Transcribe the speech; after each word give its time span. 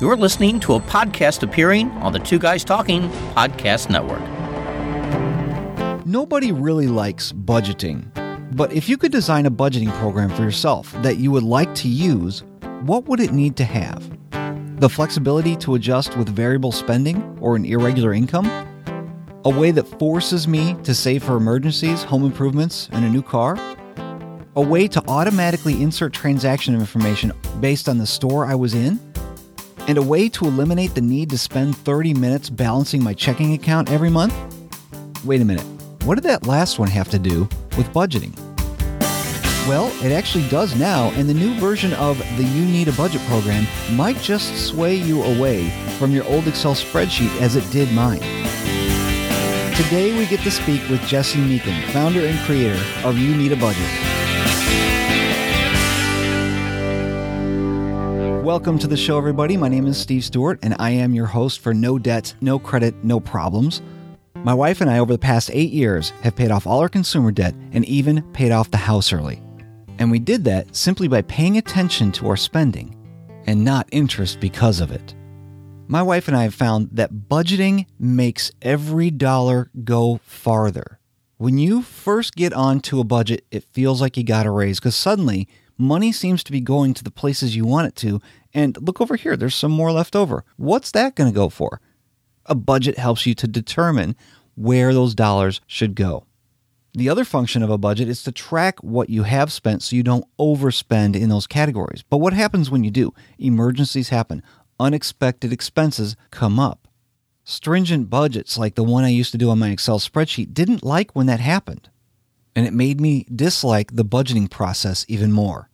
You're 0.00 0.16
listening 0.16 0.58
to 0.60 0.74
a 0.74 0.80
podcast 0.80 1.44
appearing 1.44 1.88
on 1.92 2.12
the 2.12 2.18
Two 2.18 2.40
Guys 2.40 2.64
Talking 2.64 3.08
Podcast 3.36 3.90
Network. 3.90 4.20
Nobody 6.04 6.50
really 6.50 6.88
likes 6.88 7.30
budgeting. 7.30 8.10
But 8.56 8.72
if 8.72 8.88
you 8.88 8.98
could 8.98 9.12
design 9.12 9.46
a 9.46 9.52
budgeting 9.52 9.92
program 10.00 10.30
for 10.30 10.42
yourself 10.42 10.92
that 11.02 11.18
you 11.18 11.30
would 11.30 11.44
like 11.44 11.72
to 11.76 11.88
use, 11.88 12.42
what 12.82 13.04
would 13.04 13.20
it 13.20 13.32
need 13.32 13.54
to 13.56 13.64
have? 13.64 14.10
The 14.80 14.88
flexibility 14.88 15.54
to 15.58 15.76
adjust 15.76 16.16
with 16.16 16.28
variable 16.28 16.72
spending 16.72 17.38
or 17.40 17.54
an 17.54 17.64
irregular 17.64 18.12
income? 18.12 18.46
A 19.44 19.50
way 19.50 19.70
that 19.70 19.86
forces 20.00 20.48
me 20.48 20.74
to 20.82 20.92
save 20.92 21.22
for 21.22 21.36
emergencies, 21.36 22.02
home 22.02 22.24
improvements, 22.24 22.88
and 22.90 23.04
a 23.04 23.08
new 23.08 23.22
car? 23.22 23.56
A 24.56 24.60
way 24.60 24.88
to 24.88 25.00
automatically 25.06 25.80
insert 25.80 26.12
transaction 26.12 26.74
information 26.74 27.32
based 27.60 27.88
on 27.88 27.98
the 27.98 28.06
store 28.06 28.44
I 28.44 28.56
was 28.56 28.74
in? 28.74 28.98
And 29.86 29.98
a 29.98 30.02
way 30.02 30.30
to 30.30 30.46
eliminate 30.46 30.94
the 30.94 31.02
need 31.02 31.28
to 31.30 31.36
spend 31.36 31.76
30 31.76 32.14
minutes 32.14 32.48
balancing 32.48 33.02
my 33.02 33.12
checking 33.12 33.52
account 33.52 33.90
every 33.90 34.08
month? 34.08 34.34
Wait 35.24 35.42
a 35.42 35.44
minute. 35.44 35.66
What 36.04 36.14
did 36.14 36.24
that 36.24 36.46
last 36.46 36.78
one 36.78 36.88
have 36.88 37.10
to 37.10 37.18
do 37.18 37.42
with 37.76 37.86
budgeting? 37.92 38.34
Well, 39.68 39.92
it 40.02 40.10
actually 40.10 40.48
does 40.48 40.74
now, 40.74 41.10
and 41.16 41.28
the 41.28 41.34
new 41.34 41.54
version 41.58 41.92
of 41.94 42.16
the 42.38 42.44
You 42.44 42.64
Need 42.64 42.88
a 42.88 42.92
Budget 42.92 43.20
program 43.22 43.66
might 43.94 44.16
just 44.18 44.66
sway 44.66 44.94
you 44.94 45.22
away 45.22 45.68
from 45.98 46.12
your 46.12 46.24
old 46.28 46.46
Excel 46.48 46.74
spreadsheet 46.74 47.38
as 47.42 47.56
it 47.56 47.70
did 47.70 47.92
mine. 47.92 48.20
Today 49.74 50.16
we 50.16 50.26
get 50.26 50.40
to 50.40 50.50
speak 50.50 50.88
with 50.88 51.00
Jesse 51.02 51.38
Meekin, 51.38 51.90
founder 51.92 52.20
and 52.20 52.38
creator 52.40 52.80
of 53.04 53.18
You 53.18 53.34
Need 53.36 53.52
a 53.52 53.56
Budget. 53.56 54.23
Welcome 58.44 58.78
to 58.80 58.86
the 58.86 58.94
show, 58.94 59.16
everybody. 59.16 59.56
My 59.56 59.68
name 59.68 59.86
is 59.86 59.96
Steve 59.96 60.22
Stewart, 60.22 60.58
and 60.62 60.76
I 60.78 60.90
am 60.90 61.14
your 61.14 61.24
host 61.24 61.60
for 61.60 61.72
No 61.72 61.98
Debt, 61.98 62.34
No 62.42 62.58
Credit, 62.58 62.94
No 63.02 63.18
Problems. 63.18 63.80
My 64.34 64.52
wife 64.52 64.82
and 64.82 64.90
I, 64.90 64.98
over 64.98 65.14
the 65.14 65.18
past 65.18 65.50
eight 65.50 65.72
years, 65.72 66.10
have 66.20 66.36
paid 66.36 66.50
off 66.50 66.66
all 66.66 66.80
our 66.80 66.90
consumer 66.90 67.32
debt 67.32 67.54
and 67.72 67.86
even 67.86 68.20
paid 68.34 68.52
off 68.52 68.70
the 68.70 68.76
house 68.76 69.14
early. 69.14 69.40
And 69.98 70.10
we 70.10 70.18
did 70.18 70.44
that 70.44 70.76
simply 70.76 71.08
by 71.08 71.22
paying 71.22 71.56
attention 71.56 72.12
to 72.12 72.28
our 72.28 72.36
spending 72.36 72.94
and 73.46 73.64
not 73.64 73.88
interest 73.92 74.40
because 74.40 74.78
of 74.80 74.92
it. 74.92 75.14
My 75.88 76.02
wife 76.02 76.28
and 76.28 76.36
I 76.36 76.42
have 76.42 76.54
found 76.54 76.90
that 76.92 77.14
budgeting 77.14 77.86
makes 77.98 78.52
every 78.60 79.10
dollar 79.10 79.70
go 79.84 80.20
farther. 80.22 80.98
When 81.38 81.56
you 81.56 81.80
first 81.80 82.36
get 82.36 82.52
onto 82.52 83.00
a 83.00 83.04
budget, 83.04 83.46
it 83.50 83.64
feels 83.72 84.02
like 84.02 84.18
you 84.18 84.22
got 84.22 84.44
a 84.44 84.50
raise 84.50 84.80
because 84.80 84.94
suddenly 84.94 85.48
money 85.78 86.12
seems 86.12 86.44
to 86.44 86.52
be 86.52 86.60
going 86.60 86.94
to 86.94 87.04
the 87.04 87.10
places 87.10 87.56
you 87.56 87.64
want 87.64 87.88
it 87.88 87.96
to 87.96 88.20
And 88.54 88.80
look 88.80 89.00
over 89.00 89.16
here, 89.16 89.36
there's 89.36 89.54
some 89.54 89.72
more 89.72 89.90
left 89.90 90.14
over. 90.14 90.44
What's 90.56 90.92
that 90.92 91.16
going 91.16 91.30
to 91.30 91.34
go 91.34 91.48
for? 91.48 91.80
A 92.46 92.54
budget 92.54 92.96
helps 92.96 93.26
you 93.26 93.34
to 93.34 93.48
determine 93.48 94.14
where 94.54 94.94
those 94.94 95.14
dollars 95.14 95.60
should 95.66 95.96
go. 95.96 96.24
The 96.96 97.08
other 97.08 97.24
function 97.24 97.64
of 97.64 97.70
a 97.70 97.78
budget 97.78 98.08
is 98.08 98.22
to 98.22 98.30
track 98.30 98.78
what 98.84 99.10
you 99.10 99.24
have 99.24 99.50
spent 99.50 99.82
so 99.82 99.96
you 99.96 100.04
don't 100.04 100.26
overspend 100.38 101.16
in 101.16 101.28
those 101.28 101.48
categories. 101.48 102.04
But 102.08 102.18
what 102.18 102.32
happens 102.32 102.70
when 102.70 102.84
you 102.84 102.92
do? 102.92 103.12
Emergencies 103.36 104.10
happen. 104.10 104.44
Unexpected 104.78 105.52
expenses 105.52 106.14
come 106.30 106.60
up. 106.60 106.86
Stringent 107.42 108.08
budgets 108.08 108.56
like 108.56 108.76
the 108.76 108.84
one 108.84 109.02
I 109.02 109.08
used 109.08 109.32
to 109.32 109.38
do 109.38 109.50
on 109.50 109.58
my 109.58 109.70
Excel 109.70 109.98
spreadsheet 109.98 110.54
didn't 110.54 110.84
like 110.84 111.10
when 111.12 111.26
that 111.26 111.40
happened. 111.40 111.90
And 112.54 112.64
it 112.64 112.72
made 112.72 113.00
me 113.00 113.26
dislike 113.34 113.96
the 113.96 114.04
budgeting 114.04 114.48
process 114.48 115.04
even 115.08 115.32
more. 115.32 115.68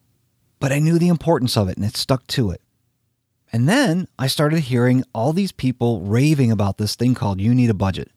But 0.59 0.73
I 0.73 0.79
knew 0.79 0.99
the 0.99 1.09
importance 1.09 1.57
of 1.57 1.69
it 1.69 1.77
and 1.77 1.85
it 1.85 1.97
stuck 1.97 2.27
to 2.29 2.51
it. 2.51 2.63
And 3.53 3.69
then 3.69 4.07
I 4.19 4.29
started 4.29 4.61
hearing 4.61 5.05
all 5.13 5.33
these 5.33 5.53
people 5.53 6.03
raving 6.03 6.53
about 6.53 6.79
this 6.79 6.95
thing 6.95 7.15
called 7.15 7.41
You 7.41 7.55
Need 7.55 7.71
a 7.71 7.75
Budget. 7.75 8.11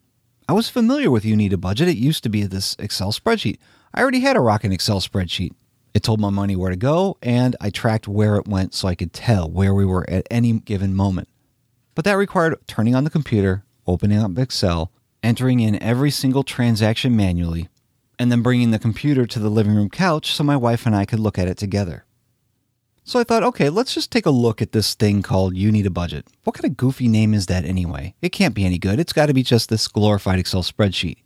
I 0.47 0.53
was 0.53 0.69
familiar 0.69 1.09
with 1.09 1.25
You 1.25 1.35
Need 1.35 1.53
a 1.53 1.57
Budget. 1.57 1.87
It 1.87 1.97
used 1.97 2.23
to 2.23 2.29
be 2.29 2.43
this 2.43 2.75
Excel 2.77 3.11
spreadsheet. 3.11 3.57
I 3.93 4.01
already 4.01 4.19
had 4.19 4.35
a 4.35 4.41
rockin' 4.41 4.71
Excel 4.71 4.99
spreadsheet. 4.99 5.53
It 5.93 6.03
told 6.03 6.19
my 6.19 6.29
money 6.29 6.55
where 6.55 6.69
to 6.69 6.75
go, 6.75 7.17
and 7.21 7.55
I 7.61 7.69
tracked 7.69 8.07
where 8.07 8.35
it 8.35 8.47
went 8.47 8.73
so 8.73 8.87
I 8.87 8.95
could 8.95 9.13
tell 9.13 9.49
where 9.49 9.73
we 9.73 9.85
were 9.85 10.07
at 10.09 10.27
any 10.29 10.53
given 10.53 10.95
moment. 10.95 11.29
But 11.95 12.05
that 12.05 12.13
required 12.13 12.55
turning 12.67 12.95
on 12.95 13.03
the 13.03 13.09
computer, 13.09 13.63
opening 13.87 14.19
up 14.19 14.37
Excel, 14.37 14.91
entering 15.21 15.59
in 15.59 15.81
every 15.81 16.11
single 16.11 16.43
transaction 16.43 17.15
manually, 17.15 17.69
and 18.19 18.31
then 18.31 18.41
bringing 18.41 18.71
the 18.71 18.79
computer 18.79 19.25
to 19.25 19.39
the 19.39 19.49
living 19.49 19.75
room 19.75 19.89
couch 19.89 20.33
so 20.33 20.43
my 20.43 20.57
wife 20.57 20.85
and 20.85 20.95
I 20.95 21.05
could 21.05 21.19
look 21.19 21.39
at 21.39 21.47
it 21.47 21.57
together. 21.57 22.05
So 23.05 23.19
I 23.19 23.25
thought, 23.25 23.43
okay, 23.43 23.69
let's 23.69 23.93
just 23.93 24.11
take 24.11 24.25
a 24.25 24.31
look 24.31 24.61
at 24.61 24.71
this 24.71 24.93
thing 24.93 25.21
called 25.21 25.57
You 25.57 25.73
Need 25.73 25.85
a 25.85 25.89
Budget. 25.89 26.25
What 26.45 26.53
kind 26.55 26.71
of 26.71 26.77
goofy 26.77 27.09
name 27.09 27.33
is 27.33 27.47
that 27.47 27.65
anyway? 27.65 28.15
It 28.21 28.29
can't 28.29 28.55
be 28.55 28.63
any 28.63 28.77
good. 28.79 28.97
It's 28.97 29.11
got 29.11 29.25
to 29.25 29.33
be 29.33 29.43
just 29.43 29.67
this 29.67 29.89
glorified 29.89 30.39
Excel 30.39 30.63
spreadsheet. 30.63 31.17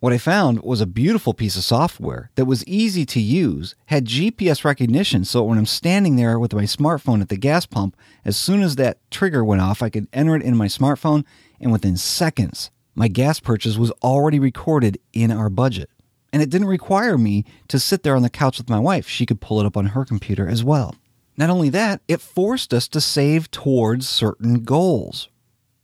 What 0.00 0.14
I 0.14 0.18
found 0.18 0.62
was 0.62 0.80
a 0.80 0.86
beautiful 0.86 1.34
piece 1.34 1.56
of 1.56 1.64
software 1.64 2.30
that 2.36 2.46
was 2.46 2.64
easy 2.66 3.04
to 3.04 3.20
use, 3.20 3.74
had 3.86 4.06
GPS 4.06 4.64
recognition, 4.64 5.26
so 5.26 5.42
when 5.42 5.58
I'm 5.58 5.66
standing 5.66 6.16
there 6.16 6.38
with 6.38 6.54
my 6.54 6.62
smartphone 6.62 7.20
at 7.20 7.28
the 7.28 7.36
gas 7.36 7.66
pump, 7.66 7.94
as 8.24 8.38
soon 8.38 8.62
as 8.62 8.76
that 8.76 8.98
trigger 9.10 9.44
went 9.44 9.60
off, 9.60 9.82
I 9.82 9.90
could 9.90 10.08
enter 10.14 10.36
it 10.36 10.42
in 10.42 10.56
my 10.56 10.68
smartphone, 10.68 11.24
and 11.60 11.70
within 11.70 11.98
seconds, 11.98 12.70
my 12.94 13.08
gas 13.08 13.40
purchase 13.40 13.76
was 13.76 13.90
already 14.02 14.38
recorded 14.38 14.98
in 15.12 15.30
our 15.30 15.50
budget. 15.50 15.90
And 16.32 16.42
it 16.42 16.50
didn't 16.50 16.68
require 16.68 17.16
me 17.16 17.44
to 17.68 17.78
sit 17.78 18.02
there 18.02 18.16
on 18.16 18.22
the 18.22 18.30
couch 18.30 18.58
with 18.58 18.68
my 18.68 18.78
wife. 18.78 19.08
She 19.08 19.26
could 19.26 19.40
pull 19.40 19.60
it 19.60 19.66
up 19.66 19.76
on 19.76 19.86
her 19.86 20.04
computer 20.04 20.46
as 20.46 20.62
well. 20.62 20.94
Not 21.36 21.50
only 21.50 21.70
that, 21.70 22.00
it 22.08 22.20
forced 22.20 22.74
us 22.74 22.88
to 22.88 23.00
save 23.00 23.50
towards 23.50 24.08
certain 24.08 24.64
goals. 24.64 25.28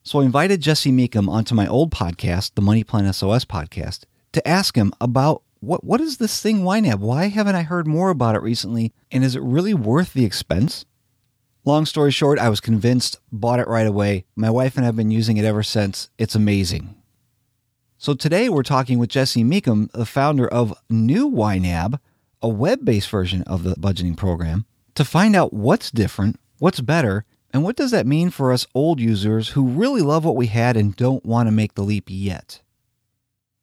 So 0.03 0.21
I 0.21 0.25
invited 0.25 0.61
Jesse 0.61 0.93
Meekum 0.93 1.29
onto 1.29 1.55
my 1.55 1.67
old 1.67 1.91
podcast, 1.91 2.57
the 2.57 2.63
Money 2.63 2.85
Plan 2.85 3.11
SOS 3.11 3.45
podcast, 3.45 4.01
to 4.33 4.47
ask 4.47 4.77
him 4.77 4.93
about 5.01 5.43
what 5.61 5.83
what 5.83 6.01
is 6.01 6.19
this 6.19 6.43
thing 6.43 6.61
YNAB? 6.61 6.99
Why 6.99 7.29
haven't 7.29 7.55
I 7.55 7.63
heard 7.63 7.87
more 7.87 8.11
about 8.11 8.35
it 8.35 8.43
recently? 8.43 8.93
And 9.11 9.25
is 9.25 9.35
it 9.35 9.43
really 9.43 9.73
worth 9.73 10.13
the 10.13 10.27
expense? 10.27 10.85
Long 11.65 11.87
story 11.87 12.11
short, 12.11 12.39
I 12.39 12.51
was 12.51 12.61
convinced, 12.61 13.19
bought 13.33 13.61
it 13.61 13.69
right 13.69 13.87
away. 13.87 14.27
My 14.37 14.51
wife 14.51 14.77
and 14.77 14.85
I 14.85 14.89
have 14.89 14.97
been 14.97 15.11
using 15.11 15.39
it 15.39 15.47
ever 15.47 15.63
since. 15.63 16.11
It's 16.19 16.35
amazing. 16.35 16.95
So 18.05 18.13
today 18.13 18.51
we're 18.51 18.65
talking 18.65 18.99
with 18.99 19.09
Jesse 19.09 19.43
Meekum, 19.43 19.91
the 19.93 20.05
founder 20.05 20.47
of 20.47 20.75
New 20.91 21.31
YNAB, 21.31 21.99
a 22.43 22.49
web-based 22.51 23.09
version 23.09 23.41
of 23.45 23.63
the 23.63 23.77
budgeting 23.77 24.15
program, 24.15 24.67
to 24.95 25.07
find 25.07 25.35
out 25.35 25.55
what's 25.55 25.91
different, 25.91 26.39
what's 26.59 26.83
better, 26.83 27.25
and 27.51 27.65
what 27.65 27.77
does 27.77 27.93
that 27.93 28.07
mean 28.07 28.29
for 28.29 28.53
us 28.53 28.67
old 28.75 29.01
users 29.01 29.49
who 29.49 29.67
really 29.67 30.03
love 30.03 30.23
what 30.23 30.37
we 30.37 30.49
had 30.49 30.77
and 30.77 30.95
don't 30.95 31.25
want 31.25 31.47
to 31.47 31.51
make 31.51 31.77
the 31.77 31.83
leap 31.83 32.05
yet. 32.09 32.61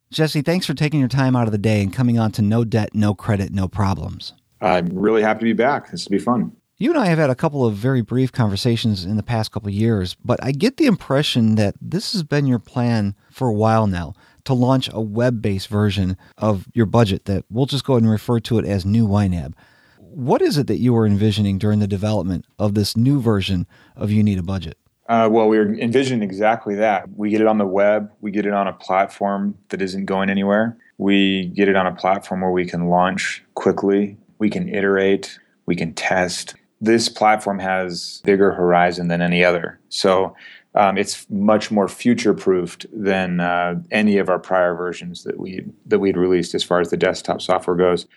Jesse, 0.10 0.42
thanks 0.42 0.66
for 0.66 0.74
taking 0.74 1.00
your 1.00 1.08
time 1.08 1.36
out 1.36 1.48
of 1.48 1.52
the 1.52 1.60
day 1.60 1.84
and 1.84 1.94
coming 1.94 2.18
on 2.18 2.32
to 2.32 2.42
No 2.42 2.64
Debt, 2.64 2.96
No 2.96 3.14
Credit, 3.14 3.52
No 3.52 3.68
Problems. 3.68 4.34
I'm 4.60 4.88
really 4.88 5.22
happy 5.22 5.42
to 5.42 5.46
be 5.46 5.54
back. 5.54 5.92
This 5.92 6.06
will 6.06 6.18
be 6.18 6.24
fun. 6.24 6.52
You 6.82 6.90
and 6.90 7.00
I 7.00 7.06
have 7.06 7.20
had 7.20 7.30
a 7.30 7.36
couple 7.36 7.64
of 7.64 7.76
very 7.76 8.02
brief 8.02 8.32
conversations 8.32 9.06
in 9.06 9.16
the 9.16 9.22
past 9.22 9.52
couple 9.52 9.68
of 9.68 9.76
years, 9.76 10.16
but 10.26 10.44
I 10.44 10.52
get 10.52 10.78
the 10.78 10.88
impression 10.88 11.54
that 11.54 11.76
this 11.80 12.14
has 12.14 12.24
been 12.24 12.48
your 12.48 12.58
plan 12.58 13.14
for 13.30 13.48
a 13.48 13.54
while 13.54 13.86
now 13.86 14.16
to 14.46 14.54
launch 14.54 14.90
a 14.92 15.02
web-based 15.02 15.68
version 15.68 16.18
of 16.38 16.68
your 16.74 16.86
budget 16.86 17.26
that 17.26 17.46
we'll 17.50 17.66
just 17.66 17.86
go 17.86 17.94
ahead 17.94 18.04
and 18.04 18.12
refer 18.12 18.40
to 18.40 18.60
it 18.60 18.66
as 18.66 18.86
New 18.86 19.08
YNAB. 19.08 19.54
What 19.98 20.42
is 20.42 20.58
it 20.58 20.68
that 20.68 20.80
you 20.80 20.94
were 20.94 21.06
envisioning 21.06 21.58
during 21.58 21.80
the 21.80 21.88
development 21.88 22.46
of 22.60 22.74
this 22.74 22.98
new 22.98 23.22
version 23.22 23.66
of 23.96 24.12
You 24.12 24.24
Need 24.24 24.40
a 24.40 24.44
Budget? 24.44 24.78
Uh, 25.08 25.28
well, 25.30 25.48
we 25.48 25.58
were 25.58 25.74
envisioning 25.76 26.24
exactly 26.24 26.76
that. 26.76 27.10
We 27.16 27.30
get 27.30 27.42
it 27.42 27.48
on 27.48 27.58
the 27.58 27.66
web. 27.66 28.12
We 28.22 28.32
get 28.32 28.46
it 28.46 28.54
on 28.54 28.68
a 28.68 28.74
platform 28.74 29.58
that 29.70 29.82
isn't 29.82 30.06
going 30.06 30.30
anywhere. 30.30 30.78
We 30.98 31.48
get 31.48 31.68
it 31.68 31.76
on 31.76 31.88
a 31.88 31.96
platform 31.96 32.42
where 32.42 32.52
we 32.52 32.66
can 32.66 32.88
launch 32.88 33.44
quickly. 33.56 34.18
We 34.40 34.50
can 34.50 34.70
iterate. 34.70 35.38
We 35.66 35.76
can 35.76 35.94
test. 35.94 36.56
This 36.80 37.10
platform 37.10 37.60
has 37.60 38.22
bigger 38.24 38.52
horizon 38.52 39.08
than 39.08 39.22
any 39.22 39.44
other. 39.44 39.80
So 39.90 40.36
um 40.76 40.98
it's 40.98 41.30
much 41.30 41.72
more 41.72 41.88
future 41.88 42.34
proofed 42.34 42.86
than 42.94 43.40
uh 43.40 43.76
any 43.92 44.18
of 44.18 44.30
our 44.30 44.40
prior 44.40 44.76
versions 44.76 45.24
that 45.24 45.40
we 45.40 45.66
that 45.86 46.00
we'd 46.00 46.18
released 46.18 46.56
as 46.56 46.64
far 46.64 46.80
as 46.80 46.90
the 46.90 46.98
desktop 46.98 47.42
software 47.42 47.78
goes. 47.78 48.08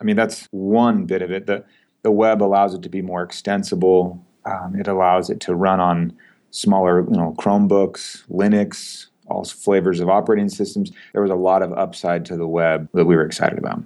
I 0.00 0.04
mean 0.04 0.16
that's 0.16 0.46
one 0.50 1.06
bit 1.06 1.22
of 1.22 1.30
it. 1.30 1.46
The 1.46 1.64
the 2.02 2.10
web 2.10 2.42
allows 2.42 2.74
it 2.74 2.82
to 2.82 2.88
be 2.88 3.02
more 3.02 3.22
extensible. 3.22 4.24
Um 4.44 4.76
it 4.78 4.88
allows 4.88 5.30
it 5.30 5.40
to 5.40 5.54
run 5.54 5.80
on 5.80 6.16
smaller 6.50 7.02
you 7.02 7.16
know 7.16 7.34
chromebooks 7.38 8.26
linux 8.28 9.06
all 9.26 9.44
flavors 9.44 10.00
of 10.00 10.08
operating 10.08 10.48
systems. 10.48 10.92
There 11.12 11.22
was 11.22 11.30
a 11.30 11.36
lot 11.36 11.62
of 11.62 11.72
upside 11.72 12.24
to 12.26 12.36
the 12.36 12.46
web 12.46 12.88
that 12.94 13.06
we 13.06 13.16
were 13.16 13.24
excited 13.24 13.58
about. 13.58 13.82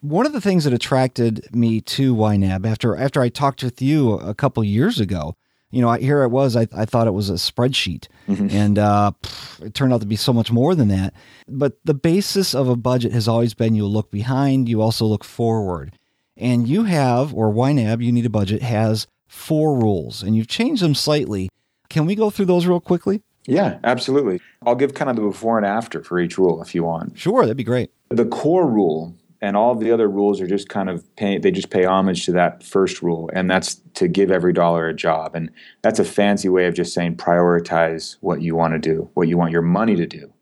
One 0.00 0.26
of 0.26 0.32
the 0.32 0.40
things 0.40 0.64
that 0.64 0.72
attracted 0.72 1.54
me 1.54 1.80
to 1.82 2.14
YNAB 2.14 2.66
after 2.66 2.96
after 2.96 3.20
I 3.20 3.28
talked 3.28 3.62
with 3.62 3.82
you 3.82 4.14
a 4.14 4.34
couple 4.34 4.64
years 4.64 4.98
ago 4.98 5.36
you 5.70 5.80
know, 5.80 5.92
here 5.92 6.22
I 6.22 6.26
was, 6.26 6.56
I, 6.56 6.66
I 6.74 6.84
thought 6.84 7.06
it 7.06 7.12
was 7.12 7.30
a 7.30 7.34
spreadsheet. 7.34 8.08
Mm-hmm. 8.28 8.48
And 8.50 8.78
uh, 8.78 9.12
pff, 9.22 9.66
it 9.66 9.74
turned 9.74 9.92
out 9.92 10.00
to 10.00 10.06
be 10.06 10.16
so 10.16 10.32
much 10.32 10.50
more 10.50 10.74
than 10.74 10.88
that. 10.88 11.14
But 11.48 11.78
the 11.84 11.94
basis 11.94 12.54
of 12.54 12.68
a 12.68 12.76
budget 12.76 13.12
has 13.12 13.28
always 13.28 13.54
been 13.54 13.74
you 13.74 13.86
look 13.86 14.10
behind, 14.10 14.68
you 14.68 14.82
also 14.82 15.06
look 15.06 15.24
forward. 15.24 15.96
And 16.36 16.66
you 16.66 16.84
have, 16.84 17.34
or 17.34 17.52
YNAB, 17.52 18.02
you 18.02 18.12
need 18.12 18.26
a 18.26 18.30
budget, 18.30 18.62
has 18.62 19.06
four 19.28 19.76
rules, 19.76 20.22
and 20.22 20.36
you've 20.36 20.48
changed 20.48 20.82
them 20.82 20.94
slightly. 20.94 21.50
Can 21.88 22.06
we 22.06 22.14
go 22.14 22.30
through 22.30 22.46
those 22.46 22.66
real 22.66 22.80
quickly? 22.80 23.22
Yeah, 23.46 23.78
absolutely. 23.84 24.40
I'll 24.64 24.74
give 24.74 24.94
kind 24.94 25.10
of 25.10 25.16
the 25.16 25.22
before 25.22 25.56
and 25.56 25.66
after 25.66 26.02
for 26.02 26.18
each 26.18 26.38
rule 26.38 26.62
if 26.62 26.74
you 26.74 26.84
want. 26.84 27.18
Sure, 27.18 27.42
that'd 27.42 27.56
be 27.56 27.64
great. 27.64 27.90
The 28.08 28.26
core 28.26 28.66
rule 28.66 29.14
and 29.40 29.56
all 29.56 29.74
the 29.74 29.90
other 29.90 30.08
rules 30.08 30.40
are 30.40 30.46
just 30.46 30.68
kind 30.68 30.90
of 30.90 31.04
pay 31.16 31.38
they 31.38 31.50
just 31.50 31.70
pay 31.70 31.84
homage 31.84 32.24
to 32.26 32.32
that 32.32 32.62
first 32.62 33.02
rule 33.02 33.30
and 33.32 33.50
that's 33.50 33.76
to 33.94 34.08
give 34.08 34.30
every 34.30 34.52
dollar 34.52 34.88
a 34.88 34.94
job 34.94 35.34
and 35.34 35.50
that's 35.82 35.98
a 35.98 36.04
fancy 36.04 36.48
way 36.48 36.66
of 36.66 36.74
just 36.74 36.92
saying 36.92 37.16
prioritize 37.16 38.16
what 38.20 38.42
you 38.42 38.54
want 38.54 38.72
to 38.72 38.78
do 38.78 39.10
what 39.14 39.28
you 39.28 39.36
want 39.38 39.52
your 39.52 39.62
money 39.62 39.96
to 39.96 40.06
do. 40.06 40.32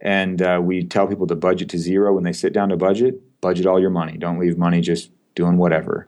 And 0.00 0.42
uh 0.42 0.60
we 0.62 0.84
tell 0.84 1.06
people 1.06 1.26
to 1.26 1.34
budget 1.34 1.68
to 1.70 1.78
zero 1.78 2.14
when 2.14 2.24
they 2.24 2.32
sit 2.32 2.52
down 2.52 2.68
to 2.68 2.76
budget 2.76 3.20
budget 3.40 3.66
all 3.66 3.80
your 3.80 3.90
money 3.90 4.16
don't 4.16 4.38
leave 4.38 4.58
money 4.58 4.80
just 4.80 5.10
doing 5.34 5.56
whatever. 5.56 6.06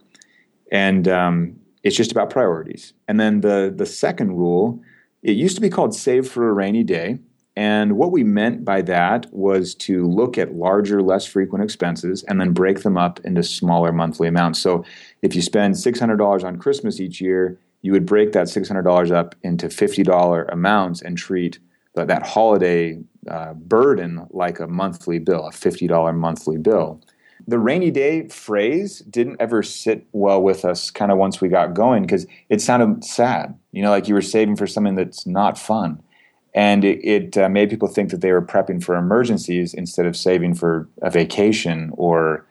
And 0.71 1.09
um 1.09 1.57
it's 1.83 1.97
just 1.97 2.13
about 2.13 2.31
priorities. 2.31 2.93
And 3.09 3.19
then 3.19 3.41
the 3.41 3.73
the 3.75 3.87
second 3.87 4.37
rule 4.37 4.83
it 5.23 5.37
used 5.37 5.55
to 5.57 5.61
be 5.61 5.71
called 5.71 5.95
save 5.95 6.29
for 6.29 6.49
a 6.49 6.53
rainy 6.53 6.83
day. 6.83 7.19
And 7.61 7.99
what 7.99 8.11
we 8.11 8.25
meant 8.25 8.65
by 8.65 8.81
that 8.81 9.27
was 9.35 9.75
to 9.75 10.07
look 10.07 10.39
at 10.39 10.55
larger, 10.55 11.03
less 11.03 11.27
frequent 11.27 11.63
expenses 11.63 12.23
and 12.23 12.41
then 12.41 12.55
break 12.55 12.85
them 12.85 12.97
up 12.97 13.21
into 13.23 13.43
smaller 13.43 13.93
monthly 13.93 14.29
amounts. 14.29 14.59
So 14.61 14.83
if 15.21 15.35
you 15.35 15.43
spend 15.43 15.75
$600 15.75 16.43
on 16.43 16.57
Christmas 16.57 17.01
each 17.01 17.21
year, 17.21 17.59
you 17.83 17.93
would 17.93 18.07
break 18.07 18.33
that 18.33 18.47
$600 18.47 19.11
up 19.11 19.35
into 19.43 19.67
$50 19.67 20.51
amounts 20.51 21.03
and 21.03 21.19
treat 21.19 21.59
that 21.97 22.09
that 22.09 22.27
holiday 22.27 22.99
uh 23.29 23.53
burden 23.53 24.27
like 24.31 24.59
a 24.59 24.67
monthly 24.67 25.19
bill, 25.19 25.47
a 25.47 25.53
$50 25.53 26.15
monthly 26.15 26.57
bill. 26.57 27.03
The 27.47 27.59
rainy 27.59 27.91
day 27.91 28.27
phrase 28.29 29.01
didn't 29.01 29.37
ever 29.39 29.63
sit 29.63 30.07
well 30.13 30.43
with 30.43 30.65
us 30.65 30.91
kind 30.91 31.13
of 31.13 31.19
once 31.19 31.43
we 31.43 31.49
got 31.49 31.75
going 31.75 32.07
cuz 32.07 32.27
it 32.49 32.63
sounded 32.63 33.05
sad. 33.05 33.55
You 33.73 33.83
know, 33.83 33.91
like 33.91 34.09
you 34.09 34.15
were 34.15 34.23
saving 34.23 34.57
for 34.57 34.67
something 34.67 34.95
that's 34.95 35.27
not 35.27 35.59
fun 35.59 36.01
and 36.55 36.85
it, 36.85 37.05
it 37.05 37.39
uh, 37.39 37.49
made 37.49 37.71
people 37.71 37.89
think 37.89 38.11
that 38.11 38.21
they 38.21 38.33
were 38.33 38.43
prepping 38.43 38.83
for 38.83 38.97
emergencies 38.97 39.73
instead 39.75 40.07
of 40.07 40.17
saving 40.17 40.55
for 40.55 40.89
a 41.03 41.11
vacation 41.11 41.91
or 41.95 42.47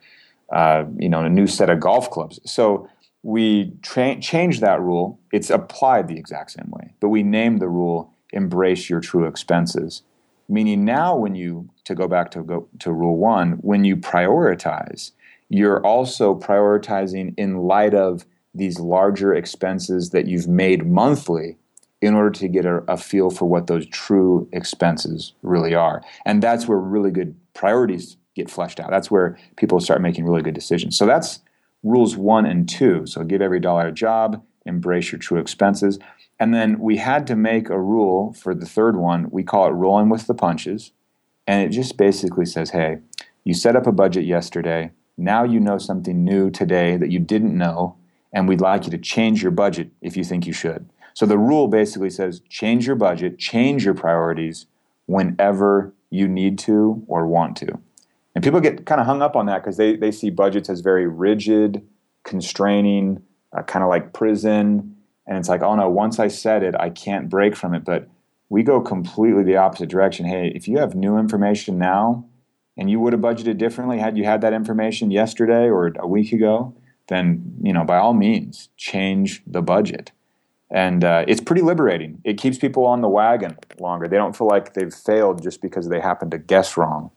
uh, 0.52 0.84
you 0.98 1.08
know 1.08 1.20
a 1.20 1.28
new 1.28 1.46
set 1.46 1.70
of 1.70 1.80
golf 1.80 2.10
clubs. 2.10 2.40
So 2.44 2.88
we 3.22 3.72
changed 3.82 4.60
that 4.62 4.80
rule. 4.80 5.20
It's 5.32 5.50
applied 5.50 6.08
the 6.08 6.16
exact 6.16 6.52
same 6.52 6.70
way, 6.70 6.94
but 7.00 7.08
we 7.08 7.22
named 7.22 7.60
the 7.60 7.68
rule 7.68 8.14
embrace 8.32 8.88
your 8.88 9.00
true 9.00 9.26
expenses. 9.26 10.02
Meaning 10.48 10.84
now 10.84 11.16
when 11.16 11.34
you 11.34 11.68
to 11.84 11.94
go 11.94 12.08
back 12.08 12.30
to 12.32 12.42
go 12.42 12.68
to 12.80 12.92
rule 12.92 13.16
1, 13.16 13.52
when 13.60 13.84
you 13.84 13.96
prioritize, 13.96 15.12
you're 15.48 15.84
also 15.84 16.34
prioritizing 16.34 17.34
in 17.36 17.58
light 17.58 17.94
of 17.94 18.24
these 18.54 18.80
larger 18.80 19.34
expenses 19.34 20.10
that 20.10 20.26
you've 20.26 20.48
made 20.48 20.86
monthly 20.86 21.56
in 22.00 22.14
order 22.14 22.30
to 22.30 22.48
get 22.48 22.64
a, 22.64 22.78
a 22.88 22.96
feel 22.96 23.30
for 23.30 23.46
what 23.46 23.66
those 23.66 23.86
true 23.86 24.48
expenses 24.52 25.34
really 25.42 25.74
are. 25.74 26.02
And 26.24 26.42
that's 26.42 26.66
where 26.66 26.78
really 26.78 27.10
good 27.10 27.34
priorities 27.54 28.16
get 28.34 28.50
fleshed 28.50 28.80
out. 28.80 28.90
That's 28.90 29.10
where 29.10 29.38
people 29.56 29.80
start 29.80 30.00
making 30.00 30.24
really 30.24 30.42
good 30.42 30.54
decisions. 30.54 30.96
So 30.96 31.06
that's 31.06 31.40
rules 31.82 32.16
1 32.16 32.46
and 32.46 32.68
2. 32.68 33.06
So 33.06 33.24
give 33.24 33.42
every 33.42 33.60
dollar 33.60 33.88
a 33.88 33.92
job, 33.92 34.42
embrace 34.66 35.12
your 35.12 35.18
true 35.18 35.38
expenses. 35.38 35.98
And 36.38 36.54
then 36.54 36.78
we 36.78 36.96
had 36.96 37.26
to 37.26 37.36
make 37.36 37.68
a 37.68 37.80
rule 37.80 38.32
for 38.32 38.54
the 38.54 38.66
third 38.66 38.96
one. 38.96 39.28
We 39.30 39.42
call 39.42 39.66
it 39.66 39.72
rolling 39.72 40.08
with 40.08 40.26
the 40.26 40.34
punches. 40.34 40.92
And 41.46 41.62
it 41.62 41.70
just 41.70 41.96
basically 41.96 42.46
says, 42.46 42.70
"Hey, 42.70 42.98
you 43.44 43.54
set 43.54 43.76
up 43.76 43.86
a 43.86 43.92
budget 43.92 44.24
yesterday. 44.24 44.92
Now 45.16 45.42
you 45.42 45.60
know 45.60 45.78
something 45.78 46.24
new 46.24 46.50
today 46.50 46.96
that 46.96 47.10
you 47.10 47.18
didn't 47.18 47.56
know, 47.56 47.96
and 48.32 48.48
we'd 48.48 48.60
like 48.60 48.84
you 48.84 48.90
to 48.92 48.98
change 48.98 49.42
your 49.42 49.50
budget 49.50 49.90
if 50.00 50.16
you 50.16 50.24
think 50.24 50.46
you 50.46 50.52
should." 50.52 50.88
So 51.14 51.26
the 51.26 51.38
rule 51.38 51.68
basically 51.68 52.10
says 52.10 52.40
change 52.48 52.86
your 52.86 52.96
budget, 52.96 53.38
change 53.38 53.84
your 53.84 53.94
priorities 53.94 54.66
whenever 55.06 55.92
you 56.10 56.28
need 56.28 56.58
to 56.60 57.02
or 57.06 57.26
want 57.26 57.56
to. 57.58 57.78
And 58.34 58.44
people 58.44 58.60
get 58.60 58.86
kind 58.86 59.00
of 59.00 59.06
hung 59.06 59.22
up 59.22 59.36
on 59.36 59.46
that 59.46 59.62
because 59.62 59.76
they 59.76 59.96
they 59.96 60.12
see 60.12 60.30
budgets 60.30 60.68
as 60.68 60.80
very 60.80 61.06
rigid, 61.06 61.86
constraining, 62.24 63.22
uh, 63.56 63.62
kind 63.62 63.82
of 63.82 63.88
like 63.88 64.12
prison, 64.12 64.96
and 65.26 65.38
it's 65.38 65.48
like, 65.48 65.62
"Oh 65.62 65.74
no, 65.74 65.88
once 65.88 66.18
I 66.18 66.28
set 66.28 66.62
it, 66.62 66.74
I 66.78 66.90
can't 66.90 67.28
break 67.28 67.56
from 67.56 67.74
it." 67.74 67.84
But 67.84 68.08
we 68.50 68.62
go 68.62 68.80
completely 68.80 69.44
the 69.44 69.56
opposite 69.56 69.88
direction. 69.88 70.26
Hey, 70.26 70.52
if 70.54 70.68
you 70.68 70.78
have 70.78 70.94
new 70.94 71.16
information 71.16 71.78
now 71.78 72.26
and 72.76 72.90
you 72.90 73.00
would 73.00 73.12
have 73.12 73.22
budgeted 73.22 73.58
differently 73.58 73.98
had 73.98 74.18
you 74.18 74.24
had 74.24 74.40
that 74.42 74.52
information 74.52 75.10
yesterday 75.10 75.68
or 75.68 75.92
a 75.98 76.06
week 76.06 76.32
ago, 76.32 76.74
then, 77.08 77.56
you 77.62 77.72
know, 77.72 77.84
by 77.84 77.96
all 77.96 78.12
means, 78.12 78.68
change 78.76 79.42
the 79.46 79.62
budget 79.62 80.12
and 80.70 81.04
uh 81.04 81.24
it's 81.26 81.40
pretty 81.40 81.62
liberating. 81.62 82.20
It 82.24 82.38
keeps 82.38 82.58
people 82.58 82.84
on 82.86 83.00
the 83.00 83.08
wagon 83.08 83.56
longer. 83.78 84.08
They 84.08 84.16
don't 84.16 84.36
feel 84.36 84.46
like 84.48 84.74
they've 84.74 84.92
failed 84.92 85.42
just 85.42 85.60
because 85.62 85.88
they 85.88 86.00
happen 86.00 86.30
to 86.30 86.38
guess 86.38 86.76
wrong 86.76 87.10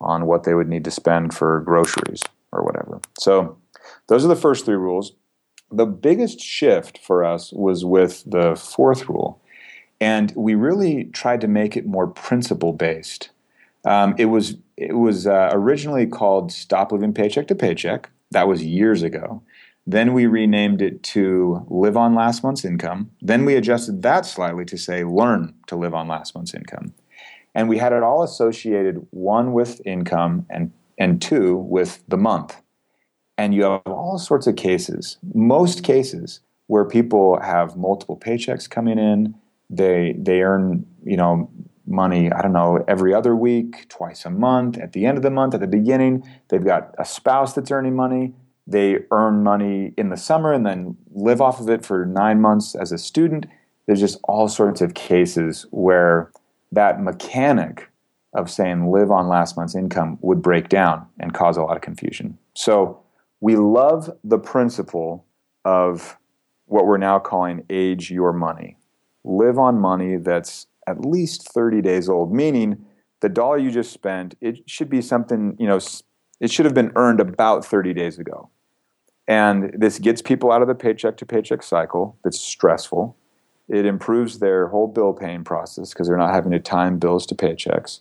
on 0.00 0.26
what 0.26 0.44
they 0.44 0.54
would 0.54 0.68
need 0.68 0.84
to 0.84 0.90
spend 0.90 1.34
for 1.34 1.60
groceries 1.60 2.22
or 2.52 2.62
whatever. 2.62 3.00
So 3.18 3.58
those 4.08 4.24
are 4.24 4.28
the 4.28 4.36
first 4.36 4.64
three 4.64 4.76
rules. 4.76 5.12
The 5.70 5.86
biggest 5.86 6.40
shift 6.40 6.98
for 6.98 7.24
us 7.24 7.52
was 7.52 7.84
with 7.84 8.22
the 8.26 8.56
fourth 8.56 9.08
rule. 9.08 9.40
And 10.00 10.32
we 10.36 10.54
really 10.54 11.04
tried 11.06 11.40
to 11.40 11.48
make 11.48 11.76
it 11.76 11.84
more 11.86 12.06
principle 12.06 12.72
based 12.72 13.30
um 13.84 14.14
it 14.18 14.26
was 14.26 14.56
it 14.76 14.96
was 14.96 15.26
uh, 15.26 15.50
originally 15.52 16.06
called 16.06 16.52
stop 16.52 16.92
living 16.92 17.12
paycheck 17.12 17.48
to 17.48 17.54
paycheck. 17.54 18.10
That 18.30 18.46
was 18.46 18.62
years 18.62 19.02
ago. 19.02 19.42
Then 19.90 20.12
we 20.12 20.26
renamed 20.26 20.82
it 20.82 21.02
to 21.14 21.66
live 21.70 21.96
on 21.96 22.14
last 22.14 22.42
month's 22.42 22.62
income. 22.62 23.10
Then 23.22 23.46
we 23.46 23.54
adjusted 23.54 24.02
that 24.02 24.26
slightly 24.26 24.66
to 24.66 24.76
say 24.76 25.02
learn 25.02 25.54
to 25.66 25.76
live 25.76 25.94
on 25.94 26.08
last 26.08 26.34
month's 26.34 26.52
income. 26.52 26.92
And 27.54 27.70
we 27.70 27.78
had 27.78 27.94
it 27.94 28.02
all 28.02 28.22
associated 28.22 29.06
one 29.12 29.54
with 29.54 29.80
income 29.86 30.44
and 30.50 30.72
and 30.98 31.22
two 31.22 31.56
with 31.56 32.02
the 32.06 32.18
month. 32.18 32.60
And 33.38 33.54
you 33.54 33.62
have 33.62 33.80
all 33.86 34.18
sorts 34.18 34.46
of 34.46 34.56
cases, 34.56 35.16
most 35.32 35.82
cases 35.82 36.40
where 36.66 36.84
people 36.84 37.40
have 37.40 37.74
multiple 37.74 38.18
paychecks 38.18 38.68
coming 38.68 38.98
in, 38.98 39.34
they 39.70 40.14
they 40.18 40.42
earn, 40.42 40.84
you 41.02 41.16
know, 41.16 41.50
money, 41.86 42.30
I 42.30 42.42
don't 42.42 42.52
know, 42.52 42.84
every 42.86 43.14
other 43.14 43.34
week, 43.34 43.88
twice 43.88 44.26
a 44.26 44.30
month, 44.30 44.76
at 44.76 44.92
the 44.92 45.06
end 45.06 45.16
of 45.16 45.22
the 45.22 45.30
month, 45.30 45.54
at 45.54 45.60
the 45.60 45.66
beginning, 45.66 46.28
they've 46.50 46.62
got 46.62 46.94
a 46.98 47.06
spouse 47.06 47.54
that's 47.54 47.70
earning 47.70 47.96
money, 47.96 48.34
they 48.68 48.98
earn 49.10 49.42
money 49.42 49.94
in 49.96 50.10
the 50.10 50.16
summer 50.16 50.52
and 50.52 50.66
then 50.66 50.94
live 51.10 51.40
off 51.40 51.58
of 51.58 51.70
it 51.70 51.84
for 51.84 52.04
9 52.04 52.40
months 52.40 52.74
as 52.74 52.92
a 52.92 52.98
student. 52.98 53.46
There's 53.86 54.00
just 54.00 54.20
all 54.24 54.46
sorts 54.46 54.82
of 54.82 54.92
cases 54.92 55.66
where 55.70 56.30
that 56.70 57.00
mechanic 57.00 57.88
of 58.34 58.50
saying 58.50 58.92
live 58.92 59.10
on 59.10 59.26
last 59.26 59.56
month's 59.56 59.74
income 59.74 60.18
would 60.20 60.42
break 60.42 60.68
down 60.68 61.06
and 61.18 61.32
cause 61.32 61.56
a 61.56 61.62
lot 61.62 61.76
of 61.76 61.82
confusion. 61.82 62.36
So 62.54 63.00
we 63.40 63.56
love 63.56 64.10
the 64.22 64.38
principle 64.38 65.24
of 65.64 66.18
what 66.66 66.86
we're 66.86 66.98
now 66.98 67.18
calling 67.18 67.64
age 67.70 68.10
your 68.10 68.34
money. 68.34 68.76
Live 69.24 69.58
on 69.58 69.80
money 69.80 70.16
that's 70.16 70.66
at 70.86 71.00
least 71.00 71.50
30 71.52 71.80
days 71.82 72.08
old 72.08 72.32
meaning 72.32 72.84
the 73.20 73.28
dollar 73.28 73.58
you 73.58 73.70
just 73.70 73.92
spent 73.92 74.34
it 74.40 74.58
should 74.66 74.88
be 74.88 75.02
something 75.02 75.54
you 75.58 75.66
know 75.66 75.78
it 76.40 76.50
should 76.50 76.64
have 76.64 76.74
been 76.74 76.92
earned 76.96 77.20
about 77.20 77.64
30 77.64 77.92
days 77.94 78.18
ago. 78.18 78.48
And 79.28 79.70
this 79.74 79.98
gets 79.98 80.22
people 80.22 80.50
out 80.50 80.62
of 80.62 80.68
the 80.68 80.74
paycheck 80.74 81.18
to 81.18 81.26
paycheck 81.26 81.62
cycle 81.62 82.16
that's 82.24 82.40
stressful. 82.40 83.14
It 83.68 83.84
improves 83.84 84.38
their 84.38 84.68
whole 84.68 84.88
bill 84.88 85.12
paying 85.12 85.44
process 85.44 85.90
because 85.92 86.08
they're 86.08 86.16
not 86.16 86.32
having 86.32 86.50
to 86.52 86.58
time 86.58 86.98
bills 86.98 87.26
to 87.26 87.34
paychecks. 87.34 88.00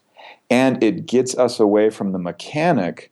And 0.49 0.81
it 0.81 1.05
gets 1.05 1.37
us 1.37 1.59
away 1.59 1.89
from 1.89 2.13
the 2.13 2.19
mechanic 2.19 3.11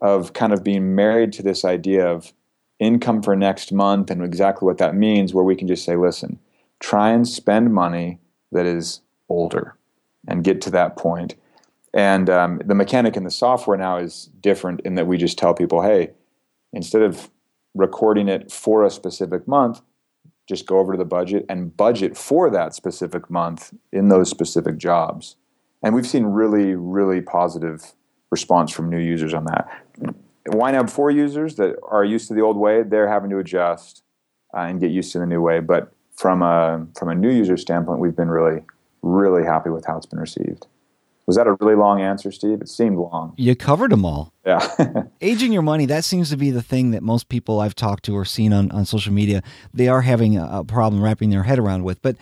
of 0.00 0.32
kind 0.32 0.54
of 0.54 0.64
being 0.64 0.94
married 0.94 1.32
to 1.34 1.42
this 1.42 1.64
idea 1.64 2.06
of 2.06 2.32
income 2.78 3.22
for 3.22 3.36
next 3.36 3.70
month 3.70 4.10
and 4.10 4.24
exactly 4.24 4.66
what 4.66 4.78
that 4.78 4.96
means 4.96 5.34
where 5.34 5.44
we 5.44 5.54
can 5.54 5.68
just 5.68 5.84
say 5.84 5.94
listen, 5.94 6.38
try 6.80 7.10
and 7.10 7.28
spend 7.28 7.72
money 7.72 8.18
that 8.50 8.66
is 8.66 9.02
older 9.28 9.76
and 10.26 10.42
get 10.42 10.60
to 10.62 10.70
that 10.70 10.96
point. 10.96 11.34
And 11.92 12.30
um 12.30 12.62
the 12.64 12.74
mechanic 12.74 13.14
in 13.14 13.24
the 13.24 13.30
software 13.30 13.76
now 13.76 13.98
is 13.98 14.30
different 14.40 14.80
in 14.80 14.94
that 14.94 15.06
we 15.06 15.18
just 15.18 15.38
tell 15.38 15.52
people, 15.54 15.82
"Hey, 15.82 16.10
instead 16.72 17.02
of 17.02 17.30
recording 17.74 18.28
it 18.28 18.50
for 18.50 18.84
a 18.84 18.90
specific 18.90 19.48
month, 19.48 19.80
just 20.48 20.66
go 20.66 20.78
over 20.78 20.92
to 20.92 20.98
the 20.98 21.04
budget 21.04 21.46
and 21.48 21.76
budget 21.76 22.16
for 22.16 22.50
that 22.50 22.74
specific 22.74 23.30
month 23.30 23.72
in 23.92 24.08
those 24.08 24.28
specific 24.28 24.76
jobs. 24.76 25.36
And 25.82 25.94
we've 25.94 26.06
seen 26.06 26.24
really, 26.24 26.74
really 26.74 27.20
positive 27.20 27.92
response 28.30 28.72
from 28.72 28.88
new 28.88 28.98
users 28.98 29.34
on 29.34 29.44
that. 29.44 29.84
YNAB 30.48 30.90
4 30.90 31.10
users 31.10 31.56
that 31.56 31.76
are 31.88 32.04
used 32.04 32.28
to 32.28 32.34
the 32.34 32.40
old 32.40 32.56
way, 32.56 32.82
they're 32.82 33.08
having 33.08 33.30
to 33.30 33.38
adjust 33.38 34.02
uh, 34.54 34.60
and 34.60 34.80
get 34.80 34.90
used 34.90 35.12
to 35.12 35.18
the 35.18 35.26
new 35.26 35.40
way. 35.40 35.60
But 35.60 35.92
from 36.16 36.42
a, 36.42 36.86
from 36.98 37.08
a 37.08 37.14
new 37.14 37.30
user 37.30 37.56
standpoint, 37.56 38.00
we've 38.00 38.16
been 38.16 38.30
really, 38.30 38.62
really 39.02 39.44
happy 39.44 39.70
with 39.70 39.86
how 39.86 39.96
it's 39.96 40.06
been 40.06 40.20
received. 40.20 40.66
Was 41.26 41.36
that 41.36 41.46
a 41.46 41.52
really 41.60 41.76
long 41.76 42.00
answer, 42.00 42.32
Steve? 42.32 42.60
It 42.60 42.68
seemed 42.68 42.98
long. 42.98 43.34
You 43.36 43.54
covered 43.54 43.92
them 43.92 44.04
all. 44.04 44.32
Yeah. 44.44 44.66
Aging 45.20 45.52
your 45.52 45.62
money, 45.62 45.86
that 45.86 46.04
seems 46.04 46.30
to 46.30 46.36
be 46.36 46.50
the 46.50 46.62
thing 46.62 46.90
that 46.90 47.02
most 47.02 47.28
people 47.28 47.60
I've 47.60 47.76
talked 47.76 48.04
to 48.06 48.16
or 48.16 48.24
seen 48.24 48.52
on, 48.52 48.70
on 48.72 48.84
social 48.84 49.12
media, 49.12 49.42
they 49.72 49.88
are 49.88 50.00
having 50.00 50.36
a, 50.36 50.48
a 50.60 50.64
problem 50.64 51.02
wrapping 51.02 51.30
their 51.30 51.44
head 51.44 51.60
around 51.60 51.84
with. 51.84 52.02
But 52.02 52.16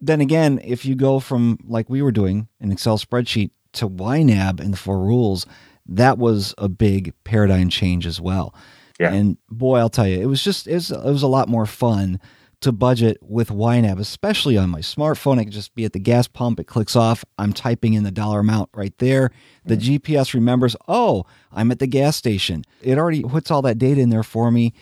then 0.00 0.20
again, 0.20 0.60
if 0.64 0.84
you 0.84 0.96
go 0.96 1.20
from, 1.20 1.58
like 1.64 1.88
we 1.88 2.02
were 2.02 2.12
doing, 2.12 2.48
an 2.60 2.72
Excel 2.72 2.98
spreadsheet 2.98 3.50
to 3.74 3.88
YNAB 3.88 4.60
and 4.60 4.72
the 4.72 4.78
four 4.78 4.98
rules, 4.98 5.46
that 5.86 6.18
was 6.18 6.54
a 6.58 6.68
big 6.68 7.14
paradigm 7.22 7.68
change 7.68 8.04
as 8.06 8.20
well. 8.20 8.54
Yeah. 8.98 9.12
And 9.12 9.36
boy, 9.48 9.78
I'll 9.78 9.88
tell 9.88 10.06
you, 10.06 10.20
it 10.20 10.26
was 10.26 10.42
just, 10.42 10.66
it 10.66 10.74
was, 10.74 10.90
it 10.90 11.04
was 11.04 11.22
a 11.22 11.28
lot 11.28 11.48
more 11.48 11.66
fun 11.66 12.20
to 12.64 12.72
budget 12.72 13.18
with 13.22 13.48
YNAB, 13.48 13.98
especially 13.98 14.56
on 14.58 14.70
my 14.70 14.80
smartphone. 14.80 15.38
I 15.38 15.44
can 15.44 15.52
just 15.52 15.74
be 15.74 15.84
at 15.84 15.92
the 15.92 15.98
gas 15.98 16.26
pump, 16.26 16.60
it 16.60 16.64
clicks 16.64 16.96
off, 16.96 17.24
I'm 17.38 17.52
typing 17.52 17.94
in 17.94 18.02
the 18.02 18.10
dollar 18.10 18.40
amount 18.40 18.70
right 18.74 18.96
there. 18.98 19.30
The 19.64 19.76
mm. 19.76 20.00
GPS 20.00 20.34
remembers, 20.34 20.76
"Oh, 20.88 21.24
I'm 21.52 21.70
at 21.70 21.78
the 21.78 21.86
gas 21.86 22.16
station." 22.16 22.64
It 22.82 22.98
already 22.98 23.22
puts 23.22 23.50
all 23.50 23.62
that 23.62 23.78
data 23.78 24.00
in 24.00 24.10
there 24.10 24.22
for 24.22 24.50
me. 24.50 24.74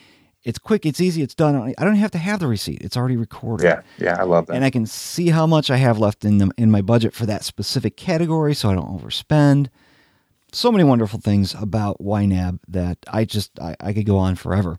It's 0.44 0.58
quick, 0.58 0.84
it's 0.84 1.00
easy, 1.00 1.22
it's 1.22 1.36
done. 1.36 1.72
I 1.78 1.84
don't 1.84 1.94
have 1.96 2.10
to 2.12 2.18
have 2.18 2.40
the 2.40 2.48
receipt. 2.48 2.82
It's 2.82 2.96
already 2.96 3.16
recorded. 3.16 3.64
Yeah, 3.64 3.82
yeah, 3.98 4.20
I 4.20 4.24
love 4.24 4.46
that. 4.46 4.54
And 4.54 4.64
I 4.64 4.70
can 4.70 4.86
see 4.86 5.28
how 5.28 5.46
much 5.46 5.70
I 5.70 5.76
have 5.76 5.98
left 5.98 6.24
in 6.24 6.38
the, 6.38 6.50
in 6.58 6.70
my 6.70 6.82
budget 6.82 7.14
for 7.14 7.26
that 7.26 7.44
specific 7.44 7.96
category 7.96 8.54
so 8.54 8.68
I 8.68 8.74
don't 8.74 9.00
overspend. 9.00 9.68
So 10.52 10.72
many 10.72 10.84
wonderful 10.84 11.20
things 11.20 11.54
about 11.54 11.98
YNAB 12.00 12.58
that 12.68 12.98
I 13.06 13.24
just 13.24 13.58
I, 13.60 13.76
I 13.80 13.92
could 13.92 14.04
go 14.04 14.18
on 14.18 14.34
forever. 14.34 14.78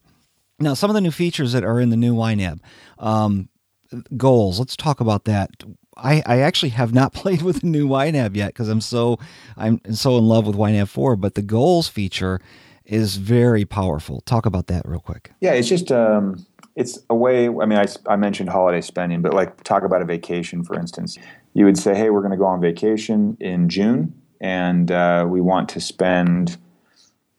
Now, 0.63 0.74
some 0.74 0.89
of 0.89 0.93
the 0.96 1.01
new 1.01 1.12
features 1.12 1.53
that 1.53 1.63
are 1.63 1.79
in 1.79 1.89
the 1.89 1.98
new 1.98 2.15
YNAB. 2.15 2.60
Um, 3.00 3.50
goals, 4.17 4.60
let's 4.60 4.75
talk 4.75 5.00
about 5.00 5.25
that. 5.25 5.51
I, 5.98 6.24
I 6.25 6.39
actually 6.39 6.70
have 6.70 6.93
not 6.93 7.13
played 7.22 7.41
with 7.41 7.62
the 7.62 7.67
new 7.67 7.88
YNAB 7.88 8.36
yet 8.36 8.48
because 8.48 8.70
I'm 8.70 8.82
so 8.82 9.20
I'm 9.58 9.82
so 9.93 10.17
in 10.17 10.25
love 10.25 10.48
with 10.48 10.55
YNAB 10.55 10.88
4, 10.88 11.15
but 11.15 11.36
the 11.36 11.41
goals 11.41 11.88
feature 11.88 12.39
is 12.86 13.17
very 13.17 13.65
powerful. 13.65 14.22
Talk 14.22 14.46
about 14.46 14.67
that 14.67 14.88
real 14.88 15.00
quick. 15.00 15.32
Yeah, 15.39 15.53
it's 15.53 15.70
just 15.70 15.91
um 15.91 16.46
it's 16.75 17.00
a 17.10 17.15
way 17.15 17.48
I 17.48 17.65
mean 17.65 17.77
I 17.79 17.86
I 18.08 18.15
mentioned 18.15 18.50
holiday 18.50 18.82
spending, 18.82 19.22
but 19.22 19.34
like 19.34 19.63
talk 19.63 19.84
about 19.84 20.01
a 20.01 20.05
vacation 20.05 20.63
for 20.63 20.77
instance. 20.77 21.17
You 21.53 21.65
would 21.65 21.77
say, 21.77 21.93
"Hey, 21.93 22.10
we're 22.10 22.22
going 22.22 22.32
to 22.32 22.38
go 22.38 22.46
on 22.46 22.60
vacation 22.60 23.38
in 23.39 23.70
June 23.70 24.13
and 24.41 24.91
uh 24.91 25.25
we 25.29 25.39
want 25.39 25.70
to 25.70 25.79
spend 25.79 26.58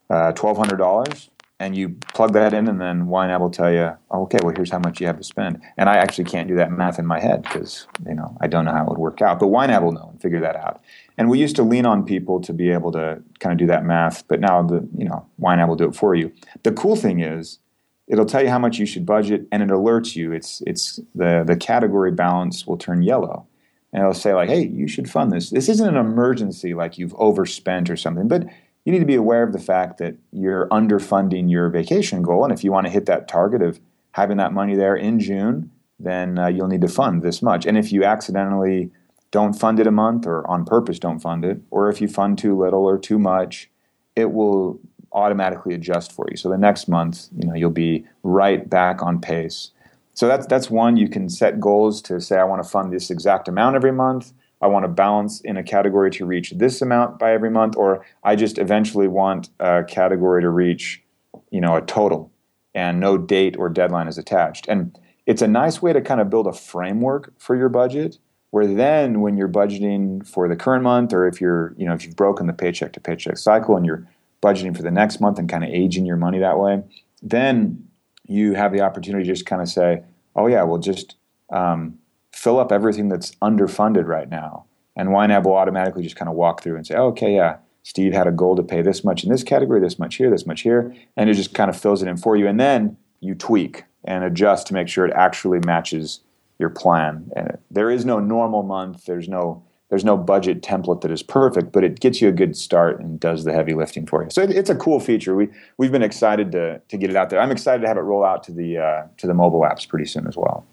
uh 0.09 0.33
$1200." 0.33 1.29
and 1.61 1.77
you 1.77 1.91
plug 2.13 2.33
that 2.33 2.53
in 2.53 2.67
and 2.67 2.81
then 2.81 3.07
YNAB 3.07 3.41
will 3.41 3.51
tell 3.51 3.73
you, 3.73 3.93
oh, 4.11 4.23
okay, 4.23 4.39
well, 4.43 4.53
here's 4.55 4.71
how 4.71 4.81
much 4.81 5.01
you 5.01 5.07
have 5.07 5.19
to 5.19 5.25
spend. 5.25 5.63
And 5.77 5.89
I 5.89 5.97
actually 5.97 6.25
can't 6.25 6.49
do 6.49 6.57
that 6.57 6.73
math 6.73 6.99
in 6.99 7.07
my 7.07 7.21
head 7.21 7.43
because, 7.43 7.87
you 8.07 8.15
know, 8.15 8.37
I 8.41 8.49
don't 8.49 8.65
know 8.65 8.73
how 8.73 8.83
it 8.83 8.89
would 8.89 8.99
work 8.99 9.23
out. 9.23 9.39
But 9.39 9.47
YNAB 9.47 9.83
will 9.83 9.93
know 9.93 10.09
and 10.11 10.21
figure 10.21 10.41
that 10.41 10.57
out. 10.57 10.83
And 11.17 11.31
we 11.31 11.39
used 11.39 11.55
to 11.57 11.63
lean 11.63 11.87
on 11.87 12.05
people 12.05 12.41
to 12.41 12.53
be 12.53 12.71
able 12.71 12.91
to 12.93 13.23
kind 13.39 13.53
of 13.53 13.59
do 13.59 13.67
that 13.67 13.85
math, 13.85 14.27
but 14.27 14.41
now, 14.41 14.63
the 14.63 14.87
you 14.97 15.05
know, 15.05 15.27
YNAB 15.41 15.69
will 15.69 15.77
do 15.77 15.89
it 15.89 15.95
for 15.95 16.17
you. 16.17 16.33
The 16.65 16.73
cool 16.73 16.97
thing 16.97 17.21
is 17.21 17.61
it'll 18.09 18.27
tell 18.27 18.43
you 18.43 18.51
how 18.51 18.59
much 18.59 18.79
you 18.79 18.87
should 18.87 19.07
budget 19.07 19.47
and 19.53 19.63
it 19.63 19.69
alerts 19.69 20.17
you. 20.17 20.33
It's, 20.33 20.61
it's 20.67 20.99
the, 21.15 21.45
the 21.47 21.57
category 21.57 22.11
balance 22.11 22.67
will 22.67 22.77
turn 22.77 23.03
yellow. 23.03 23.47
And 23.93 24.01
it'll 24.03 24.13
say 24.13 24.35
like, 24.35 24.49
hey, 24.49 24.67
you 24.67 24.89
should 24.89 25.09
fund 25.09 25.31
this. 25.31 25.51
This 25.51 25.69
isn't 25.69 25.89
an 25.89 25.97
emergency 25.97 26.75
like 26.75 26.99
you've 26.99 27.15
overspent 27.15 27.91
or 27.91 27.97
something, 27.97 28.27
but– 28.27 28.49
you 28.85 28.93
need 28.93 28.99
to 28.99 29.07
be 29.07 29.15
aware 29.15 29.43
of 29.43 29.53
the 29.53 29.59
fact 29.59 29.99
that 29.99 30.17
you're 30.31 30.69
underfunding 30.69 31.51
your 31.51 31.69
vacation 31.69 32.23
goal 32.23 32.45
and 32.45 32.53
if 32.53 32.63
you 32.63 32.71
want 32.71 32.87
to 32.87 32.93
hit 32.93 33.07
that 33.07 33.29
target 33.29 33.63
of 33.63 33.81
having 34.13 34.37
that 34.37 34.53
money 34.53 34.77
there 34.77 34.97
in 34.97 35.19
June 35.19 35.71
then 35.99 36.39
uh, 36.39 36.49
you'll 36.49 36.69
need 36.69 36.81
to 36.81 36.89
fund 36.89 37.23
this 37.23 37.41
much. 37.41 37.67
And 37.67 37.79
if 37.79 37.93
you 37.93 38.05
accidentally 38.05 38.91
don't 39.31 39.55
fund 39.55 39.81
it 39.81 39.87
a 39.87 39.93
month 39.93 40.27
or 40.27 40.47
on 40.49 40.65
purpose 40.65 40.99
don't 40.99 41.21
fund 41.21 41.45
it 41.45 41.61
or 41.71 41.89
if 41.89 42.01
you 42.01 42.09
fund 42.09 42.39
too 42.39 42.57
little 42.57 42.85
or 42.85 42.99
too 42.99 43.19
much 43.19 43.71
it 44.17 44.33
will 44.33 44.79
automatically 45.13 45.75
adjust 45.75 46.13
for 46.13 46.27
you. 46.31 46.37
So 46.37 46.49
the 46.49 46.59
next 46.59 46.89
month 46.89 47.29
you 47.37 47.47
know 47.49 47.55
you'll 47.55 47.71
be 47.71 48.05
right 48.23 48.69
back 48.69 49.03
on 49.03 49.21
pace. 49.21 49.71
So 50.13 50.29
that's 50.29 50.47
that's 50.47 50.71
one 50.71 50.97
you 50.97 51.09
can 51.09 51.29
set 51.29 51.59
goals 51.59 52.01
to 52.03 52.21
say 52.21 52.39
I 52.39 52.45
want 52.45 52.63
to 52.63 52.69
fund 52.69 52.93
this 52.93 53.11
exact 53.11 53.49
amount 53.49 53.77
every 53.77 53.93
month. 53.93 54.33
I 54.65 54.67
want 54.67 54.85
to 54.85 54.89
balance 54.89 55.43
in 55.43 55.59
a 55.59 55.63
category 55.63 56.11
to 56.13 56.25
reach 56.25 56.53
this 56.57 56.81
amount 56.81 57.19
by 57.19 57.35
every 57.35 57.51
month 57.51 57.77
or 57.77 58.03
I 58.23 58.35
just 58.35 58.57
eventually 58.57 59.09
want 59.09 59.51
a 59.61 59.85
category 59.85 60.41
to 60.41 60.49
reach 60.49 61.03
you 61.51 61.61
know 61.61 61.77
a 61.77 61.83
total 61.83 62.33
and 62.75 62.99
no 62.99 63.19
date 63.19 63.57
or 63.59 63.69
deadline 63.69 64.09
is 64.09 64.17
attached. 64.17 64.67
And 64.67 64.99
it's 65.27 65.43
a 65.43 65.47
nice 65.47 65.83
way 65.83 65.93
to 65.93 66.01
kind 66.01 66.19
of 66.19 66.31
build 66.31 66.47
a 66.47 66.53
framework 66.55 67.33
for 67.39 67.55
your 67.55 67.69
budget 67.69 68.17
where 68.53 68.67
then 68.67 69.21
when 69.21 69.37
you're 69.37 69.49
budgeting 69.49 70.27
for 70.27 70.49
the 70.49 70.57
current 70.57 70.83
month 70.83 71.13
or 71.13 71.29
if 71.29 71.43
you're 71.43 71.75
you 71.77 71.85
know 71.85 71.93
if 71.93 72.07
you've 72.07 72.17
broken 72.17 72.47
the 72.47 72.53
paycheck 72.55 72.95
to 72.95 73.01
paycheck 73.01 73.37
cycle 73.37 73.77
and 73.77 73.85
you're 73.85 74.09
budgeting 74.43 74.75
for 74.75 74.83
the 74.83 74.91
next 74.91 75.21
month 75.21 75.39
and 75.39 75.49
kind 75.51 75.65
of 75.65 75.69
aging 75.69 76.07
your 76.07 76.17
money 76.17 76.39
that 76.39 76.59
way 76.59 76.83
then 77.23 77.87
you 78.27 78.55
have 78.55 78.73
the 78.73 78.81
opportunity 78.81 79.25
to 79.25 79.31
just 79.31 79.45
kind 79.45 79.61
of 79.61 79.69
say 79.69 80.03
oh 80.37 80.47
yeah 80.47 80.63
well 80.63 80.79
just 80.79 81.17
um 81.53 81.99
fill 82.35 82.59
up 82.59 82.73
everything 82.73 83.09
that's 83.09 83.35
underfunded 83.37 84.07
right 84.07 84.29
now. 84.29 84.65
And 84.97 85.09
YNAB 85.09 85.45
will 85.45 85.55
automatically 85.55 86.03
just 86.03 86.17
kind 86.17 86.29
of 86.29 86.35
walk 86.35 86.63
through 86.63 86.77
and 86.77 86.87
say 86.87 86.95
oh, 86.95 87.07
okay 87.07 87.35
yeah 87.35 87.59
Steve 87.83 88.13
had 88.13 88.27
a 88.27 88.33
goal 88.33 88.57
to 88.57 88.63
pay 88.63 88.81
this 88.81 89.05
much 89.05 89.25
in 89.25 89.31
this 89.31 89.43
category 89.43 89.81
this 89.81 89.99
much 89.99 90.17
here 90.17 90.31
this 90.31 90.47
much 90.47 90.63
here 90.63 90.95
and 91.17 91.31
it 91.31 91.35
just 91.35 91.55
kind 91.55 91.71
of 91.71 91.81
fills 91.81 92.03
it 92.03 92.09
in 92.09 92.17
for 92.17 92.37
you. 92.37 92.47
And 92.47 92.59
then 92.59 92.97
you 93.21 93.35
tweak 93.35 93.85
and 94.05 94.25
adjust 94.25 94.67
to 94.67 94.75
make 94.75 94.89
sure 94.89 95.07
it 95.07 95.13
actually 95.15 95.61
matches 95.65 96.21
your 96.59 96.71
plan. 96.71 97.31
And 97.35 97.59
there 97.71 97.91
is 97.91 98.05
no 98.05 98.19
normal 98.21 98.63
month 98.63 99.07
there's 99.07 99.29
no 99.29 99.63
there's 99.91 100.05
no 100.05 100.17
budget 100.17 100.63
template 100.63 101.03
that 101.03 101.11
is 101.11 101.23
perfect 101.23 101.71
but 101.71 101.85
it 101.85 102.01
gets 102.01 102.21
you 102.21 102.29
a 102.29 102.33
good 102.33 102.57
start 102.57 103.01
and 103.01 103.21
does 103.21 103.45
the 103.45 103.53
heavy 103.53 103.75
lifting 103.75 104.07
for 104.07 104.23
you. 104.25 104.31
So 104.31 104.43
it, 104.43 104.51
it's 104.51 104.71
a 104.71 104.77
cool 104.77 105.01
feature. 105.01 105.35
We 105.35 105.49
we've 105.79 105.93
been 105.93 106.03
excited 106.03 106.53
to 106.53 106.81
to 106.81 106.97
get 106.97 107.11
it 107.11 107.17
out 107.17 107.31
there. 107.31 107.41
I'm 107.41 107.51
excited 107.51 107.83
to 107.83 107.89
have 107.89 107.97
it 107.97 108.01
roll 108.03 108.25
out 108.25 108.43
to 108.45 108.53
the 108.53 108.79
uh 108.79 109.03
to 109.19 109.27
the 109.27 109.35
mobile 109.35 109.61
apps 109.61 109.89
pretty 109.89 110.07
soon 110.07 110.27
as 110.27 110.37
well. 110.37 110.65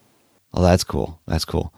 Oh, 0.53 0.61
that's 0.61 0.83
cool. 0.83 1.19
That's 1.27 1.45
cool. 1.45 1.73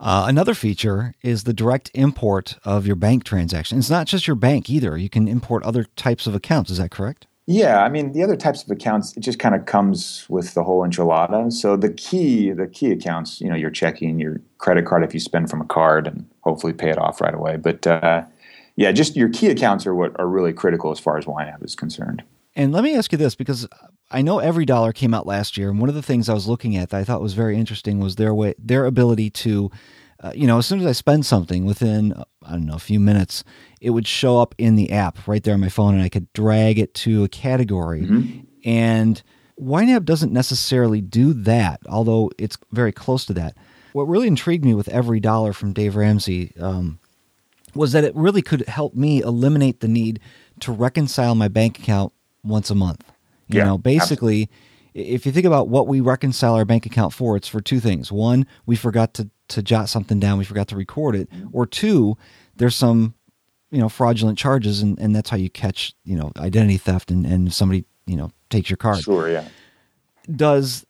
Uh, 0.00 0.24
another 0.28 0.54
feature 0.54 1.14
is 1.22 1.44
the 1.44 1.52
direct 1.52 1.90
import 1.92 2.56
of 2.64 2.86
your 2.86 2.96
bank 2.96 3.22
transaction. 3.22 3.78
It's 3.78 3.90
not 3.90 4.06
just 4.06 4.26
your 4.26 4.36
bank 4.36 4.70
either. 4.70 4.96
You 4.96 5.10
can 5.10 5.28
import 5.28 5.62
other 5.62 5.84
types 5.96 6.26
of 6.26 6.34
accounts. 6.34 6.70
Is 6.70 6.78
that 6.78 6.90
correct? 6.90 7.26
Yeah, 7.46 7.82
I 7.82 7.88
mean 7.88 8.12
the 8.12 8.22
other 8.22 8.36
types 8.36 8.62
of 8.62 8.70
accounts 8.70 9.16
it 9.16 9.20
just 9.20 9.40
kind 9.40 9.54
of 9.54 9.66
comes 9.66 10.24
with 10.28 10.54
the 10.54 10.62
whole 10.62 10.86
enchilada. 10.86 11.52
So 11.52 11.76
the 11.76 11.92
key 11.92 12.52
the 12.52 12.68
key 12.68 12.92
accounts, 12.92 13.40
you 13.40 13.48
know, 13.48 13.56
your 13.56 13.70
checking, 13.70 14.20
your 14.20 14.40
credit 14.58 14.86
card 14.86 15.02
if 15.02 15.12
you 15.12 15.20
spend 15.20 15.50
from 15.50 15.60
a 15.60 15.64
card 15.64 16.06
and 16.06 16.28
hopefully 16.42 16.72
pay 16.72 16.90
it 16.90 16.98
off 16.98 17.20
right 17.20 17.34
away. 17.34 17.56
But 17.56 17.86
uh 17.86 18.22
yeah, 18.76 18.92
just 18.92 19.16
your 19.16 19.28
key 19.28 19.48
accounts 19.48 19.84
are 19.86 19.94
what 19.94 20.18
are 20.18 20.28
really 20.28 20.52
critical 20.52 20.92
as 20.92 21.00
far 21.00 21.18
as 21.18 21.24
YNAB 21.24 21.64
is 21.64 21.74
concerned. 21.74 22.22
And 22.56 22.72
let 22.72 22.84
me 22.84 22.96
ask 22.96 23.12
you 23.12 23.18
this 23.18 23.34
because 23.34 23.68
I 24.10 24.22
know 24.22 24.38
Every 24.38 24.64
Dollar 24.64 24.92
came 24.92 25.14
out 25.14 25.26
last 25.26 25.56
year 25.56 25.70
and 25.70 25.78
one 25.78 25.88
of 25.88 25.94
the 25.94 26.02
things 26.02 26.28
I 26.28 26.34
was 26.34 26.48
looking 26.48 26.76
at 26.76 26.90
that 26.90 27.00
I 27.00 27.04
thought 27.04 27.20
was 27.20 27.34
very 27.34 27.56
interesting 27.56 28.00
was 28.00 28.16
their 28.16 28.34
way 28.34 28.54
their 28.58 28.86
ability 28.86 29.30
to 29.30 29.70
uh, 30.22 30.32
you 30.34 30.46
know, 30.46 30.58
as 30.58 30.66
soon 30.66 30.80
as 30.80 30.86
I 30.86 30.92
spend 30.92 31.24
something 31.24 31.64
within 31.64 32.12
I 32.44 32.52
don't 32.52 32.66
know, 32.66 32.74
a 32.74 32.78
few 32.78 33.00
minutes, 33.00 33.42
it 33.80 33.90
would 33.90 34.06
show 34.06 34.38
up 34.38 34.54
in 34.58 34.76
the 34.76 34.92
app 34.92 35.26
right 35.26 35.42
there 35.42 35.54
on 35.54 35.60
my 35.60 35.68
phone 35.68 35.94
and 35.94 36.02
I 36.02 36.08
could 36.08 36.30
drag 36.32 36.78
it 36.78 36.92
to 36.94 37.24
a 37.24 37.28
category. 37.28 38.02
Mm 38.02 38.08
-hmm. 38.08 38.46
And 38.64 39.22
YNAB 39.56 40.04
doesn't 40.04 40.32
necessarily 40.32 41.00
do 41.00 41.32
that, 41.44 41.80
although 41.86 42.30
it's 42.38 42.58
very 42.70 42.92
close 42.92 43.26
to 43.26 43.34
that. 43.34 43.54
What 43.92 44.08
really 44.08 44.26
intrigued 44.26 44.64
me 44.64 44.74
with 44.74 44.88
Every 44.88 45.20
Dollar 45.20 45.52
from 45.52 45.72
Dave 45.72 45.98
Ramsey 45.98 46.52
um 46.60 46.98
was 47.74 47.92
that 47.92 48.04
it 48.04 48.12
really 48.16 48.42
could 48.42 48.68
help 48.68 48.94
me 48.94 49.20
eliminate 49.22 49.78
the 49.78 49.88
need 49.88 50.20
to 50.58 50.72
reconcile 50.72 51.34
my 51.34 51.48
bank 51.48 51.78
account 51.78 52.12
once 52.42 52.70
a 52.70 52.74
month. 52.74 53.04
You 53.48 53.58
yeah, 53.58 53.64
know, 53.64 53.78
basically, 53.78 54.50
absolutely. 54.94 55.12
if 55.14 55.26
you 55.26 55.32
think 55.32 55.46
about 55.46 55.68
what 55.68 55.88
we 55.88 56.00
reconcile 56.00 56.54
our 56.54 56.64
bank 56.64 56.86
account 56.86 57.12
for, 57.12 57.36
it's 57.36 57.48
for 57.48 57.60
two 57.60 57.80
things. 57.80 58.12
One, 58.12 58.46
we 58.66 58.76
forgot 58.76 59.14
to 59.14 59.30
to 59.48 59.62
jot 59.62 59.88
something 59.88 60.20
down, 60.20 60.38
we 60.38 60.44
forgot 60.44 60.68
to 60.68 60.76
record 60.76 61.16
it, 61.16 61.28
or 61.52 61.66
two, 61.66 62.16
there's 62.54 62.76
some 62.76 63.14
you 63.70 63.78
know 63.78 63.88
fraudulent 63.88 64.38
charges 64.38 64.82
and 64.82 64.98
and 64.98 65.14
that's 65.14 65.30
how 65.30 65.36
you 65.36 65.50
catch 65.50 65.94
you 66.04 66.16
know 66.16 66.32
identity 66.36 66.76
theft 66.76 67.10
and 67.10 67.26
and 67.26 67.52
somebody 67.52 67.84
you 68.06 68.16
know 68.16 68.30
takes 68.48 68.68
your 68.68 68.76
card 68.76 69.02
sure 69.02 69.30
yeah 69.30 69.46
does 70.34 70.84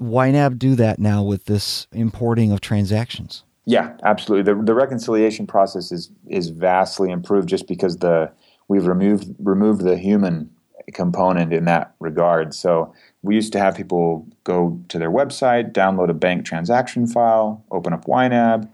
YNAB 0.00 0.58
do 0.58 0.74
that 0.74 0.98
now 0.98 1.22
with 1.22 1.46
this 1.46 1.86
importing 1.92 2.52
of 2.52 2.60
transactions 2.60 3.44
yeah 3.64 3.96
absolutely 4.04 4.52
the 4.52 4.60
the 4.62 4.74
reconciliation 4.74 5.46
process 5.46 5.92
is 5.92 6.10
is 6.28 6.50
vastly 6.50 7.10
improved 7.10 7.48
just 7.48 7.66
because 7.66 7.98
the 7.98 8.30
we've 8.68 8.86
removed 8.86 9.34
removed 9.38 9.82
the 9.82 9.96
human 9.96 10.50
component 10.92 11.52
in 11.52 11.64
that 11.66 11.94
regard. 12.00 12.54
So 12.54 12.94
we 13.22 13.34
used 13.34 13.52
to 13.52 13.58
have 13.58 13.76
people 13.76 14.26
go 14.44 14.80
to 14.88 14.98
their 14.98 15.10
website, 15.10 15.72
download 15.72 16.10
a 16.10 16.14
bank 16.14 16.44
transaction 16.44 17.06
file, 17.06 17.64
open 17.70 17.92
up 17.92 18.06
YNAB, 18.06 18.68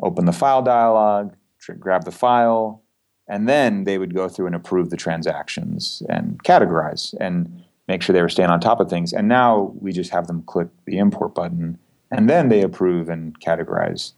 open 0.00 0.24
the 0.26 0.32
file 0.32 0.62
dialog, 0.62 1.32
grab 1.78 2.04
the 2.04 2.12
file, 2.12 2.82
and 3.28 3.48
then 3.48 3.84
they 3.84 3.98
would 3.98 4.14
go 4.14 4.28
through 4.28 4.46
and 4.46 4.54
approve 4.54 4.90
the 4.90 4.96
transactions 4.96 6.02
and 6.08 6.42
categorize 6.42 7.14
and 7.20 7.62
make 7.88 8.02
sure 8.02 8.12
they 8.12 8.22
were 8.22 8.28
staying 8.28 8.50
on 8.50 8.60
top 8.60 8.80
of 8.80 8.90
things. 8.90 9.12
And 9.12 9.28
now 9.28 9.72
we 9.80 9.92
just 9.92 10.10
have 10.10 10.26
them 10.26 10.42
click 10.42 10.68
the 10.86 10.98
import 10.98 11.34
button 11.34 11.78
and 12.10 12.28
then 12.28 12.48
they 12.48 12.62
approve 12.62 13.08
and 13.08 13.38
categorize 13.40 14.12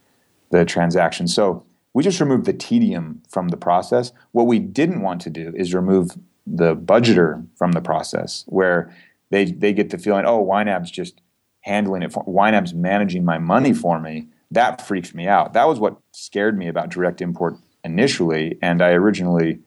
the 0.50 0.64
transaction. 0.64 1.28
So 1.28 1.64
we 1.92 2.02
just 2.02 2.20
removed 2.20 2.44
the 2.44 2.52
tedium 2.52 3.22
from 3.28 3.48
the 3.48 3.56
process. 3.56 4.12
What 4.32 4.46
we 4.46 4.58
didn't 4.58 5.02
want 5.02 5.20
to 5.22 5.30
do 5.30 5.52
is 5.56 5.74
remove 5.74 6.18
the 6.46 6.76
budgeter 6.76 7.46
from 7.56 7.72
the 7.72 7.80
process 7.80 8.44
where 8.46 8.94
they 9.30 9.44
they 9.46 9.72
get 9.72 9.90
the 9.90 9.98
feeling 9.98 10.24
oh 10.26 10.44
YNAB's 10.44 10.90
just 10.90 11.20
handling 11.62 12.02
it 12.02 12.12
for 12.12 12.24
YNAB's 12.24 12.74
managing 12.74 13.24
my 13.24 13.38
money 13.38 13.72
for 13.72 13.98
me. 13.98 14.28
That 14.50 14.86
freaks 14.86 15.14
me 15.14 15.26
out. 15.26 15.54
That 15.54 15.66
was 15.66 15.80
what 15.80 15.96
scared 16.12 16.58
me 16.58 16.68
about 16.68 16.90
direct 16.90 17.22
import 17.22 17.56
initially 17.82 18.58
and 18.62 18.82
I 18.82 18.90
originally 18.90 19.60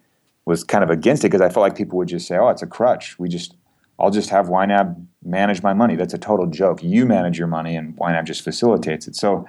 was 0.46 0.64
kind 0.64 0.84
of 0.84 0.90
against 0.90 1.24
it 1.24 1.30
because 1.30 1.42
I 1.42 1.50
felt 1.50 1.64
like 1.64 1.76
people 1.76 1.98
would 1.98 2.08
just 2.08 2.28
say 2.28 2.38
oh 2.38 2.50
it's 2.50 2.62
a 2.62 2.68
crutch. 2.68 3.18
We 3.18 3.28
just 3.28 3.56
I'll 4.00 4.12
just 4.12 4.30
have 4.30 4.48
YNAB 4.48 5.04
manage 5.24 5.64
my 5.64 5.74
money. 5.74 5.96
That's 5.96 6.14
a 6.14 6.20
total 6.20 6.46
joke. 6.46 6.84
You 6.84 7.08
manage 7.08 7.40
your 7.40 7.48
money 7.48 7.76
and 7.76 7.98
YNAB 7.98 8.26
just 8.26 8.44
facilitates 8.44 9.08
it. 9.08 9.16
So 9.16 9.48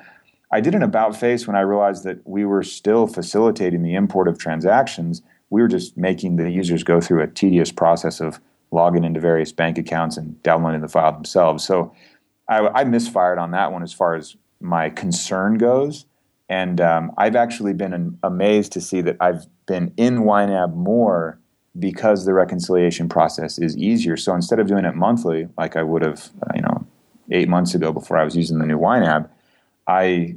I 0.50 0.60
did 0.60 0.74
an 0.74 0.82
about 0.82 1.14
face 1.14 1.46
when 1.46 1.56
I 1.56 1.60
realized 1.60 2.04
that 2.04 2.26
we 2.26 2.46
were 2.46 2.62
still 2.62 3.06
facilitating 3.06 3.82
the 3.82 3.94
import 3.94 4.28
of 4.28 4.38
transactions 4.38 5.20
we 5.50 5.62
were 5.62 5.68
just 5.68 5.96
making 5.96 6.36
the 6.36 6.50
users 6.50 6.82
go 6.82 7.00
through 7.00 7.22
a 7.22 7.26
tedious 7.26 7.72
process 7.72 8.20
of 8.20 8.40
logging 8.70 9.04
into 9.04 9.20
various 9.20 9.52
bank 9.52 9.78
accounts 9.78 10.16
and 10.16 10.42
downloading 10.42 10.82
the 10.82 10.88
file 10.88 11.12
themselves. 11.12 11.64
So 11.64 11.92
I 12.48 12.68
I 12.68 12.84
misfired 12.84 13.38
on 13.38 13.50
that 13.52 13.72
one 13.72 13.82
as 13.82 13.92
far 13.92 14.14
as 14.14 14.36
my 14.60 14.90
concern 14.90 15.56
goes 15.56 16.04
and 16.48 16.80
um 16.80 17.12
I've 17.16 17.36
actually 17.36 17.72
been 17.72 17.92
an, 17.92 18.18
amazed 18.22 18.72
to 18.72 18.80
see 18.80 19.00
that 19.02 19.16
I've 19.20 19.46
been 19.66 19.92
in 19.96 20.20
YNAB 20.20 20.74
more 20.74 21.38
because 21.78 22.24
the 22.24 22.32
reconciliation 22.32 23.08
process 23.08 23.58
is 23.58 23.76
easier. 23.76 24.16
So 24.16 24.34
instead 24.34 24.58
of 24.58 24.66
doing 24.66 24.84
it 24.84 24.96
monthly 24.96 25.48
like 25.56 25.76
I 25.76 25.82
would 25.82 26.02
have, 26.02 26.30
uh, 26.42 26.52
you 26.56 26.62
know, 26.62 26.86
8 27.30 27.48
months 27.48 27.74
ago 27.74 27.92
before 27.92 28.16
I 28.16 28.24
was 28.24 28.34
using 28.34 28.58
the 28.58 28.66
new 28.66 28.78
YNAB, 28.78 29.28
I 29.86 30.36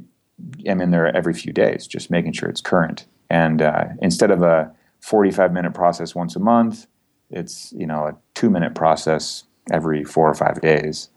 am 0.66 0.80
in 0.80 0.90
there 0.90 1.14
every 1.16 1.34
few 1.34 1.52
days 1.52 1.86
just 1.86 2.10
making 2.10 2.32
sure 2.32 2.48
it's 2.48 2.60
current. 2.60 3.06
And 3.28 3.62
uh 3.62 3.84
instead 4.00 4.30
of 4.30 4.42
a 4.42 4.72
45 5.02 5.52
minute 5.52 5.74
process 5.74 6.14
once 6.14 6.34
a 6.34 6.40
month. 6.40 6.86
It's, 7.30 7.72
you 7.76 7.86
know, 7.86 8.06
a 8.06 8.16
2 8.34 8.50
minute 8.50 8.74
process 8.74 9.44
every 9.70 10.04
4 10.04 10.30
or 10.30 10.34
5 10.34 10.60
days. 10.60 11.10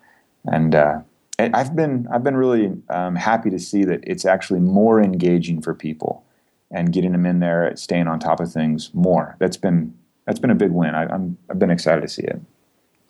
And 0.46 0.76
uh 0.76 1.00
I've 1.38 1.76
been 1.76 2.08
I've 2.12 2.24
been 2.24 2.38
really 2.38 2.74
um 2.90 3.16
happy 3.16 3.50
to 3.50 3.60
see 3.60 3.84
that 3.86 4.02
it's 4.04 4.26
actually 4.26 4.60
more 4.60 5.02
engaging 5.02 5.62
for 5.62 5.74
people 5.74 6.24
and 6.72 6.92
getting 6.92 7.12
them 7.12 7.26
in 7.26 7.40
there 7.40 7.66
and 7.66 7.80
staying 7.80 8.08
on 8.08 8.20
top 8.20 8.40
of 8.40 8.52
things 8.52 8.92
more. 8.94 9.36
That's 9.40 9.58
been 9.58 9.94
that's 10.26 10.40
been 10.40 10.52
a 10.52 10.56
big 10.56 10.72
win. 10.72 10.96
I 10.96 11.06
I'm 11.06 11.38
I've 11.50 11.60
been 11.60 11.72
excited 11.72 12.02
to 12.02 12.08
see 12.08 12.24
it. 12.24 12.40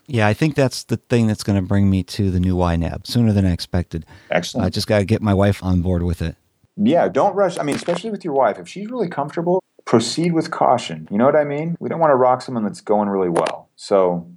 Yeah, 0.08 0.28
I 0.28 0.34
think 0.34 0.56
that's 0.56 0.84
the 0.84 0.98
thing 0.98 1.26
that's 1.26 1.44
going 1.44 1.60
to 1.60 1.68
bring 1.68 1.90
me 1.90 2.04
to 2.04 2.30
the 2.30 2.40
new 2.40 2.56
YNAB 2.56 3.08
sooner 3.08 3.34
than 3.34 3.46
I 3.46 3.52
expected. 3.52 4.06
Excellent. 4.30 4.68
I 4.68 4.70
just 4.70 4.86
got 4.86 5.00
to 5.00 5.06
get 5.06 5.20
my 5.22 5.34
wife 5.34 5.64
on 5.64 5.82
board 5.82 6.04
with 6.04 6.22
it. 6.22 6.36
Yeah, 6.78 7.08
don't 7.08 7.36
rush. 7.36 7.58
I 7.58 7.64
mean, 7.64 7.76
especially 7.76 8.12
with 8.12 8.24
your 8.24 8.36
wife, 8.36 8.60
if 8.60 8.68
she's 8.68 8.88
really 8.90 9.08
comfortable, 9.08 9.64
proceed 9.86 10.34
with 10.34 10.52
caution. 10.52 11.08
You 11.12 11.18
know 11.18 11.26
what 11.26 11.36
I 11.36 11.44
mean? 11.44 11.78
We 11.80 11.90
don't 11.90 12.00
want 12.00 12.12
to 12.12 12.16
rock 12.16 12.42
someone 12.42 12.64
that's 12.64 12.82
going 12.82 13.08
really 13.08 13.30
well. 13.30 13.70
So 13.76 14.28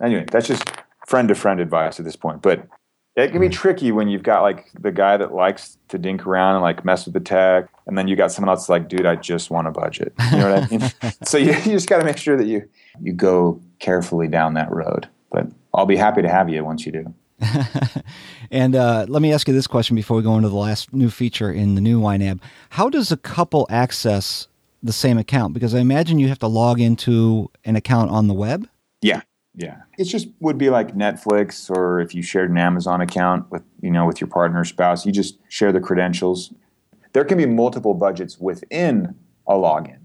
anyway, 0.00 0.24
that's 0.30 0.46
just 0.46 0.64
friend 1.06 1.28
to 1.28 1.34
friend 1.34 1.60
advice 1.60 1.98
at 1.98 2.04
this 2.04 2.16
point. 2.16 2.42
But 2.42 2.66
it 3.14 3.30
can 3.30 3.40
be 3.40 3.48
tricky 3.48 3.92
when 3.92 4.08
you've 4.08 4.22
got 4.22 4.42
like 4.42 4.70
the 4.80 4.92
guy 4.92 5.16
that 5.18 5.34
likes 5.34 5.76
to 5.88 5.98
dink 5.98 6.26
around 6.26 6.56
and 6.56 6.62
like 6.62 6.84
mess 6.84 7.04
with 7.04 7.14
the 7.14 7.20
tech 7.20 7.68
and 7.86 7.98
then 7.98 8.08
you 8.08 8.16
got 8.16 8.32
someone 8.32 8.48
else 8.48 8.68
like, 8.68 8.88
dude, 8.88 9.06
I 9.06 9.16
just 9.16 9.50
want 9.50 9.66
a 9.66 9.70
budget. 9.70 10.14
You 10.30 10.38
know 10.38 10.54
what 10.54 10.62
I 10.62 10.76
mean? 10.76 10.92
so 11.24 11.36
you, 11.36 11.52
you 11.52 11.72
just 11.72 11.88
got 11.88 11.98
to 11.98 12.04
make 12.04 12.16
sure 12.16 12.36
that 12.36 12.46
you 12.46 12.68
you 13.00 13.12
go 13.12 13.60
carefully 13.80 14.28
down 14.28 14.54
that 14.54 14.70
road. 14.70 15.08
But 15.30 15.48
I'll 15.74 15.86
be 15.86 15.96
happy 15.96 16.22
to 16.22 16.28
have 16.28 16.48
you 16.48 16.64
once 16.64 16.86
you 16.86 16.92
do. 16.92 17.14
and 18.50 18.76
uh, 18.76 19.06
let 19.08 19.20
me 19.20 19.32
ask 19.32 19.48
you 19.48 19.54
this 19.54 19.66
question 19.66 19.96
before 19.96 20.16
we 20.16 20.22
go 20.22 20.36
into 20.36 20.48
the 20.48 20.54
last 20.54 20.92
new 20.92 21.10
feature 21.10 21.50
in 21.50 21.74
the 21.74 21.80
new 21.80 22.00
YNAB. 22.00 22.40
How 22.70 22.88
does 22.88 23.10
a 23.10 23.16
couple 23.16 23.66
access 23.68 24.46
the 24.82 24.92
same 24.92 25.18
account 25.18 25.54
because 25.54 25.74
I 25.74 25.78
imagine 25.78 26.18
you 26.18 26.28
have 26.28 26.38
to 26.40 26.48
log 26.48 26.80
into 26.80 27.50
an 27.64 27.76
account 27.76 28.10
on 28.10 28.26
the 28.26 28.34
web. 28.34 28.68
Yeah. 29.00 29.22
Yeah. 29.54 29.82
It 29.98 30.04
just 30.04 30.28
would 30.40 30.58
be 30.58 30.70
like 30.70 30.96
Netflix 30.96 31.70
or 31.70 32.00
if 32.00 32.14
you 32.14 32.22
shared 32.22 32.50
an 32.50 32.58
Amazon 32.58 33.00
account 33.00 33.50
with, 33.50 33.62
you 33.80 33.90
know, 33.90 34.06
with 34.06 34.20
your 34.20 34.28
partner 34.28 34.60
or 34.60 34.64
spouse, 34.64 35.04
you 35.04 35.12
just 35.12 35.38
share 35.48 35.72
the 35.72 35.80
credentials. 35.80 36.52
There 37.12 37.24
can 37.24 37.36
be 37.38 37.46
multiple 37.46 37.94
budgets 37.94 38.38
within 38.38 39.14
a 39.46 39.54
login. 39.54 39.98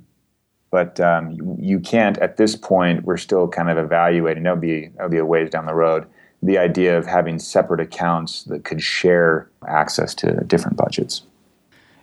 But 0.69 0.99
um 0.99 1.31
you, 1.31 1.57
you 1.59 1.79
can't 1.79 2.17
at 2.17 2.37
this 2.37 2.55
point 2.55 3.05
we're 3.05 3.17
still 3.17 3.47
kind 3.47 3.69
of 3.69 3.77
evaluating. 3.77 4.43
That'll 4.43 4.59
be 4.59 4.89
that'll 4.95 5.09
be 5.09 5.17
a 5.17 5.25
ways 5.25 5.49
down 5.49 5.65
the 5.65 5.73
road. 5.73 6.05
The 6.43 6.57
idea 6.57 6.97
of 6.97 7.07
having 7.07 7.39
separate 7.39 7.79
accounts 7.79 8.43
that 8.43 8.63
could 8.63 8.81
share 8.81 9.49
access 9.67 10.13
to 10.15 10.43
different 10.43 10.77
budgets. 10.77 11.23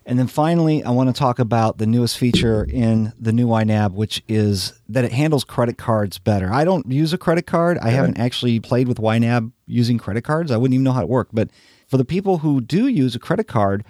And 0.06 0.18
then 0.18 0.26
finally, 0.26 0.84
I 0.84 0.90
want 0.90 1.14
to 1.14 1.18
talk 1.18 1.38
about 1.38 1.78
the 1.78 1.86
newest 1.86 2.18
feature 2.18 2.64
in 2.68 3.12
the 3.18 3.32
new 3.32 3.46
YNAB, 3.46 3.92
which 3.92 4.22
is 4.28 4.78
that 4.88 5.04
it 5.04 5.12
handles 5.12 5.44
credit 5.44 5.78
cards 5.78 6.18
better. 6.18 6.52
I 6.52 6.64
don't 6.64 6.90
use 6.90 7.14
a 7.14 7.18
credit 7.18 7.46
card. 7.46 7.78
I 7.78 7.90
haven't 7.90 8.18
actually 8.18 8.60
played 8.60 8.86
with 8.86 8.98
YNAB 8.98 9.52
using 9.66 9.96
credit 9.96 10.22
cards. 10.22 10.50
I 10.50 10.58
wouldn't 10.58 10.74
even 10.74 10.84
know 10.84 10.92
how 10.92 11.02
it 11.02 11.08
worked. 11.08 11.34
But 11.34 11.48
for 11.88 11.96
the 11.96 12.04
people 12.04 12.38
who 12.38 12.60
do 12.60 12.86
use 12.86 13.14
a 13.14 13.18
credit 13.18 13.44
card, 13.44 13.84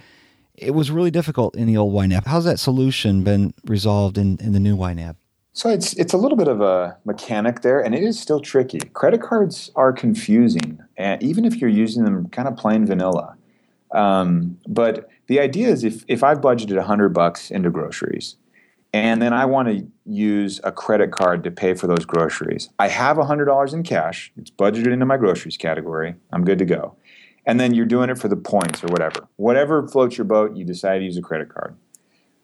it 0.55 0.71
was 0.71 0.91
really 0.91 1.11
difficult 1.11 1.57
in 1.57 1.67
the 1.67 1.77
old 1.77 1.93
YNAB. 1.93 2.27
How's 2.27 2.45
that 2.45 2.61
solution 2.61 3.25
been 3.25 3.53
resolved 3.65 4.17
in, 4.17 4.39
in 4.41 4.53
the 4.53 4.61
new 4.61 4.77
YNAB? 4.77 5.17
So 5.53 5.69
it's 5.69 5.93
it's 5.95 6.13
a 6.13 6.17
little 6.17 6.37
bit 6.37 6.49
of 6.49 6.61
a 6.61 6.97
mechanic 7.05 7.61
there 7.63 7.81
and 7.81 7.95
it 7.95 8.03
is 8.03 8.19
still 8.19 8.41
tricky. 8.41 8.81
Credit 8.93 9.23
cards 9.23 9.71
are 9.77 9.93
confusing 9.93 10.81
and 10.97 11.23
even 11.23 11.45
if 11.45 11.57
you're 11.57 11.71
using 11.71 12.05
them 12.05 12.29
kind 12.31 12.49
of 12.49 12.57
plain 12.57 12.85
vanilla. 12.87 13.37
Um, 13.95 14.59
but 14.69 15.09
the 15.29 15.41
idea 15.41 15.69
is 15.69 15.85
if, 15.85 16.05
if 16.09 16.23
I've 16.23 16.41
budgeted 16.41 16.77
100 16.77 17.11
bucks 17.11 17.51
into 17.51 17.71
groceries 17.71 18.37
and 18.93 19.23
then 19.23 19.33
I 19.33 19.45
want 19.47 19.69
to 19.69 19.87
use 20.05 20.61
a 20.65 20.73
credit 20.73 21.13
card 21.13 21.45
to 21.45 21.51
pay 21.51 21.75
for 21.75 21.87
those 21.87 22.05
groceries, 22.05 22.69
I 22.79 22.89
have 22.89 23.17
$100 23.17 23.73
in 23.73 23.83
cash. 23.85 24.33
It's 24.37 24.51
budgeted 24.51 24.93
into 24.93 25.07
my 25.07 25.17
groceries 25.17 25.57
category. 25.57 26.17
I'm 26.33 26.45
good 26.45 26.59
to 26.59 26.65
go. 26.65 26.97
And 27.47 27.61
then 27.61 27.75
you're 27.75 27.87
doing 27.87 28.11
it 28.11 28.19
for 28.19 28.29
the 28.29 28.37
points 28.37 28.83
or 28.83 28.89
whatever. 28.89 29.29
Whatever 29.37 29.87
floats 29.87 30.19
your 30.19 30.25
boat, 30.25 30.57
you 30.57 30.65
decide 30.65 30.99
to 30.99 31.05
use 31.05 31.17
a 31.17 31.23
credit 31.23 31.49
card. 31.49 31.77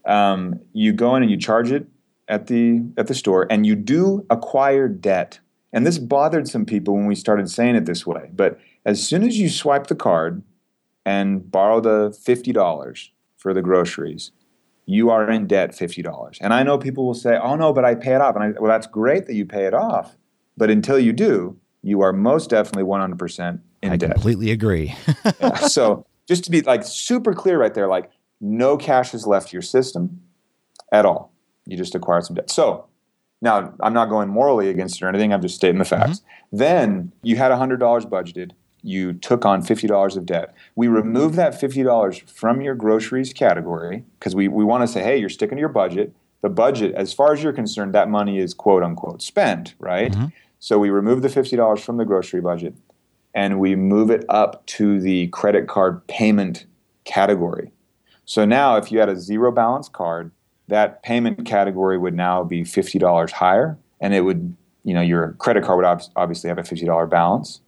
Um, 0.04 0.60
you 0.72 0.92
go 0.92 1.16
in 1.16 1.22
and 1.22 1.30
you 1.30 1.36
charge 1.36 1.70
it 1.70 1.86
at 2.28 2.46
the 2.46 2.82
at 2.96 3.06
the 3.06 3.14
store 3.14 3.46
and 3.50 3.66
you 3.66 3.74
do 3.74 4.24
acquire 4.30 4.88
debt. 4.88 5.40
And 5.72 5.86
this 5.86 5.98
bothered 5.98 6.48
some 6.48 6.64
people 6.64 6.94
when 6.94 7.06
we 7.06 7.14
started 7.14 7.50
saying 7.50 7.76
it 7.76 7.86
this 7.86 8.06
way. 8.06 8.30
But 8.32 8.58
as 8.84 9.06
soon 9.06 9.22
as 9.22 9.38
you 9.38 9.48
swipe 9.48 9.86
the 9.86 9.94
card, 9.94 10.42
and 11.04 11.50
borrow 11.50 11.80
the 11.80 12.10
$50 12.10 13.08
for 13.36 13.54
the 13.54 13.62
groceries, 13.62 14.32
you 14.86 15.10
are 15.10 15.30
in 15.30 15.46
debt 15.46 15.70
$50. 15.70 16.38
And 16.40 16.52
I 16.52 16.62
know 16.62 16.76
people 16.76 17.06
will 17.06 17.14
say, 17.14 17.38
"Oh 17.40 17.54
no, 17.54 17.72
but 17.72 17.84
I 17.84 17.94
pay 17.94 18.14
it 18.14 18.20
off." 18.20 18.34
And 18.34 18.44
I 18.44 18.60
well 18.60 18.70
that's 18.70 18.86
great 18.86 19.26
that 19.26 19.34
you 19.34 19.46
pay 19.46 19.66
it 19.66 19.74
off, 19.74 20.16
but 20.56 20.70
until 20.70 20.98
you 20.98 21.12
do, 21.12 21.56
you 21.82 22.02
are 22.02 22.12
most 22.12 22.50
definitely 22.50 22.82
100% 22.82 23.60
in 23.82 23.92
I 23.92 23.96
debt. 23.96 24.10
I 24.10 24.12
completely 24.14 24.50
agree. 24.50 24.94
yeah, 25.40 25.56
so 25.56 26.06
just 26.26 26.44
to 26.44 26.50
be 26.50 26.60
like 26.62 26.82
super 26.84 27.32
clear 27.32 27.58
right 27.58 27.72
there 27.72 27.86
like 27.86 28.10
no 28.40 28.76
cash 28.76 29.14
is 29.14 29.26
left 29.26 29.52
your 29.52 29.62
system 29.62 30.20
at 30.92 31.04
all. 31.04 31.32
You 31.66 31.76
just 31.76 31.94
acquired 31.94 32.24
some 32.24 32.36
debt. 32.36 32.50
So 32.50 32.86
now 33.42 33.72
I'm 33.80 33.92
not 33.92 34.06
going 34.06 34.28
morally 34.28 34.68
against 34.68 35.00
it 35.00 35.04
or 35.04 35.08
anything. 35.08 35.32
I'm 35.32 35.42
just 35.42 35.56
stating 35.56 35.78
the 35.78 35.84
facts. 35.84 36.20
Mm 36.20 36.24
-hmm. 36.24 36.58
Then 36.58 37.12
you 37.22 37.36
had 37.36 37.52
$100 37.52 38.06
budgeted 38.06 38.52
you 38.82 39.12
took 39.12 39.44
on 39.44 39.62
$50 39.62 40.16
of 40.16 40.26
debt. 40.26 40.54
We 40.74 40.88
remove 40.88 41.36
that 41.36 41.60
$50 41.60 42.28
from 42.28 42.60
your 42.60 42.74
groceries 42.74 43.32
category 43.32 44.04
because 44.18 44.34
we 44.34 44.48
we 44.48 44.64
want 44.64 44.82
to 44.82 44.88
say 44.88 45.02
hey, 45.02 45.18
you're 45.18 45.28
sticking 45.28 45.56
to 45.56 45.60
your 45.60 45.68
budget. 45.68 46.12
The 46.42 46.48
budget 46.48 46.94
as 46.94 47.12
far 47.12 47.32
as 47.32 47.42
you're 47.42 47.52
concerned 47.52 47.94
that 47.94 48.08
money 48.08 48.38
is 48.38 48.54
quote 48.54 48.82
unquote 48.82 49.22
spent, 49.22 49.74
right? 49.78 50.14
Mm 50.14 50.20
-hmm. 50.20 50.32
So 50.58 50.78
we 50.78 50.90
remove 50.90 51.22
the 51.22 51.28
$50 51.28 51.82
from 51.82 51.96
the 51.96 52.04
grocery 52.04 52.40
budget 52.40 52.74
and 53.34 53.58
we 53.58 53.76
move 53.76 54.10
it 54.10 54.24
up 54.28 54.66
to 54.66 55.00
the 55.00 55.28
credit 55.28 55.66
card 55.68 56.06
payment 56.06 56.66
category. 57.04 57.72
So 58.24 58.44
now 58.44 58.76
if 58.76 58.92
you 58.92 59.00
had 59.00 59.08
a 59.08 59.16
zero 59.16 59.52
balance 59.52 59.88
card, 59.88 60.30
that 60.68 61.02
payment 61.02 61.46
category 61.46 61.98
would 61.98 62.14
now 62.14 62.44
be 62.44 62.62
$50 62.62 63.32
higher 63.32 63.78
and 64.00 64.14
it 64.14 64.20
would 64.20 64.56
you 64.84 64.94
know 64.94 65.00
your 65.00 65.32
credit 65.38 65.64
card 65.64 65.76
would 65.76 65.84
ob 65.84 66.02
obviously 66.16 66.48
have 66.48 66.58
a 66.58 66.62
$50 66.62 67.10
balance. 67.10 67.60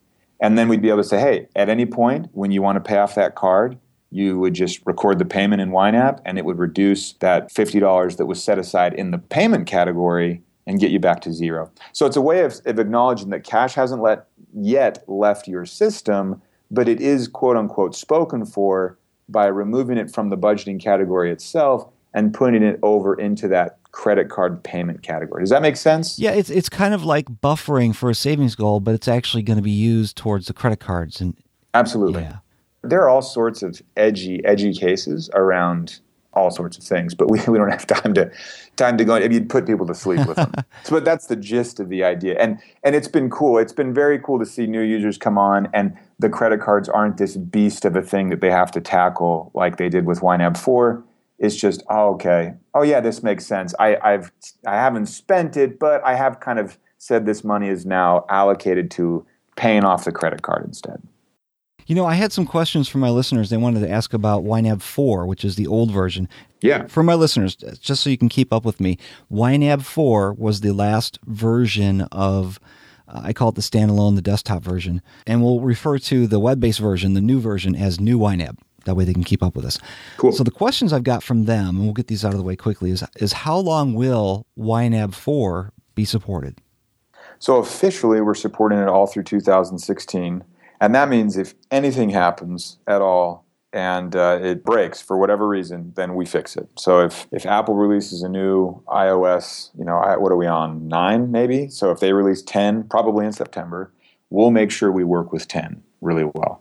And 0.43 0.59
then 0.59 0.69
we'd 0.69 0.83
be 0.83 0.89
able 0.89 0.99
to 0.99 1.09
say, 1.09 1.21
hey, 1.21 1.47
at 1.55 1.69
any 1.69 1.87
point 1.87 2.27
when 2.33 2.51
you 2.51 2.63
want 2.63 2.77
to 2.77 2.81
pay 2.81 2.99
off 2.99 3.15
that 3.15 3.37
card, 3.37 3.79
you 4.11 4.39
would 4.41 4.55
just 4.55 4.85
record 4.85 5.21
the 5.21 5.25
payment 5.25 5.63
in 5.63 5.71
YNAB 5.71 6.21
and 6.27 6.37
it 6.37 6.45
would 6.45 6.59
reduce 6.59 7.13
that 7.15 7.49
$50 7.49 8.17
that 8.17 8.27
was 8.27 8.43
set 8.43 8.59
aside 8.59 8.93
in 8.93 9.13
the 9.13 9.19
payment 9.19 9.69
category 9.69 10.43
and 10.67 10.81
get 10.81 10.91
you 10.91 10.99
back 10.99 11.21
to 11.21 11.33
zero. 11.33 11.71
So 11.93 12.07
it's 12.07 12.17
a 12.17 12.21
way 12.21 12.41
of, 12.41 12.61
of 12.67 12.79
acknowledging 12.81 13.31
that 13.31 13.45
cash 13.45 13.75
hasn't 13.75 14.03
let, 14.03 14.27
yet 14.53 15.05
left 15.09 15.47
your 15.47 15.65
system, 15.65 16.43
but 16.73 16.89
it 16.89 17.01
is 17.01 17.29
quote 17.29 17.57
unquote 17.57 17.95
spoken 17.95 18.45
for 18.45 18.99
by 19.29 19.47
removing 19.47 19.97
it 19.97 20.13
from 20.13 20.29
the 20.29 20.37
budgeting 20.37 20.81
category 20.81 21.31
itself 21.31 21.89
and 22.15 22.35
putting 22.35 22.63
it 22.63 22.79
over 22.83 23.15
into 23.15 23.49
that 23.49 23.79
credit 23.93 24.31
card 24.31 24.63
payment 24.63 25.03
category. 25.03 25.43
Does 25.43 25.51
that 25.51 25.63
make 25.63 25.77
sense? 25.77 26.19
Yeah, 26.19 26.33
it's 26.33 26.51
it's 26.51 26.69
kind 26.69 26.95
of 26.95 27.05
like 27.05 27.27
buffering 27.27 27.95
for 27.95 28.11
a 28.11 28.15
savings 28.15 28.55
goal, 28.55 28.81
but 28.81 28.95
it's 28.95 29.09
actually 29.09 29.43
going 29.43 29.59
to 29.59 29.63
be 29.63 29.71
used 29.71 30.17
towards 30.17 30.47
the 30.47 30.55
credit 30.55 30.81
cards 30.81 31.21
and 31.21 31.37
Absolutely. 31.75 32.23
Yeah. 32.23 32.39
There 32.83 33.01
are 33.03 33.09
all 33.09 33.23
sorts 33.23 33.63
of 33.63 33.81
edgy 33.97 34.45
edgy 34.45 34.73
cases 34.75 35.31
around 35.35 36.01
all 36.35 36.51
sorts 36.51 36.79
of 36.79 36.85
things, 36.85 37.15
but 37.15 37.31
we 37.31 37.39
we 37.47 37.59
don't 37.59 37.71
have 37.71 37.87
time 37.87 38.15
to 38.15 38.31
time 38.77 38.97
to 38.99 39.05
go 39.05 39.15
I 39.15 39.21
mean, 39.21 39.33
you'd 39.33 39.51
put 39.51 39.67
people 39.67 39.87
to 39.87 39.95
sleep 39.95 40.27
with 40.27 40.37
them. 40.37 40.53
so 40.83 40.93
but 40.93 41.05
that's 41.05 41.27
the 41.27 41.37
gist 41.37 41.79
of 41.79 41.89
the 41.89 42.03
idea. 42.03 42.39
And 42.39 42.59
and 42.83 42.95
it's 42.95 43.09
been 43.09 43.31
cool. 43.31 43.59
It's 43.59 43.73
been 43.73 43.95
very 43.95 44.19
cool 44.19 44.39
to 44.39 44.47
see 44.47 44.67
new 44.67 44.81
users 44.81 45.19
come 45.19 45.39
on 45.39 45.69
and 45.73 45.97
the 46.19 46.31
credit 46.31 46.61
cards 46.61 46.89
aren't 46.89 47.19
this 47.19 47.37
beast 47.37 47.85
of 47.85 47.97
a 47.97 48.03
thing 48.03 48.31
that 48.31 48.41
they 48.41 48.51
have 48.51 48.71
to 48.73 48.81
tackle 48.81 49.51
like 49.55 49.77
they 49.77 49.89
did 49.89 50.07
with 50.07 50.21
YNAB 50.21 50.57
4 50.57 51.05
it's 51.43 51.57
just 51.57 51.83
oh, 51.91 52.15
okay 52.15 52.55
oh 52.75 52.83
yeah 52.83 53.01
this 53.01 53.23
makes 53.23 53.45
sense 53.45 53.75
i 53.79 53.99
i've 54.03 54.33
i 54.67 54.77
haven't 54.77 55.07
spent 55.07 55.57
it 55.57 55.79
but 55.79 56.03
i 56.05 56.15
have 56.15 56.41
kind 56.41 56.59
of 56.59 56.79
said 56.97 57.27
this 57.27 57.45
money 57.45 57.69
is 57.69 57.85
now 57.85 58.25
allocated 58.31 58.91
to 58.91 59.27
paying 59.57 59.85
off 59.85 60.05
the 60.05 60.13
credit 60.13 60.41
card 60.41 60.65
instead 60.65 61.03
You 61.87 61.97
know, 61.97 62.07
I 62.07 62.15
had 62.15 62.33
some 62.33 62.47
questions 62.47 62.89
from 62.89 63.01
my 63.01 63.11
listeners. 63.11 63.51
They 63.51 63.57
wanted 63.57 63.81
to 63.81 63.91
ask 63.91 64.15
about 64.15 64.45
YNAB 64.45 64.81
4, 64.81 65.27
which 65.27 65.45
is 65.45 65.57
the 65.57 65.67
old 65.67 65.91
version. 65.91 66.29
Yeah. 66.61 66.87
For 66.87 67.03
my 67.03 67.15
listeners, 67.15 67.57
just 67.57 68.03
so 68.03 68.09
you 68.09 68.17
can 68.17 68.29
keep 68.29 68.53
up 68.53 68.65
with 68.65 68.79
me, 68.81 68.99
YNAB 69.31 69.83
4 69.83 70.35
was 70.35 70.61
the 70.61 70.73
last 70.73 71.19
version 71.27 72.03
of 72.13 72.61
uh, 73.09 73.23
I 73.25 73.33
call 73.33 73.49
it 73.49 73.57
the 73.57 73.63
standalone, 73.63 74.15
the 74.15 74.23
desktop 74.23 74.63
version, 74.63 75.03
and 75.27 75.43
we'll 75.43 75.61
refer 75.61 75.99
to 75.99 76.27
the 76.27 76.39
web-based 76.39 76.79
version, 76.79 77.15
the 77.15 77.21
new 77.21 77.41
version 77.41 77.75
as 77.75 78.01
new 78.01 78.19
YNAB 78.19 78.59
that 78.85 78.95
way 78.95 79.05
they 79.05 79.15
can 79.15 79.25
keep 79.25 79.43
up 79.43 79.55
with 79.57 79.65
us. 79.65 79.79
Cool. 80.17 80.33
So 80.33 80.45
the 80.45 80.51
questions 80.51 80.93
I've 80.93 81.05
got 81.05 81.23
from 81.23 81.45
them, 81.45 81.77
and 81.77 81.85
we'll 81.85 81.93
get 81.93 82.09
these 82.09 82.25
out 82.25 82.33
of 82.33 82.39
the 82.39 82.45
way 82.45 82.57
quickly, 82.57 82.91
is 82.91 83.05
is 83.17 83.33
how 83.33 83.59
long 83.59 83.95
will 83.95 84.47
YNAB 84.59 85.15
4 85.15 85.73
be 85.95 86.05
supported? 86.05 86.61
So 87.39 87.57
officially 87.57 88.21
we're 88.21 88.35
supporting 88.35 88.79
it 88.79 88.89
all 88.89 89.07
through 89.07 89.25
2016, 89.25 90.45
and 90.81 90.95
that 90.95 91.09
means 91.09 91.37
if 91.37 91.55
anything 91.71 92.11
happens 92.11 92.79
at 92.87 93.03
all 93.03 93.45
and 93.73 94.15
uh, 94.15 94.39
it 94.43 94.65
breaks 94.65 95.01
for 95.01 95.17
whatever 95.17 95.49
reason, 95.49 95.93
then 95.97 96.15
we 96.15 96.27
fix 96.27 96.57
it. 96.57 96.69
So 96.77 97.01
if 97.01 97.27
if 97.33 97.47
Apple 97.47 97.75
releases 97.75 98.23
a 98.23 98.29
new 98.29 98.83
iOS, 98.89 99.71
you 99.79 99.85
know, 99.85 99.97
I, 99.97 100.17
what 100.17 100.31
are 100.31 100.37
we 100.37 100.47
on 100.47 100.89
9 100.89 101.31
maybe? 101.31 101.69
So 101.69 101.91
if 101.91 102.01
they 102.01 102.13
release 102.13 102.43
10 102.43 102.85
probably 102.85 103.25
in 103.25 103.33
September, 103.33 103.91
we'll 104.31 104.51
make 104.51 104.71
sure 104.71 104.93
we 104.93 105.05
work 105.05 105.33
with 105.33 105.49
10 105.49 105.83
really 106.01 106.25
well 106.35 106.61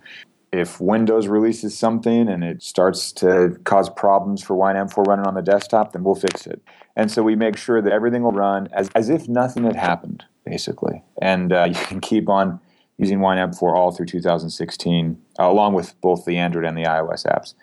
if 0.51 0.81
Windows 0.81 1.27
releases 1.27 1.77
something 1.77 2.27
and 2.27 2.43
it 2.43 2.61
starts 2.61 3.11
to 3.13 3.57
cause 3.63 3.89
problems 3.89 4.43
for 4.43 4.55
YNAB4 4.55 5.07
running 5.07 5.25
on 5.25 5.35
the 5.35 5.41
desktop, 5.41 5.93
then 5.93 6.03
we'll 6.03 6.15
fix 6.15 6.45
it. 6.45 6.61
And 6.95 7.09
so 7.09 7.23
we 7.23 7.35
make 7.35 7.55
sure 7.55 7.81
that 7.81 7.91
everything 7.91 8.23
will 8.23 8.33
run 8.33 8.67
as, 8.73 8.89
as 8.93 9.09
if 9.09 9.29
nothing 9.29 9.63
had 9.63 9.77
happened, 9.77 10.25
basically. 10.45 11.03
And 11.21 11.53
uh, 11.53 11.63
you 11.69 11.75
can 11.85 12.01
keep 12.01 12.27
on 12.27 12.59
using 12.97 13.19
YNAB4 13.19 13.73
all 13.73 13.91
through 13.91 14.07
2016, 14.07 15.21
uh, 15.39 15.49
along 15.49 15.73
with 15.73 15.99
both 16.01 16.25
the 16.25 16.37
Android 16.37 16.65
and 16.65 16.77
the 16.77 16.83
iOS 16.83 17.25
apps. 17.25 17.53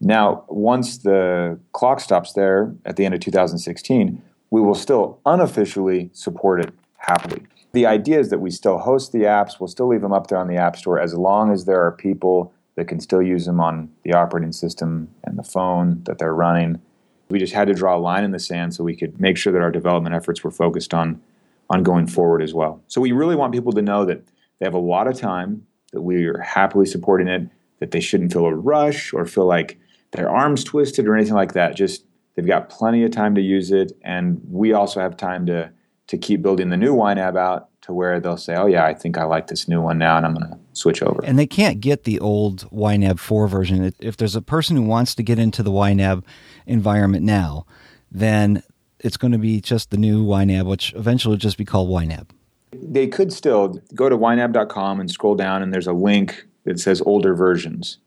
Now, 0.00 0.44
once 0.48 0.98
the 0.98 1.58
clock 1.72 2.00
stops 2.00 2.32
there 2.32 2.74
at 2.84 2.96
the 2.96 3.04
end 3.04 3.14
of 3.14 3.20
2016, 3.20 4.22
we 4.50 4.60
will 4.60 4.74
still 4.74 5.20
unofficially 5.24 6.10
support 6.12 6.60
it 6.60 6.74
happily 6.98 7.42
the 7.74 7.86
idea 7.86 8.18
is 8.18 8.30
that 8.30 8.40
we 8.40 8.50
still 8.50 8.78
host 8.78 9.12
the 9.12 9.20
apps, 9.20 9.60
we'll 9.60 9.68
still 9.68 9.88
leave 9.88 10.00
them 10.00 10.12
up 10.12 10.28
there 10.28 10.38
on 10.38 10.48
the 10.48 10.56
App 10.56 10.76
Store 10.76 10.98
as 10.98 11.14
long 11.14 11.52
as 11.52 11.64
there 11.64 11.84
are 11.84 11.92
people 11.92 12.52
that 12.76 12.86
can 12.88 13.00
still 13.00 13.22
use 13.22 13.46
them 13.46 13.60
on 13.60 13.90
the 14.02 14.14
operating 14.14 14.52
system 14.52 15.08
and 15.24 15.38
the 15.38 15.42
phone 15.42 16.02
that 16.04 16.18
they're 16.18 16.34
running. 16.34 16.80
We 17.28 17.38
just 17.38 17.52
had 17.52 17.68
to 17.68 17.74
draw 17.74 17.96
a 17.96 17.98
line 17.98 18.24
in 18.24 18.30
the 18.30 18.38
sand 18.38 18.74
so 18.74 18.84
we 18.84 18.96
could 18.96 19.20
make 19.20 19.36
sure 19.36 19.52
that 19.52 19.62
our 19.62 19.70
development 19.70 20.14
efforts 20.14 20.42
were 20.42 20.50
focused 20.50 20.94
on 20.94 21.20
on 21.70 21.82
going 21.82 22.06
forward 22.06 22.42
as 22.42 22.52
well. 22.52 22.82
So 22.88 23.00
we 23.00 23.12
really 23.12 23.36
want 23.36 23.54
people 23.54 23.72
to 23.72 23.80
know 23.80 24.04
that 24.04 24.22
they 24.58 24.66
have 24.66 24.74
a 24.74 24.78
lot 24.78 25.06
of 25.06 25.18
time, 25.18 25.66
that 25.92 26.02
we 26.02 26.26
are 26.26 26.38
happily 26.38 26.84
supporting 26.84 27.26
it, 27.26 27.48
that 27.80 27.90
they 27.90 28.00
shouldn't 28.00 28.34
feel 28.34 28.44
a 28.44 28.54
rush 28.54 29.14
or 29.14 29.24
feel 29.24 29.46
like 29.46 29.78
their 30.12 30.28
arms 30.28 30.62
twisted 30.62 31.06
or 31.06 31.16
anything 31.16 31.34
like 31.34 31.54
that. 31.54 31.74
Just 31.74 32.04
they've 32.34 32.46
got 32.46 32.68
plenty 32.68 33.02
of 33.02 33.12
time 33.12 33.34
to 33.34 33.40
use 33.40 33.72
it 33.72 33.92
and 34.02 34.42
we 34.50 34.74
also 34.74 35.00
have 35.00 35.16
time 35.16 35.46
to 35.46 35.72
to 36.06 36.18
keep 36.18 36.42
building 36.42 36.70
the 36.70 36.76
new 36.76 36.94
YNAB 36.94 37.36
out 37.36 37.68
to 37.82 37.92
where 37.92 38.20
they'll 38.20 38.36
say, 38.36 38.54
"Oh 38.54 38.66
yeah, 38.66 38.84
I 38.84 38.94
think 38.94 39.18
I 39.18 39.24
like 39.24 39.48
this 39.48 39.68
new 39.68 39.80
one 39.80 39.98
now 39.98 40.16
and 40.16 40.26
I'm 40.26 40.34
going 40.34 40.48
to 40.48 40.58
switch 40.72 41.02
over." 41.02 41.24
And 41.24 41.38
they 41.38 41.46
can't 41.46 41.80
get 41.80 42.04
the 42.04 42.20
old 42.20 42.70
YNAB 42.70 43.18
4 43.18 43.48
version. 43.48 43.92
If 43.98 44.16
there's 44.16 44.36
a 44.36 44.42
person 44.42 44.76
who 44.76 44.82
wants 44.82 45.14
to 45.16 45.22
get 45.22 45.38
into 45.38 45.62
the 45.62 45.70
YNAB 45.70 46.24
environment 46.66 47.24
now, 47.24 47.66
then 48.10 48.62
it's 49.00 49.16
going 49.16 49.32
to 49.32 49.38
be 49.38 49.60
just 49.60 49.90
the 49.90 49.98
new 49.98 50.24
YNAB, 50.24 50.66
which 50.66 50.94
eventually 50.94 51.32
will 51.32 51.38
just 51.38 51.58
be 51.58 51.64
called 51.64 51.88
YNAB. 51.90 52.28
They 52.72 53.06
could 53.06 53.32
still 53.32 53.80
go 53.94 54.08
to 54.08 54.16
ynab.com 54.16 55.00
and 55.00 55.10
scroll 55.10 55.34
down 55.34 55.62
and 55.62 55.72
there's 55.72 55.86
a 55.86 55.92
link 55.92 56.46
that 56.64 56.80
says 56.80 57.02
older 57.04 57.34
versions 57.34 57.98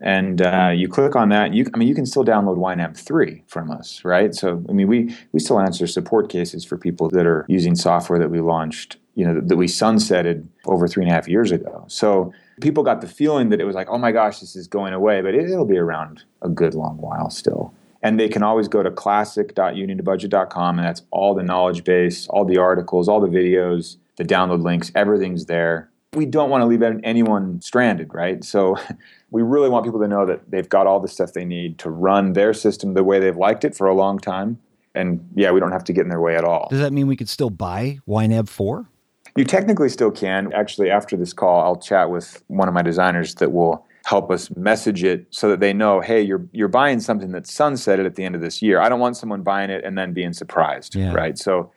and 0.00 0.42
uh 0.42 0.72
you 0.74 0.88
click 0.88 1.14
on 1.14 1.28
that 1.28 1.52
you 1.52 1.66
I 1.74 1.78
mean 1.78 1.88
you 1.88 1.94
can 1.94 2.06
still 2.06 2.24
download 2.24 2.56
YNAB 2.56 2.96
3 2.96 3.44
from 3.46 3.70
us 3.70 4.04
right? 4.04 4.34
So 4.34 4.64
I 4.68 4.72
mean 4.72 4.88
we 4.88 5.14
we 5.32 5.40
still 5.40 5.60
answer 5.60 5.86
support 5.86 6.28
cases 6.28 6.64
for 6.64 6.76
people 6.76 7.08
that 7.10 7.26
are 7.26 7.44
using 7.48 7.74
software 7.74 8.18
that 8.18 8.30
we 8.30 8.40
launched 8.40 8.96
you 9.14 9.26
know 9.26 9.40
that 9.40 9.56
we 9.56 9.66
sunsetted 9.66 10.46
over 10.66 10.88
three 10.88 11.02
and 11.02 11.10
a 11.10 11.14
half 11.14 11.28
years 11.28 11.52
ago. 11.52 11.84
So 11.88 12.32
people 12.60 12.82
got 12.82 13.00
the 13.00 13.08
feeling 13.08 13.50
that 13.50 13.60
it 13.60 13.64
was 13.64 13.74
like 13.74 13.88
oh 13.90 13.98
my 13.98 14.12
gosh 14.12 14.40
this 14.40 14.56
is 14.56 14.66
going 14.66 14.92
away 14.94 15.20
but 15.20 15.34
it, 15.34 15.50
it'll 15.50 15.64
be 15.66 15.78
around 15.78 16.24
a 16.42 16.48
good 16.48 16.74
long 16.74 16.96
while 16.96 17.30
still. 17.30 17.74
And 18.02 18.18
they 18.18 18.30
can 18.30 18.42
always 18.42 18.66
go 18.66 18.82
to 18.82 18.90
classic.unionbudget.com 18.90 20.78
and 20.78 20.88
that's 20.88 21.02
all 21.10 21.34
the 21.34 21.42
knowledge 21.42 21.84
base 21.84 22.26
all 22.28 22.46
the 22.46 22.56
articles 22.56 23.08
all 23.08 23.20
the 23.20 23.28
videos 23.28 23.96
the 24.16 24.24
download 24.24 24.62
links 24.62 24.90
everything's 24.94 25.46
there 25.46 25.89
we 26.14 26.26
don't 26.26 26.50
want 26.50 26.62
to 26.62 26.66
leave 26.66 26.82
anyone 26.82 27.60
stranded, 27.60 28.12
right? 28.12 28.42
So 28.42 28.76
we 29.30 29.42
really 29.42 29.68
want 29.68 29.84
people 29.84 30.00
to 30.00 30.08
know 30.08 30.26
that 30.26 30.50
they've 30.50 30.68
got 30.68 30.86
all 30.86 31.00
the 31.00 31.08
stuff 31.08 31.32
they 31.32 31.44
need 31.44 31.78
to 31.78 31.90
run 31.90 32.32
their 32.32 32.52
system 32.52 32.94
the 32.94 33.04
way 33.04 33.20
they've 33.20 33.36
liked 33.36 33.64
it 33.64 33.76
for 33.76 33.86
a 33.86 33.94
long 33.94 34.18
time. 34.18 34.58
And 34.94 35.28
yeah, 35.36 35.52
we 35.52 35.60
don't 35.60 35.70
have 35.70 35.84
to 35.84 35.92
get 35.92 36.02
in 36.02 36.08
their 36.08 36.20
way 36.20 36.36
at 36.36 36.44
all. 36.44 36.66
Does 36.68 36.80
that 36.80 36.92
mean 36.92 37.06
we 37.06 37.16
could 37.16 37.28
still 37.28 37.50
buy 37.50 38.00
YNAB 38.08 38.48
4? 38.48 38.88
You 39.36 39.44
technically 39.44 39.88
still 39.88 40.10
can. 40.10 40.52
Actually, 40.52 40.90
after 40.90 41.16
this 41.16 41.32
call, 41.32 41.62
I'll 41.62 41.76
chat 41.76 42.10
with 42.10 42.42
one 42.48 42.66
of 42.66 42.74
my 42.74 42.82
designers 42.82 43.36
that 43.36 43.52
will 43.52 43.86
help 44.04 44.32
us 44.32 44.50
message 44.56 45.04
it 45.04 45.26
so 45.30 45.48
that 45.48 45.60
they 45.60 45.72
know, 45.72 46.00
hey, 46.00 46.20
you're 46.20 46.44
you're 46.50 46.66
buying 46.66 46.98
something 46.98 47.30
that's 47.30 47.54
sunsetted 47.56 48.04
at 48.04 48.16
the 48.16 48.24
end 48.24 48.34
of 48.34 48.40
this 48.40 48.60
year. 48.60 48.80
I 48.80 48.88
don't 48.88 48.98
want 48.98 49.16
someone 49.16 49.42
buying 49.42 49.70
it 49.70 49.84
and 49.84 49.96
then 49.96 50.12
being 50.12 50.32
surprised, 50.32 50.96
yeah. 50.96 51.12
right? 51.12 51.38
So 51.38 51.70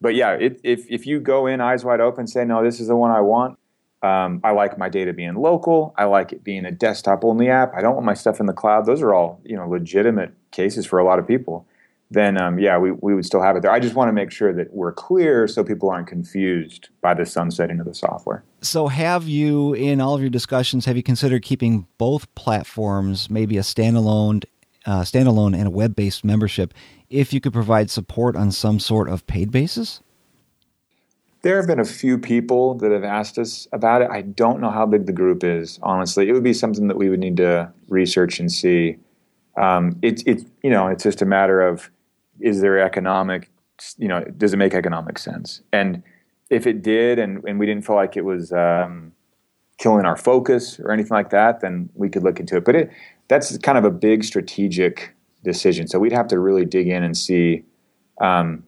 but 0.00 0.14
yeah, 0.14 0.32
it, 0.32 0.60
if 0.62 0.86
if 0.88 1.06
you 1.06 1.20
go 1.20 1.46
in 1.46 1.60
eyes 1.60 1.84
wide 1.84 2.00
open 2.00 2.26
say 2.26 2.44
no, 2.44 2.62
this 2.62 2.80
is 2.80 2.88
the 2.88 2.96
one 2.96 3.10
I 3.10 3.20
want, 3.20 3.57
Um, 4.02 4.40
I 4.44 4.52
like 4.52 4.78
my 4.78 4.88
data 4.88 5.12
being 5.12 5.34
local. 5.34 5.92
I 5.96 6.04
like 6.04 6.32
it 6.32 6.44
being 6.44 6.64
a 6.64 6.70
desktop 6.70 7.24
only 7.24 7.48
app. 7.48 7.74
I 7.74 7.80
don't 7.80 7.94
want 7.94 8.06
my 8.06 8.14
stuff 8.14 8.38
in 8.38 8.46
the 8.46 8.52
cloud. 8.52 8.86
Those 8.86 9.02
are 9.02 9.12
all, 9.12 9.40
you 9.44 9.56
know, 9.56 9.68
legitimate 9.68 10.32
cases 10.52 10.86
for 10.86 10.98
a 10.98 11.04
lot 11.04 11.18
of 11.18 11.26
people. 11.26 11.66
Then 12.10 12.40
um 12.40 12.58
yeah, 12.58 12.78
we 12.78 12.92
we 12.92 13.14
would 13.14 13.26
still 13.26 13.42
have 13.42 13.56
it 13.56 13.62
there. 13.62 13.70
I 13.70 13.80
just 13.80 13.94
want 13.94 14.08
to 14.08 14.12
make 14.12 14.30
sure 14.30 14.52
that 14.54 14.72
we're 14.72 14.92
clear 14.92 15.46
so 15.46 15.62
people 15.62 15.90
aren't 15.90 16.06
confused 16.06 16.88
by 17.02 17.12
the 17.12 17.26
sunsetting 17.26 17.80
of 17.80 17.86
the 17.86 17.94
software. 17.94 18.44
So 18.62 18.86
have 18.88 19.28
you 19.28 19.74
in 19.74 20.00
all 20.00 20.14
of 20.14 20.20
your 20.20 20.30
discussions 20.30 20.86
have 20.86 20.96
you 20.96 21.02
considered 21.02 21.42
keeping 21.42 21.86
both 21.98 22.32
platforms, 22.34 23.28
maybe 23.28 23.58
a 23.58 23.62
standalone 23.62 24.44
uh 24.86 25.02
standalone 25.02 25.54
and 25.54 25.66
a 25.66 25.70
web-based 25.70 26.24
membership 26.24 26.72
if 27.10 27.32
you 27.32 27.40
could 27.40 27.52
provide 27.52 27.90
support 27.90 28.36
on 28.36 28.52
some 28.52 28.78
sort 28.78 29.08
of 29.08 29.26
paid 29.26 29.50
basis? 29.50 30.00
There 31.42 31.56
have 31.56 31.66
been 31.66 31.78
a 31.78 31.84
few 31.84 32.18
people 32.18 32.74
that 32.74 32.90
have 32.90 33.04
asked 33.04 33.38
us 33.38 33.68
about 33.72 34.02
it. 34.02 34.10
I 34.10 34.22
don't 34.22 34.60
know 34.60 34.70
how 34.70 34.86
big 34.86 35.06
the 35.06 35.12
group 35.12 35.44
is, 35.44 35.78
honestly. 35.82 36.28
It 36.28 36.32
would 36.32 36.42
be 36.42 36.52
something 36.52 36.88
that 36.88 36.96
we 36.96 37.08
would 37.08 37.20
need 37.20 37.36
to 37.36 37.72
research 37.88 38.40
and 38.40 38.50
see. 38.50 38.96
Um 39.56 39.98
it 40.02 40.26
it 40.26 40.44
you 40.62 40.70
know, 40.70 40.88
it's 40.88 41.04
just 41.04 41.22
a 41.22 41.26
matter 41.26 41.60
of 41.60 41.90
is 42.40 42.60
there 42.60 42.78
economic, 42.80 43.50
you 43.96 44.08
know, 44.08 44.24
does 44.24 44.52
it 44.52 44.56
make 44.56 44.74
economic 44.74 45.18
sense? 45.18 45.62
And 45.72 46.02
if 46.50 46.66
it 46.66 46.82
did 46.82 47.18
and 47.18 47.42
and 47.44 47.58
we 47.58 47.66
didn't 47.66 47.86
feel 47.86 47.96
like 47.96 48.16
it 48.16 48.24
was 48.24 48.52
um 48.52 49.12
killing 49.78 50.04
our 50.04 50.16
focus 50.16 50.80
or 50.80 50.90
anything 50.90 51.14
like 51.14 51.30
that, 51.30 51.60
then 51.60 51.88
we 51.94 52.08
could 52.08 52.24
look 52.24 52.40
into 52.40 52.56
it. 52.56 52.64
But 52.64 52.74
it 52.74 52.90
that's 53.28 53.56
kind 53.58 53.78
of 53.78 53.84
a 53.84 53.90
big 53.90 54.24
strategic 54.24 55.14
decision. 55.44 55.86
So 55.86 56.00
we'd 56.00 56.12
have 56.12 56.28
to 56.28 56.38
really 56.40 56.64
dig 56.64 56.88
in 56.88 57.04
and 57.04 57.16
see 57.16 57.64
um 58.20 58.64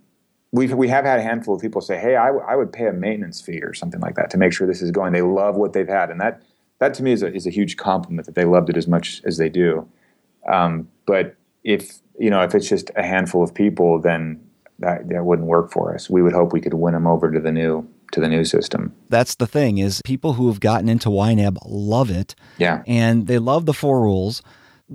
we 0.52 0.66
we 0.74 0.88
have 0.88 1.04
had 1.04 1.18
a 1.18 1.22
handful 1.22 1.54
of 1.54 1.60
people 1.60 1.80
say, 1.80 1.98
"Hey, 1.98 2.16
I, 2.16 2.28
I 2.28 2.56
would 2.56 2.72
pay 2.72 2.86
a 2.86 2.92
maintenance 2.92 3.40
fee 3.40 3.60
or 3.62 3.74
something 3.74 4.00
like 4.00 4.16
that 4.16 4.30
to 4.30 4.38
make 4.38 4.52
sure 4.52 4.66
this 4.66 4.82
is 4.82 4.90
going." 4.90 5.12
They 5.12 5.22
love 5.22 5.56
what 5.56 5.72
they've 5.72 5.88
had, 5.88 6.10
and 6.10 6.20
that 6.20 6.42
that 6.80 6.94
to 6.94 7.02
me 7.02 7.12
is 7.12 7.22
a 7.22 7.32
is 7.32 7.46
a 7.46 7.50
huge 7.50 7.76
compliment 7.76 8.26
that 8.26 8.34
they 8.34 8.44
loved 8.44 8.68
it 8.70 8.76
as 8.76 8.88
much 8.88 9.22
as 9.24 9.36
they 9.36 9.48
do. 9.48 9.88
Um, 10.50 10.88
but 11.06 11.36
if 11.62 11.98
you 12.18 12.30
know 12.30 12.40
if 12.40 12.54
it's 12.54 12.68
just 12.68 12.90
a 12.96 13.02
handful 13.02 13.42
of 13.42 13.54
people, 13.54 14.00
then 14.00 14.40
that 14.80 15.08
that 15.08 15.24
wouldn't 15.24 15.46
work 15.46 15.70
for 15.70 15.94
us. 15.94 16.10
We 16.10 16.22
would 16.22 16.32
hope 16.32 16.52
we 16.52 16.60
could 16.60 16.74
win 16.74 16.94
them 16.94 17.06
over 17.06 17.30
to 17.30 17.38
the 17.40 17.52
new 17.52 17.88
to 18.12 18.20
the 18.20 18.28
new 18.28 18.44
system. 18.44 18.94
That's 19.08 19.36
the 19.36 19.46
thing 19.46 19.78
is 19.78 20.02
people 20.04 20.32
who 20.32 20.48
have 20.48 20.58
gotten 20.58 20.88
into 20.88 21.10
YNAB 21.10 21.58
love 21.64 22.10
it. 22.10 22.34
Yeah. 22.58 22.82
And 22.86 23.26
they 23.26 23.38
love 23.38 23.66
the 23.66 23.74
four 23.74 24.00
rules 24.00 24.42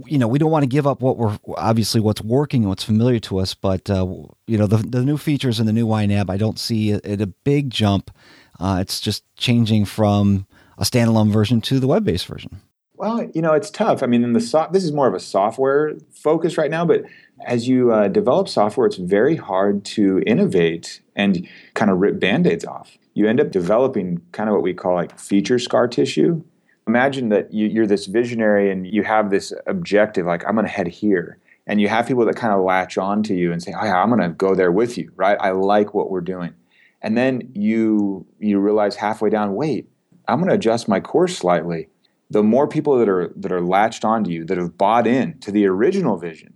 you 0.05 0.17
know, 0.17 0.27
we 0.27 0.39
don't 0.39 0.51
want 0.51 0.63
to 0.63 0.67
give 0.67 0.85
up 0.85 1.01
what 1.01 1.17
we're 1.17 1.37
obviously 1.57 2.01
what's 2.01 2.21
working 2.21 2.63
and 2.63 2.69
what's 2.69 2.83
familiar 2.83 3.19
to 3.19 3.39
us, 3.39 3.53
but 3.53 3.89
uh, 3.89 4.05
you 4.47 4.57
know, 4.57 4.67
the 4.67 4.77
the 4.77 5.03
new 5.03 5.17
features 5.17 5.59
in 5.59 5.65
the 5.65 5.73
new 5.73 5.87
wine 5.87 6.11
app, 6.11 6.29
I 6.29 6.37
don't 6.37 6.59
see 6.59 6.91
it 6.91 7.21
a 7.21 7.27
big 7.27 7.69
jump. 7.69 8.11
Uh, 8.59 8.79
it's 8.81 8.99
just 8.99 9.23
changing 9.37 9.85
from 9.85 10.47
a 10.77 10.83
standalone 10.83 11.31
version 11.31 11.61
to 11.61 11.79
the 11.79 11.87
web-based 11.87 12.25
version. 12.25 12.61
Well, 12.97 13.29
you 13.33 13.41
know, 13.41 13.53
it's 13.53 13.69
tough. 13.69 14.03
I 14.03 14.07
mean, 14.07 14.23
in 14.23 14.33
the 14.33 14.41
so 14.41 14.67
this 14.71 14.83
is 14.83 14.91
more 14.91 15.07
of 15.07 15.13
a 15.13 15.19
software 15.19 15.93
focus 16.11 16.57
right 16.57 16.71
now, 16.71 16.85
but 16.85 17.03
as 17.45 17.67
you 17.67 17.91
uh, 17.91 18.07
develop 18.07 18.47
software, 18.47 18.87
it's 18.87 18.97
very 18.97 19.35
hard 19.35 19.83
to 19.85 20.21
innovate 20.25 21.01
and 21.15 21.47
kind 21.73 21.91
of 21.91 21.99
rip 21.99 22.19
band-aids 22.19 22.65
off. 22.65 22.97
You 23.13 23.27
end 23.27 23.39
up 23.39 23.51
developing 23.51 24.21
kind 24.31 24.49
of 24.49 24.55
what 24.55 24.63
we 24.63 24.73
call 24.73 24.95
like 24.95 25.17
feature 25.19 25.59
scar 25.59 25.87
tissue 25.87 26.43
imagine 26.87 27.29
that 27.29 27.53
you, 27.53 27.67
you're 27.67 27.87
this 27.87 28.05
visionary 28.05 28.71
and 28.71 28.85
you 28.85 29.03
have 29.03 29.29
this 29.29 29.53
objective 29.67 30.25
like 30.25 30.45
i'm 30.47 30.55
going 30.55 30.65
to 30.65 30.71
head 30.71 30.87
here. 30.87 31.39
And 31.67 31.81
you 31.81 31.87
have 31.87 32.05
people 32.05 32.25
that 32.25 32.35
kind 32.35 32.53
of 32.53 32.63
latch 32.63 32.95
on 32.95 33.23
to 33.23 33.33
you 33.33 33.51
and 33.51 33.61
say 33.61 33.73
oh, 33.73 33.83
yeah, 33.83 34.01
i'm 34.01 34.09
going 34.09 34.21
to 34.21 34.29
go 34.29 34.55
there 34.55 34.71
with 34.71 34.97
you 34.97 35.11
right? 35.15 35.37
I 35.39 35.51
like 35.51 35.93
what 35.93 36.09
we're 36.09 36.21
doing. 36.21 36.53
And 37.01 37.17
then 37.17 37.51
you 37.53 38.25
you 38.39 38.59
realize 38.59 38.95
halfway 38.95 39.29
down 39.29 39.55
wait 39.55 39.89
i'm 40.27 40.39
going 40.39 40.49
to 40.49 40.55
adjust 40.55 40.87
my 40.87 40.99
course 40.99 41.37
slightly. 41.37 41.89
The 42.29 42.43
more 42.43 42.67
people 42.67 42.97
that 42.97 43.09
are 43.09 43.31
that 43.35 43.51
are 43.51 43.61
latched 43.61 44.05
onto 44.05 44.31
you 44.31 44.45
that 44.45 44.57
have 44.57 44.77
bought 44.77 45.07
in 45.07 45.39
to 45.39 45.51
the 45.51 45.65
original 45.65 46.17
vision 46.17 46.53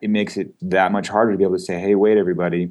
it 0.00 0.10
makes 0.10 0.36
it 0.36 0.54
that 0.60 0.90
much 0.90 1.08
harder 1.08 1.32
to 1.32 1.38
be 1.38 1.44
able 1.44 1.56
to 1.56 1.60
say 1.60 1.78
hey 1.78 1.94
wait 1.94 2.16
everybody 2.16 2.70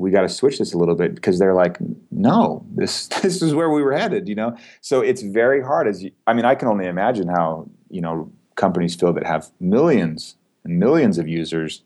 we 0.00 0.10
got 0.10 0.22
to 0.22 0.28
switch 0.28 0.58
this 0.58 0.72
a 0.72 0.78
little 0.78 0.94
bit 0.94 1.14
because 1.14 1.38
they're 1.38 1.54
like 1.54 1.76
no 2.10 2.64
this 2.74 3.06
this 3.22 3.42
is 3.42 3.54
where 3.54 3.70
we 3.70 3.82
were 3.82 3.92
headed 3.92 4.28
you 4.28 4.34
know? 4.34 4.56
So 4.80 5.00
it's 5.00 5.22
very 5.22 5.62
hard 5.62 5.86
as 5.86 6.02
you, 6.02 6.10
i 6.26 6.32
mean 6.32 6.44
i 6.44 6.54
can 6.54 6.68
only 6.68 6.86
imagine 6.86 7.28
how 7.28 7.68
you 7.90 8.00
know 8.00 8.30
companies 8.56 8.94
feel 8.94 9.12
that 9.12 9.26
have 9.26 9.50
millions 9.60 10.36
and 10.64 10.78
millions 10.78 11.18
of 11.18 11.28
users 11.28 11.82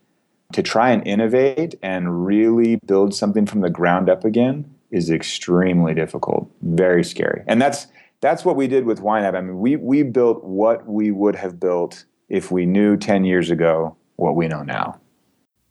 to 0.53 0.63
try 0.63 0.91
and 0.91 1.07
innovate 1.07 1.75
and 1.83 2.27
really 2.27 2.77
build 2.87 3.15
something 3.15 3.47
from 3.47 3.61
the 3.61 3.71
ground 3.71 4.09
up 4.09 4.25
again 4.25 4.65
is 4.91 5.11
extremely 5.11 5.95
difficult 5.95 6.49
very 6.63 7.03
scary. 7.03 7.43
And 7.49 7.61
that's 7.61 7.89
that's 8.21 8.45
what 8.45 8.57
we 8.57 8.69
did 8.69 8.85
with 8.87 9.01
WineApp 9.01 9.35
i 9.35 9.41
mean 9.41 9.59
we 9.59 9.77
we 9.77 10.03
built 10.03 10.45
what 10.45 10.87
we 10.87 11.11
would 11.11 11.37
have 11.37 11.59
built 11.59 12.05
if 12.29 12.51
we 12.51 12.65
knew 12.65 12.97
10 12.97 13.25
years 13.25 13.51
ago 13.51 13.97
what 14.17 14.37
we 14.37 14.49
know 14.49 14.63
now. 14.63 15.01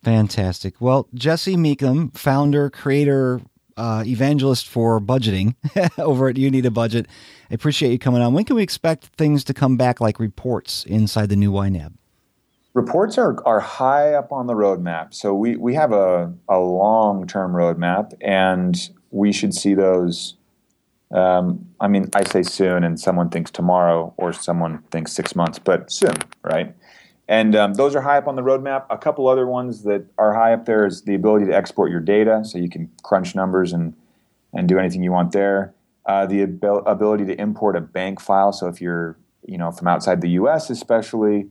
Fantastic. 0.04 0.82
Well, 0.82 1.08
Jesse 1.14 1.56
Meekum, 1.56 2.16
founder, 2.16 2.70
creator, 2.70 3.42
uh, 3.78 4.04
evangelist 4.06 4.68
for 4.68 5.00
budgeting 5.00 5.56
over 5.98 6.28
at 6.28 6.38
You 6.38 6.52
Need 6.52 6.66
a 6.66 6.72
Budget. 6.72 7.08
I 7.50 7.54
appreciate 7.54 7.92
you 7.92 8.00
coming 8.00 8.22
on. 8.22 8.34
When 8.34 8.44
can 8.44 8.56
we 8.56 8.64
expect 8.64 9.06
things 9.06 9.44
to 9.46 9.54
come 9.54 9.78
back 9.78 10.02
like 10.02 10.20
reports 10.20 10.86
inside 10.86 11.30
the 11.30 11.36
new 11.36 11.52
YNAB? 11.52 11.94
Reports 12.74 13.18
are, 13.18 13.38
are 13.46 13.60
high 13.60 14.14
up 14.14 14.32
on 14.32 14.48
the 14.48 14.54
roadmap. 14.54 15.14
So 15.14 15.34
we, 15.34 15.56
we 15.56 15.76
have 15.76 15.92
a, 15.92 16.34
a 16.50 16.58
long-term 16.58 17.54
roadmap, 17.54 18.14
and 18.20 18.90
we 19.12 19.32
should 19.32 19.54
see 19.54 19.74
those 19.74 20.36
um 21.14 21.64
i 21.80 21.88
mean 21.88 22.10
i 22.16 22.24
say 22.24 22.42
soon 22.42 22.84
and 22.84 23.00
someone 23.00 23.30
thinks 23.30 23.52
tomorrow 23.52 24.12
or 24.18 24.34
someone 24.34 24.80
thinks 24.90 25.14
6 25.14 25.36
months 25.36 25.60
but 25.60 25.92
soon 25.92 26.16
right 26.42 26.76
And 27.28 27.56
um 27.56 27.74
those 27.76 27.96
are 27.96 28.02
high 28.02 28.18
up 28.18 28.28
on 28.28 28.36
the 28.36 28.42
roadmap. 28.42 28.86
A 28.90 28.98
couple 28.98 29.28
other 29.28 29.48
ones 29.48 29.84
that 29.84 30.06
are 30.18 30.34
high 30.34 30.54
up 30.54 30.66
there 30.66 30.86
is 30.86 31.04
the 31.04 31.16
ability 31.16 31.46
to 31.46 31.56
export 31.56 31.90
your 31.92 32.02
data 32.02 32.44
so 32.44 32.58
you 32.58 32.70
can 32.70 32.90
crunch 33.04 33.36
numbers 33.36 33.74
and 33.74 33.94
and 34.54 34.68
do 34.68 34.78
anything 34.78 35.04
you 35.04 35.12
want 35.12 35.32
there. 35.32 35.74
Uh 36.06 36.26
the 36.26 36.44
abil 36.44 36.80
ability 36.86 37.26
to 37.26 37.40
import 37.40 37.76
a 37.76 37.82
bank 37.82 38.20
file 38.20 38.52
so 38.52 38.68
if 38.68 38.82
you're, 38.82 39.18
you 39.46 39.58
know, 39.58 39.72
from 39.72 39.88
outside 39.88 40.22
the 40.22 40.32
US 40.32 40.70
especially 40.70 41.48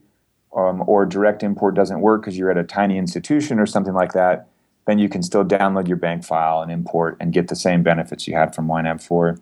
um 0.54 0.84
or 0.86 1.06
direct 1.06 1.42
import 1.42 1.74
doesn't 1.74 2.00
work 2.00 2.24
cuz 2.24 2.36
you're 2.36 2.50
at 2.50 2.58
a 2.58 2.64
tiny 2.64 2.98
institution 2.98 3.58
or 3.58 3.66
something 3.66 3.94
like 3.94 4.12
that, 4.12 4.48
then 4.86 4.98
you 4.98 5.08
can 5.08 5.22
still 5.22 5.44
download 5.44 5.88
your 5.88 5.96
bank 5.96 6.24
file 6.24 6.60
and 6.60 6.70
import 6.70 7.16
and 7.20 7.32
get 7.32 7.48
the 7.48 7.56
same 7.56 7.82
benefits 7.82 8.28
you 8.28 8.34
had 8.34 8.54
from 8.54 8.66
YNAB 8.68 9.00
4. 9.00 9.38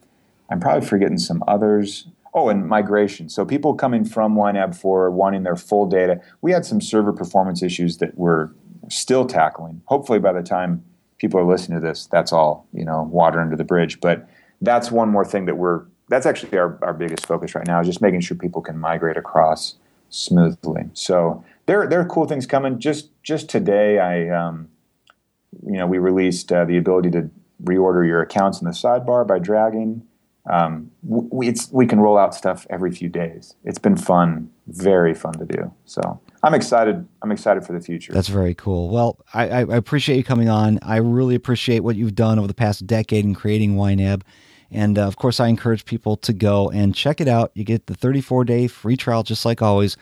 I'm 0.50 0.60
probably 0.60 0.86
forgetting 0.86 1.18
some 1.18 1.42
others. 1.48 2.06
Oh, 2.32 2.48
and 2.48 2.66
migration. 2.66 3.28
So 3.28 3.44
people 3.44 3.74
coming 3.74 4.04
from 4.04 4.36
YNAB 4.36 4.76
for 4.76 5.10
wanting 5.10 5.42
their 5.42 5.56
full 5.56 5.86
data. 5.86 6.20
We 6.42 6.52
had 6.52 6.64
some 6.64 6.80
server 6.80 7.12
performance 7.12 7.62
issues 7.62 7.98
that 7.98 8.16
we're 8.16 8.50
still 8.88 9.26
tackling. 9.26 9.82
Hopefully 9.86 10.20
by 10.20 10.32
the 10.32 10.42
time 10.42 10.84
people 11.18 11.40
are 11.40 11.44
listening 11.44 11.80
to 11.80 11.86
this, 11.86 12.06
that's 12.06 12.32
all, 12.32 12.66
you 12.72 12.84
know, 12.84 13.02
water 13.10 13.40
under 13.40 13.56
the 13.56 13.64
bridge. 13.64 14.00
But 14.00 14.28
that's 14.60 14.90
one 14.90 15.08
more 15.08 15.24
thing 15.24 15.46
that 15.46 15.56
we're 15.56 15.82
that's 16.08 16.26
actually 16.26 16.58
our 16.58 16.78
our 16.82 16.94
biggest 16.94 17.26
focus 17.26 17.54
right 17.54 17.66
now 17.66 17.80
is 17.80 17.86
just 17.86 18.00
making 18.00 18.20
sure 18.20 18.36
people 18.36 18.60
can 18.62 18.78
migrate 18.78 19.16
across 19.16 19.76
smoothly. 20.08 20.88
So 20.92 21.44
there 21.66 21.86
there 21.88 22.00
are 22.00 22.06
cool 22.06 22.26
things 22.26 22.46
coming. 22.46 22.78
Just 22.78 23.10
just 23.22 23.48
today 23.48 23.98
I 23.98 24.28
um 24.28 24.68
you 25.66 25.72
know, 25.78 25.86
we 25.86 25.98
released 25.98 26.52
uh, 26.52 26.64
the 26.64 26.76
ability 26.76 27.10
to 27.10 27.30
reorder 27.64 28.06
your 28.06 28.22
accounts 28.22 28.60
in 28.60 28.66
the 28.66 28.72
sidebar 28.72 29.26
by 29.26 29.38
dragging 29.38 30.02
um 30.50 30.90
we 31.02 31.48
it's 31.48 31.70
we 31.72 31.86
can 31.86 32.00
roll 32.00 32.18
out 32.18 32.34
stuff 32.34 32.66
every 32.70 32.90
few 32.90 33.08
days. 33.08 33.54
It's 33.64 33.78
been 33.78 33.96
fun, 33.96 34.50
very 34.66 35.14
fun 35.14 35.34
to 35.34 35.44
do. 35.44 35.72
So 35.84 36.20
I'm 36.42 36.54
excited. 36.54 37.06
I'm 37.22 37.32
excited 37.32 37.64
for 37.64 37.72
the 37.72 37.80
future. 37.80 38.12
That's 38.12 38.28
very 38.28 38.54
cool. 38.54 38.90
Well, 38.90 39.18
I 39.32 39.48
I 39.48 39.60
appreciate 39.76 40.16
you 40.16 40.24
coming 40.24 40.48
on. 40.48 40.78
I 40.82 40.96
really 40.96 41.34
appreciate 41.34 41.80
what 41.80 41.96
you've 41.96 42.14
done 42.14 42.38
over 42.38 42.48
the 42.48 42.54
past 42.54 42.86
decade 42.86 43.24
in 43.24 43.34
creating 43.34 43.76
YNAB. 43.76 44.22
And 44.72 44.98
uh, 44.98 45.06
of 45.06 45.16
course, 45.16 45.40
I 45.40 45.48
encourage 45.48 45.84
people 45.84 46.16
to 46.18 46.32
go 46.32 46.70
and 46.70 46.94
check 46.94 47.20
it 47.20 47.26
out. 47.26 47.50
You 47.54 47.64
get 47.64 47.86
the 47.86 47.94
34-day 47.94 48.68
free 48.68 48.96
trial 48.96 49.24
just 49.24 49.44
like 49.44 49.62
always. 49.62 49.96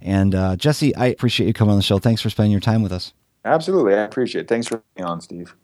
And 0.00 0.34
uh 0.34 0.56
Jesse, 0.56 0.94
I 0.96 1.06
appreciate 1.06 1.46
you 1.46 1.52
coming 1.52 1.72
on 1.72 1.78
the 1.78 1.82
show. 1.82 1.98
Thanks 1.98 2.20
for 2.20 2.30
spending 2.30 2.52
your 2.52 2.60
time 2.60 2.82
with 2.82 2.92
us. 2.92 3.12
Absolutely. 3.44 3.94
I 3.94 4.02
appreciate 4.02 4.42
it. 4.42 4.48
Thanks 4.48 4.68
for 4.68 4.82
being 4.96 5.06
on, 5.06 5.20
Steve. 5.20 5.54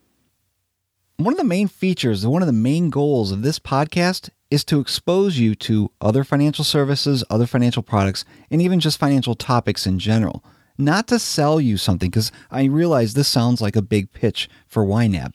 One 1.21 1.35
of 1.35 1.39
the 1.39 1.43
main 1.43 1.67
features, 1.67 2.25
one 2.25 2.43
of 2.43 2.47
the 2.47 2.53
main 2.53 2.91
goals 2.91 3.33
of 3.33 3.43
this 3.43 3.59
podcast 3.59 4.31
is 4.53 4.63
to 4.67 4.79
expose 4.79 5.37
you 5.37 5.57
to 5.57 5.91
other 6.01 6.23
financial 6.23 6.65
services, 6.65 7.25
other 7.29 7.45
financial 7.45 7.83
products, 7.83 8.25
and 8.53 8.63
even 8.63 8.79
just 8.79 9.01
financial 9.01 9.35
topics 9.35 9.85
in 9.85 9.99
general. 9.99 10.45
Not 10.79 11.09
to 11.09 11.19
sell 11.19 11.61
you 11.61 11.77
something, 11.77 12.09
because 12.09 12.31
I 12.53 12.67
realize 12.67 13.15
this 13.15 13.27
sounds 13.27 13.61
like 13.61 13.75
a 13.75 13.83
big 13.83 14.13
pitch 14.13 14.49
for 14.69 14.87
YNAB. 14.87 15.33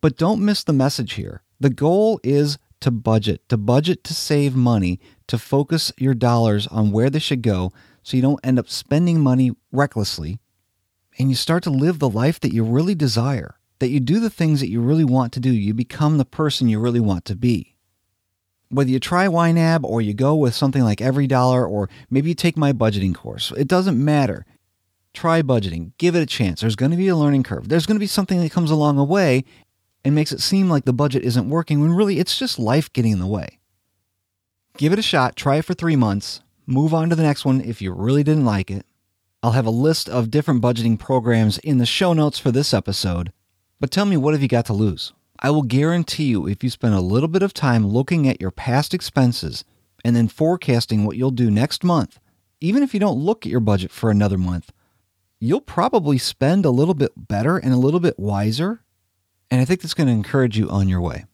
But 0.00 0.16
don't 0.16 0.44
miss 0.44 0.64
the 0.64 0.72
message 0.72 1.12
here. 1.12 1.44
The 1.60 1.70
goal 1.70 2.18
is 2.24 2.58
to 2.80 2.90
budget, 2.90 3.48
to 3.48 3.56
budget 3.56 4.02
to 4.02 4.12
save 4.12 4.56
money, 4.56 4.98
to 5.28 5.38
focus 5.38 5.92
your 5.98 6.14
dollars 6.14 6.66
on 6.66 6.90
where 6.90 7.10
they 7.10 7.20
should 7.20 7.42
go 7.42 7.72
so 8.02 8.16
you 8.16 8.24
don't 8.24 8.44
end 8.44 8.58
up 8.58 8.68
spending 8.68 9.20
money 9.20 9.52
recklessly 9.70 10.40
and 11.16 11.28
you 11.28 11.36
start 11.36 11.62
to 11.62 11.70
live 11.70 12.00
the 12.00 12.10
life 12.10 12.40
that 12.40 12.52
you 12.52 12.64
really 12.64 12.96
desire 12.96 13.59
that 13.80 13.88
you 13.88 13.98
do 13.98 14.20
the 14.20 14.30
things 14.30 14.60
that 14.60 14.70
you 14.70 14.80
really 14.80 15.04
want 15.04 15.32
to 15.32 15.40
do. 15.40 15.50
You 15.50 15.74
become 15.74 16.18
the 16.18 16.24
person 16.24 16.68
you 16.68 16.78
really 16.78 17.00
want 17.00 17.24
to 17.26 17.34
be. 17.34 17.74
Whether 18.68 18.90
you 18.90 19.00
try 19.00 19.26
YNAB 19.26 19.82
or 19.82 20.00
you 20.00 20.14
go 20.14 20.36
with 20.36 20.54
something 20.54 20.84
like 20.84 21.00
Every 21.00 21.26
Dollar 21.26 21.66
or 21.66 21.90
maybe 22.08 22.28
you 22.28 22.34
take 22.34 22.56
my 22.56 22.72
budgeting 22.72 23.14
course, 23.14 23.52
it 23.56 23.66
doesn't 23.66 24.02
matter. 24.02 24.46
Try 25.12 25.42
budgeting. 25.42 25.92
Give 25.98 26.14
it 26.14 26.22
a 26.22 26.26
chance. 26.26 26.60
There's 26.60 26.76
going 26.76 26.92
to 26.92 26.96
be 26.96 27.08
a 27.08 27.16
learning 27.16 27.42
curve. 27.42 27.68
There's 27.68 27.86
going 27.86 27.96
to 27.96 28.00
be 28.00 28.06
something 28.06 28.40
that 28.40 28.52
comes 28.52 28.70
along 28.70 28.96
the 28.96 29.04
way 29.04 29.44
and 30.04 30.14
makes 30.14 30.30
it 30.30 30.40
seem 30.40 30.70
like 30.70 30.84
the 30.84 30.92
budget 30.92 31.24
isn't 31.24 31.50
working 31.50 31.80
when 31.80 31.92
really 31.92 32.20
it's 32.20 32.38
just 32.38 32.60
life 32.60 32.92
getting 32.92 33.12
in 33.12 33.18
the 33.18 33.26
way. 33.26 33.58
Give 34.76 34.92
it 34.92 35.00
a 35.00 35.02
shot. 35.02 35.34
Try 35.34 35.56
it 35.56 35.64
for 35.64 35.74
three 35.74 35.96
months. 35.96 36.42
Move 36.66 36.94
on 36.94 37.10
to 37.10 37.16
the 37.16 37.24
next 37.24 37.44
one 37.44 37.60
if 37.60 37.82
you 37.82 37.92
really 37.92 38.22
didn't 38.22 38.44
like 38.44 38.70
it. 38.70 38.86
I'll 39.42 39.52
have 39.52 39.66
a 39.66 39.70
list 39.70 40.08
of 40.08 40.30
different 40.30 40.62
budgeting 40.62 40.98
programs 40.98 41.58
in 41.58 41.78
the 41.78 41.86
show 41.86 42.12
notes 42.12 42.38
for 42.38 42.52
this 42.52 42.72
episode. 42.72 43.32
But 43.80 43.90
tell 43.90 44.04
me, 44.04 44.18
what 44.18 44.34
have 44.34 44.42
you 44.42 44.48
got 44.48 44.66
to 44.66 44.74
lose? 44.74 45.12
I 45.40 45.50
will 45.50 45.62
guarantee 45.62 46.24
you 46.24 46.46
if 46.46 46.62
you 46.62 46.68
spend 46.68 46.94
a 46.94 47.00
little 47.00 47.28
bit 47.28 47.42
of 47.42 47.54
time 47.54 47.86
looking 47.86 48.28
at 48.28 48.40
your 48.40 48.50
past 48.50 48.92
expenses 48.92 49.64
and 50.04 50.14
then 50.14 50.28
forecasting 50.28 51.04
what 51.04 51.16
you'll 51.16 51.30
do 51.30 51.50
next 51.50 51.82
month, 51.82 52.18
even 52.60 52.82
if 52.82 52.92
you 52.92 53.00
don't 53.00 53.18
look 53.18 53.46
at 53.46 53.50
your 53.50 53.60
budget 53.60 53.90
for 53.90 54.10
another 54.10 54.36
month, 54.36 54.70
you'll 55.38 55.62
probably 55.62 56.18
spend 56.18 56.66
a 56.66 56.70
little 56.70 56.92
bit 56.92 57.12
better 57.16 57.56
and 57.56 57.72
a 57.72 57.78
little 57.78 58.00
bit 58.00 58.18
wiser. 58.18 58.82
And 59.50 59.62
I 59.62 59.64
think 59.64 59.80
that's 59.80 59.94
going 59.94 60.08
to 60.08 60.12
encourage 60.12 60.58
you 60.58 60.68
on 60.68 60.88
your 60.88 61.00
way. 61.00 61.24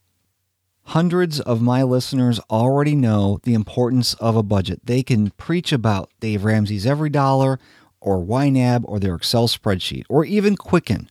Hundreds 0.84 1.40
of 1.40 1.60
my 1.60 1.82
listeners 1.82 2.38
already 2.48 2.94
know 2.94 3.40
the 3.42 3.54
importance 3.54 4.14
of 4.14 4.36
a 4.36 4.42
budget. 4.44 4.82
They 4.84 5.02
can 5.02 5.30
preach 5.30 5.72
about 5.72 6.10
Dave 6.20 6.44
Ramsey's 6.44 6.86
Every 6.86 7.10
Dollar 7.10 7.58
or 8.00 8.24
YNAB 8.24 8.84
or 8.84 9.00
their 9.00 9.16
Excel 9.16 9.48
spreadsheet 9.48 10.04
or 10.08 10.24
even 10.24 10.56
Quicken 10.56 11.10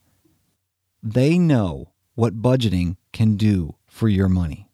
they 1.06 1.38
know 1.38 1.92
what 2.16 2.42
budgeting 2.42 2.98
can 3.14 3.38
do 3.38 3.76
for 3.86 4.10
your 4.10 4.28
money. 4.28 4.68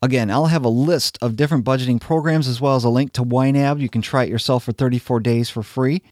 Again, 0.00 0.30
I'll 0.30 0.46
have 0.46 0.64
a 0.64 0.68
list 0.68 1.18
of 1.20 1.36
different 1.36 1.64
budgeting 1.64 2.00
programs 2.00 2.46
as 2.46 2.60
well 2.60 2.76
as 2.76 2.84
a 2.84 2.88
link 2.88 3.12
to 3.14 3.24
YNAB. 3.24 3.80
You 3.80 3.88
can 3.88 4.02
try 4.02 4.22
it 4.24 4.28
yourself 4.28 4.64
for 4.64 4.72
34 4.72 5.18
days 5.20 5.50
for 5.50 5.64
free. 5.64 6.02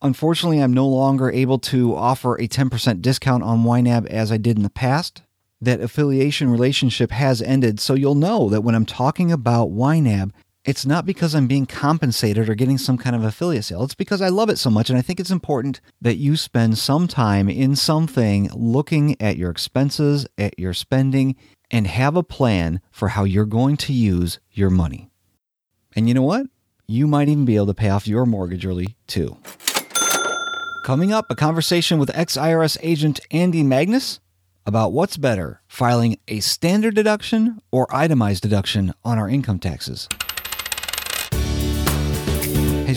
Unfortunately, 0.00 0.60
I'm 0.60 0.72
no 0.72 0.86
longer 0.86 1.30
able 1.30 1.58
to 1.60 1.96
offer 1.96 2.36
a 2.36 2.46
10% 2.46 3.02
discount 3.02 3.42
on 3.42 3.64
YNAB 3.64 4.06
as 4.06 4.30
I 4.30 4.36
did 4.36 4.56
in 4.56 4.62
the 4.62 4.70
past. 4.70 5.22
That 5.60 5.80
affiliation 5.80 6.48
relationship 6.48 7.10
has 7.10 7.42
ended, 7.42 7.80
so 7.80 7.94
you'll 7.94 8.14
know 8.14 8.48
that 8.48 8.60
when 8.60 8.76
I'm 8.76 8.86
talking 8.86 9.32
about 9.32 9.70
YNAB, 9.70 10.30
It's 10.68 10.84
not 10.84 11.06
because 11.06 11.34
I'm 11.34 11.46
being 11.46 11.64
compensated 11.64 12.46
or 12.46 12.54
getting 12.54 12.76
some 12.76 12.98
kind 12.98 13.16
of 13.16 13.24
affiliate 13.24 13.64
sale. 13.64 13.84
It's 13.84 13.94
because 13.94 14.20
I 14.20 14.28
love 14.28 14.50
it 14.50 14.58
so 14.58 14.68
much 14.68 14.90
and 14.90 14.98
I 14.98 15.00
think 15.00 15.18
it's 15.18 15.30
important 15.30 15.80
that 16.02 16.18
you 16.18 16.36
spend 16.36 16.76
some 16.76 17.08
time 17.08 17.48
in 17.48 17.74
something 17.74 18.50
looking 18.54 19.16
at 19.18 19.38
your 19.38 19.50
expenses, 19.50 20.26
at 20.36 20.58
your 20.58 20.74
spending, 20.74 21.36
and 21.70 21.86
have 21.86 22.16
a 22.16 22.22
plan 22.22 22.82
for 22.90 23.08
how 23.08 23.24
you're 23.24 23.46
going 23.46 23.78
to 23.78 23.94
use 23.94 24.40
your 24.52 24.68
money. 24.68 25.08
And 25.96 26.06
you 26.06 26.12
know 26.12 26.20
what? 26.20 26.48
You 26.86 27.06
might 27.06 27.30
even 27.30 27.46
be 27.46 27.56
able 27.56 27.68
to 27.68 27.72
pay 27.74 27.88
off 27.88 28.06
your 28.06 28.26
mortgage 28.26 28.66
early 28.66 28.94
too. 29.06 29.38
Coming 30.84 31.14
up, 31.14 31.24
a 31.30 31.34
conversation 31.34 31.98
with 31.98 32.14
ex-IRS 32.14 32.76
agent 32.82 33.20
Andy 33.30 33.62
Magnus 33.62 34.20
about 34.66 34.92
what's 34.92 35.16
better, 35.16 35.62
filing 35.66 36.18
a 36.28 36.40
standard 36.40 36.94
deduction 36.94 37.62
or 37.72 37.86
itemized 37.88 38.42
deduction 38.42 38.92
on 39.02 39.18
our 39.18 39.30
income 39.30 39.58
taxes. 39.58 40.06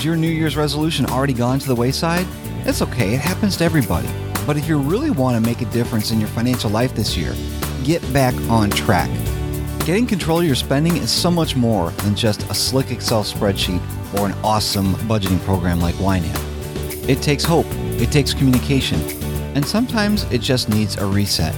Is 0.01 0.05
your 0.05 0.15
New 0.15 0.29
Year's 0.29 0.57
resolution 0.57 1.05
already 1.05 1.33
gone 1.33 1.59
to 1.59 1.67
the 1.67 1.75
wayside? 1.75 2.25
It's 2.65 2.81
okay, 2.81 3.13
it 3.13 3.19
happens 3.19 3.55
to 3.57 3.65
everybody. 3.65 4.09
But 4.47 4.57
if 4.57 4.67
you 4.67 4.79
really 4.79 5.11
want 5.11 5.35
to 5.35 5.47
make 5.47 5.61
a 5.61 5.65
difference 5.65 6.09
in 6.09 6.19
your 6.19 6.27
financial 6.29 6.71
life 6.71 6.95
this 6.95 7.15
year, 7.15 7.35
get 7.83 8.01
back 8.11 8.33
on 8.49 8.71
track. 8.71 9.11
Getting 9.85 10.07
control 10.07 10.39
of 10.39 10.45
your 10.47 10.55
spending 10.55 10.97
is 10.97 11.11
so 11.11 11.29
much 11.29 11.55
more 11.55 11.91
than 11.91 12.15
just 12.15 12.49
a 12.49 12.53
slick 12.55 12.89
Excel 12.89 13.23
spreadsheet 13.23 13.79
or 14.17 14.25
an 14.25 14.31
awesome 14.43 14.95
budgeting 15.05 15.39
program 15.41 15.79
like 15.79 15.93
YNAB. 15.93 17.07
It 17.07 17.21
takes 17.21 17.43
hope, 17.43 17.67
it 17.69 18.11
takes 18.11 18.33
communication, 18.33 18.99
and 19.53 19.63
sometimes 19.63 20.23
it 20.31 20.41
just 20.41 20.67
needs 20.67 20.97
a 20.97 21.05
reset. 21.05 21.53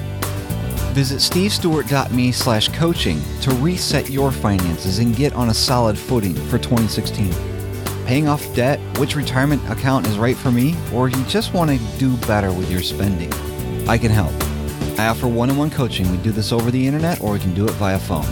Visit 0.91 1.19
stevestewart.me 1.19 2.33
slash 2.33 2.67
coaching 2.67 3.21
to 3.39 3.51
reset 3.51 4.09
your 4.09 4.33
finances 4.33 4.99
and 4.99 5.15
get 5.15 5.31
on 5.31 5.47
a 5.47 5.53
solid 5.53 5.97
footing 5.97 6.33
for 6.33 6.57
2016 6.57 7.52
paying 8.05 8.27
off 8.27 8.53
debt, 8.55 8.79
which 8.97 9.15
retirement 9.15 9.61
account 9.69 10.07
is 10.07 10.17
right 10.17 10.37
for 10.37 10.51
me, 10.51 10.75
or 10.93 11.09
you 11.09 11.23
just 11.25 11.53
want 11.53 11.71
to 11.71 11.77
do 11.97 12.15
better 12.27 12.51
with 12.51 12.69
your 12.69 12.81
spending, 12.81 13.31
I 13.87 13.97
can 13.97 14.11
help. 14.11 14.33
I 14.99 15.07
offer 15.07 15.27
one-on-one 15.27 15.71
coaching. 15.71 16.09
We 16.11 16.17
do 16.17 16.31
this 16.31 16.51
over 16.51 16.69
the 16.71 16.85
internet 16.85 17.21
or 17.21 17.33
we 17.33 17.39
can 17.39 17.53
do 17.53 17.65
it 17.65 17.71
via 17.71 17.99
phone. 17.99 18.25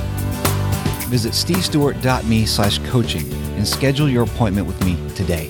Visit 1.09 1.33
stevestewart.me 1.33 2.45
slash 2.45 2.79
coaching 2.89 3.31
and 3.55 3.67
schedule 3.67 4.07
your 4.09 4.23
appointment 4.23 4.67
with 4.67 4.83
me 4.85 4.95
today. 5.15 5.47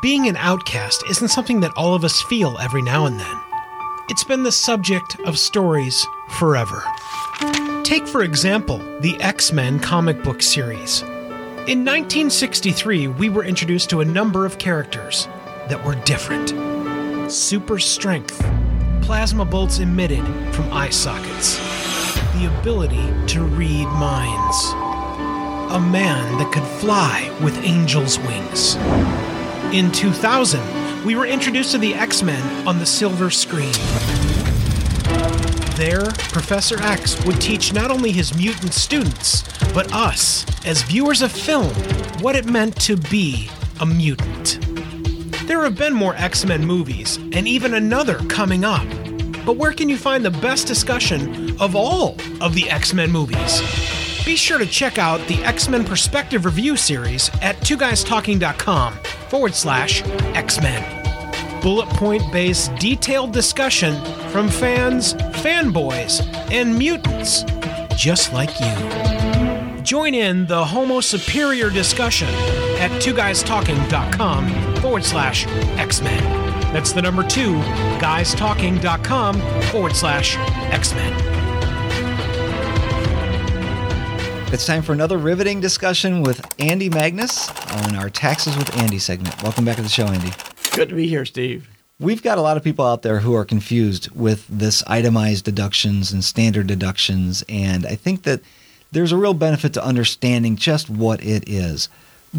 Being 0.00 0.28
an 0.28 0.36
outcast 0.36 1.02
isn't 1.10 1.28
something 1.28 1.60
that 1.60 1.72
all 1.76 1.94
of 1.94 2.04
us 2.04 2.22
feel 2.22 2.56
every 2.58 2.82
now 2.82 3.06
and 3.06 3.18
then. 3.18 3.40
It's 4.08 4.24
been 4.24 4.42
the 4.44 4.52
subject 4.52 5.18
of 5.26 5.38
stories 5.38 6.06
forever. 6.30 6.80
Forever. 6.80 6.97
Take, 7.84 8.06
for 8.06 8.22
example, 8.22 8.78
the 9.00 9.20
X 9.20 9.52
Men 9.52 9.78
comic 9.78 10.22
book 10.22 10.42
series. 10.42 11.02
In 11.68 11.84
1963, 11.84 13.08
we 13.08 13.28
were 13.28 13.44
introduced 13.44 13.90
to 13.90 14.00
a 14.00 14.04
number 14.04 14.44
of 14.44 14.58
characters 14.58 15.28
that 15.68 15.84
were 15.84 15.94
different 16.04 16.50
super 17.30 17.78
strength, 17.78 18.38
plasma 19.02 19.44
bolts 19.44 19.78
emitted 19.78 20.24
from 20.54 20.72
eye 20.72 20.88
sockets, 20.88 21.58
the 22.34 22.52
ability 22.60 23.12
to 23.26 23.42
read 23.42 23.84
minds, 23.84 24.72
a 25.72 25.78
man 25.78 26.38
that 26.38 26.50
could 26.52 26.66
fly 26.80 27.30
with 27.42 27.54
angel's 27.58 28.18
wings. 28.20 28.76
In 29.74 29.92
2000, 29.92 31.04
we 31.04 31.14
were 31.14 31.26
introduced 31.26 31.72
to 31.72 31.78
the 31.78 31.94
X 31.94 32.22
Men 32.22 32.66
on 32.66 32.78
the 32.78 32.86
silver 32.86 33.30
screen 33.30 33.74
There, 35.78 36.06
Professor 36.32 36.76
X 36.82 37.24
would 37.24 37.40
teach 37.40 37.72
not 37.72 37.92
only 37.92 38.10
his 38.10 38.36
mutant 38.36 38.74
students, 38.74 39.44
but 39.72 39.92
us, 39.92 40.44
as 40.66 40.82
viewers 40.82 41.22
of 41.22 41.30
film, 41.30 41.72
what 42.20 42.34
it 42.34 42.46
meant 42.46 42.74
to 42.80 42.96
be 42.96 43.48
a 43.78 43.86
mutant. 43.86 44.58
There 45.46 45.62
have 45.62 45.78
been 45.78 45.94
more 45.94 46.16
X-Men 46.16 46.66
movies, 46.66 47.18
and 47.32 47.46
even 47.46 47.74
another 47.74 48.16
coming 48.26 48.64
up. 48.64 48.88
But 49.46 49.56
where 49.56 49.72
can 49.72 49.88
you 49.88 49.96
find 49.96 50.24
the 50.24 50.32
best 50.32 50.66
discussion 50.66 51.56
of 51.60 51.76
all 51.76 52.16
of 52.40 52.56
the 52.56 52.68
X-Men 52.68 53.12
movies? 53.12 53.60
Be 54.26 54.34
sure 54.34 54.58
to 54.58 54.66
check 54.66 54.98
out 54.98 55.24
the 55.28 55.40
X-Men 55.44 55.84
Perspective 55.84 56.44
Review 56.44 56.76
series 56.76 57.30
at 57.40 57.54
twoguystalking.com 57.58 58.94
forward 59.28 59.54
slash 59.54 60.02
X-Men. 60.34 60.98
Bullet 61.62 61.88
point 61.90 62.32
based 62.32 62.74
detailed 62.76 63.32
discussion 63.32 63.94
from 64.30 64.48
fans, 64.48 65.14
fanboys, 65.14 66.20
and 66.52 66.76
mutants 66.78 67.44
just 67.96 68.32
like 68.32 68.50
you. 68.60 69.82
Join 69.82 70.14
in 70.14 70.46
the 70.46 70.64
Homo 70.64 71.00
Superior 71.00 71.70
discussion 71.70 72.28
at 72.78 72.90
twoguystalking.com 73.02 74.76
forward 74.76 75.04
slash 75.04 75.46
X-Men. 75.78 76.22
That's 76.72 76.92
the 76.92 77.02
number 77.02 77.22
two, 77.26 77.54
guystalking.com 77.98 79.40
forward 79.62 79.96
slash 79.96 80.36
X-Men. 80.36 81.12
It's 84.52 84.64
time 84.64 84.82
for 84.82 84.92
another 84.92 85.18
riveting 85.18 85.60
discussion 85.60 86.22
with 86.22 86.40
Andy 86.60 86.88
Magnus 86.88 87.50
on 87.72 87.96
our 87.96 88.08
Taxes 88.08 88.56
with 88.56 88.74
Andy 88.78 88.98
segment. 88.98 89.42
Welcome 89.42 89.64
back 89.64 89.76
to 89.76 89.82
the 89.82 89.88
show, 89.88 90.06
Andy. 90.06 90.32
Good 90.72 90.88
to 90.90 90.94
be 90.94 91.06
here, 91.08 91.24
Steve. 91.24 91.68
We've 92.00 92.22
got 92.22 92.38
a 92.38 92.42
lot 92.42 92.56
of 92.56 92.62
people 92.62 92.86
out 92.86 93.02
there 93.02 93.18
who 93.18 93.34
are 93.34 93.44
confused 93.44 94.08
with 94.12 94.46
this 94.48 94.84
itemized 94.86 95.44
deductions 95.44 96.12
and 96.12 96.22
standard 96.22 96.68
deductions 96.68 97.42
and 97.48 97.84
I 97.84 97.96
think 97.96 98.22
that 98.22 98.40
there's 98.92 99.10
a 99.10 99.16
real 99.16 99.34
benefit 99.34 99.74
to 99.74 99.84
understanding 99.84 100.54
just 100.54 100.88
what 100.88 101.20
it 101.24 101.48
is. 101.48 101.88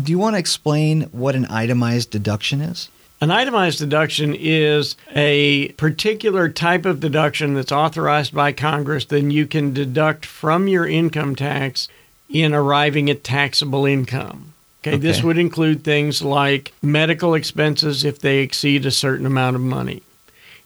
Do 0.01 0.13
you 0.13 0.17
want 0.17 0.35
to 0.35 0.39
explain 0.39 1.01
what 1.11 1.35
an 1.35 1.45
itemized 1.47 2.09
deduction 2.09 2.61
is? 2.61 2.87
An 3.19 3.31
itemized 3.31 3.79
deduction 3.79 4.33
is 4.33 4.95
a 5.13 5.73
particular 5.73 6.47
type 6.47 6.85
of 6.85 7.01
deduction 7.01 7.53
that's 7.53 7.73
authorized 7.73 8.33
by 8.33 8.53
Congress 8.53 9.03
that 9.05 9.23
you 9.23 9.45
can 9.45 9.73
deduct 9.73 10.25
from 10.25 10.69
your 10.69 10.87
income 10.87 11.35
tax 11.35 11.89
in 12.29 12.53
arriving 12.53 13.09
at 13.09 13.25
taxable 13.25 13.85
income. 13.85 14.48
Okay, 14.81 14.91
okay, 14.91 14.97
this 14.97 15.21
would 15.21 15.37
include 15.37 15.83
things 15.83 16.21
like 16.21 16.71
medical 16.81 17.33
expenses 17.33 18.05
if 18.05 18.19
they 18.19 18.39
exceed 18.39 18.85
a 18.85 18.91
certain 18.91 19.25
amount 19.25 19.55
of 19.55 19.61
money. 19.61 20.03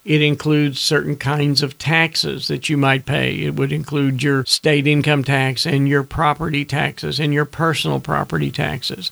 It 0.05 0.21
includes 0.21 0.79
certain 0.79 1.15
kinds 1.15 1.63
of 1.63 1.77
taxes 1.77 2.47
that 2.49 2.67
you 2.69 2.77
might 2.77 3.05
pay. 3.05 3.43
It 3.43 3.55
would 3.55 3.71
include 3.71 4.21
your 4.21 4.45
state 4.45 4.85
income 4.85 5.23
tax 5.23 5.65
and 5.65 5.87
your 5.87 6.03
property 6.03 6.65
taxes 6.65 7.19
and 7.19 7.33
your 7.33 7.45
personal 7.45 8.01
property 8.01 8.51
taxes. 8.51 9.09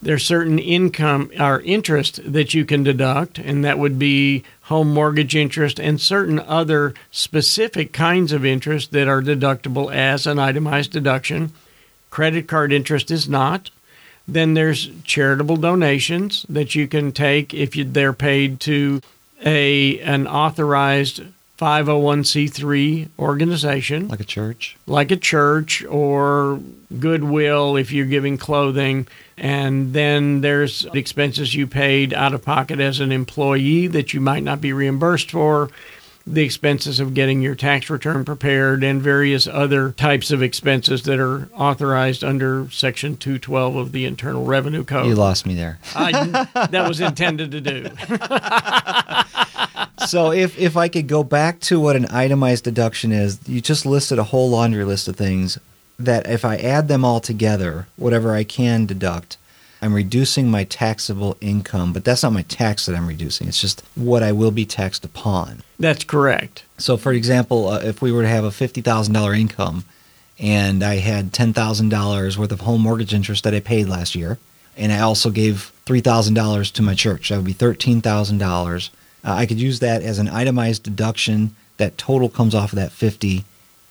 There's 0.00 0.24
certain 0.24 0.60
income 0.60 1.32
or 1.38 1.60
interest 1.62 2.20
that 2.24 2.54
you 2.54 2.64
can 2.64 2.84
deduct 2.84 3.38
and 3.38 3.64
that 3.64 3.80
would 3.80 3.98
be 3.98 4.44
home 4.62 4.94
mortgage 4.94 5.34
interest 5.34 5.80
and 5.80 6.00
certain 6.00 6.38
other 6.38 6.94
specific 7.10 7.92
kinds 7.92 8.30
of 8.30 8.44
interest 8.44 8.92
that 8.92 9.08
are 9.08 9.20
deductible 9.20 9.92
as 9.92 10.24
an 10.24 10.38
itemized 10.38 10.92
deduction. 10.92 11.52
Credit 12.10 12.46
card 12.46 12.72
interest 12.72 13.10
is 13.10 13.28
not. 13.28 13.70
Then 14.28 14.52
there's 14.52 14.90
charitable 15.04 15.56
donations 15.56 16.44
that 16.50 16.74
you 16.74 16.86
can 16.86 17.12
take 17.12 17.54
if 17.54 17.74
you, 17.74 17.84
they're 17.84 18.12
paid 18.12 18.60
to 18.60 19.00
a 19.44 19.98
an 20.00 20.26
authorized 20.26 21.22
501c3 21.58 23.08
organization. 23.18 24.08
Like 24.08 24.20
a 24.20 24.24
church? 24.24 24.76
Like 24.86 25.10
a 25.10 25.16
church 25.16 25.84
or 25.86 26.60
goodwill 27.00 27.76
if 27.76 27.90
you're 27.90 28.06
giving 28.06 28.38
clothing. 28.38 29.08
And 29.36 29.92
then 29.92 30.40
there's 30.40 30.84
expenses 30.94 31.54
you 31.54 31.66
paid 31.66 32.14
out 32.14 32.34
of 32.34 32.44
pocket 32.44 32.80
as 32.80 33.00
an 33.00 33.10
employee 33.12 33.88
that 33.88 34.14
you 34.14 34.20
might 34.20 34.44
not 34.44 34.60
be 34.60 34.72
reimbursed 34.72 35.30
for 35.32 35.70
the 36.32 36.44
expenses 36.44 37.00
of 37.00 37.14
getting 37.14 37.40
your 37.40 37.54
tax 37.54 37.88
return 37.90 38.24
prepared 38.24 38.84
and 38.84 39.00
various 39.00 39.46
other 39.46 39.92
types 39.92 40.30
of 40.30 40.42
expenses 40.42 41.02
that 41.04 41.18
are 41.18 41.48
authorized 41.54 42.22
under 42.22 42.70
Section 42.70 43.16
212 43.16 43.76
of 43.76 43.92
the 43.92 44.04
Internal 44.04 44.44
Revenue 44.44 44.84
Code. 44.84 45.06
You 45.06 45.14
lost 45.14 45.46
me 45.46 45.54
there. 45.54 45.78
I, 45.94 46.46
that 46.70 46.88
was 46.88 47.00
intended 47.00 47.50
to 47.52 47.60
do. 47.60 47.90
so 50.06 50.32
if 50.32 50.58
if 50.58 50.76
I 50.76 50.88
could 50.88 51.06
go 51.08 51.22
back 51.22 51.60
to 51.60 51.80
what 51.80 51.96
an 51.96 52.06
itemized 52.06 52.64
deduction 52.64 53.12
is, 53.12 53.38
you 53.48 53.60
just 53.60 53.86
listed 53.86 54.18
a 54.18 54.24
whole 54.24 54.50
laundry 54.50 54.84
list 54.84 55.08
of 55.08 55.16
things 55.16 55.58
that 55.98 56.28
if 56.28 56.44
I 56.44 56.56
add 56.56 56.88
them 56.88 57.04
all 57.04 57.20
together, 57.20 57.86
whatever 57.96 58.34
I 58.34 58.44
can 58.44 58.86
deduct, 58.86 59.36
I'm 59.80 59.94
reducing 59.94 60.50
my 60.50 60.64
taxable 60.64 61.36
income, 61.40 61.92
but 61.92 62.04
that's 62.04 62.22
not 62.22 62.32
my 62.32 62.42
tax 62.42 62.86
that 62.86 62.96
I'm 62.96 63.06
reducing. 63.06 63.46
It's 63.46 63.60
just 63.60 63.82
what 63.94 64.22
I 64.22 64.32
will 64.32 64.50
be 64.50 64.66
taxed 64.66 65.04
upon. 65.04 65.62
That's 65.78 66.04
correct. 66.04 66.64
So 66.78 66.96
for 66.96 67.12
example, 67.12 67.68
uh, 67.68 67.80
if 67.80 68.02
we 68.02 68.10
were 68.10 68.22
to 68.22 68.28
have 68.28 68.44
a 68.44 68.48
$50,000 68.48 69.38
income 69.38 69.84
and 70.38 70.82
I 70.82 70.96
had 70.96 71.32
$10,000 71.32 72.36
worth 72.36 72.52
of 72.52 72.60
home 72.60 72.82
mortgage 72.82 73.14
interest 73.14 73.44
that 73.44 73.54
I 73.54 73.60
paid 73.60 73.88
last 73.88 74.14
year, 74.14 74.38
and 74.76 74.92
I 74.92 75.00
also 75.00 75.30
gave 75.30 75.72
$3,000 75.86 76.72
to 76.72 76.82
my 76.82 76.94
church, 76.94 77.28
that 77.28 77.36
would 77.36 77.44
be 77.44 77.54
$13,000. 77.54 78.90
Uh, 79.24 79.32
I 79.32 79.46
could 79.46 79.60
use 79.60 79.80
that 79.80 80.02
as 80.02 80.18
an 80.18 80.28
itemized 80.28 80.84
deduction. 80.84 81.56
That 81.78 81.98
total 81.98 82.28
comes 82.28 82.54
off 82.54 82.72
of 82.72 82.76
that 82.76 82.92
50 82.92 83.44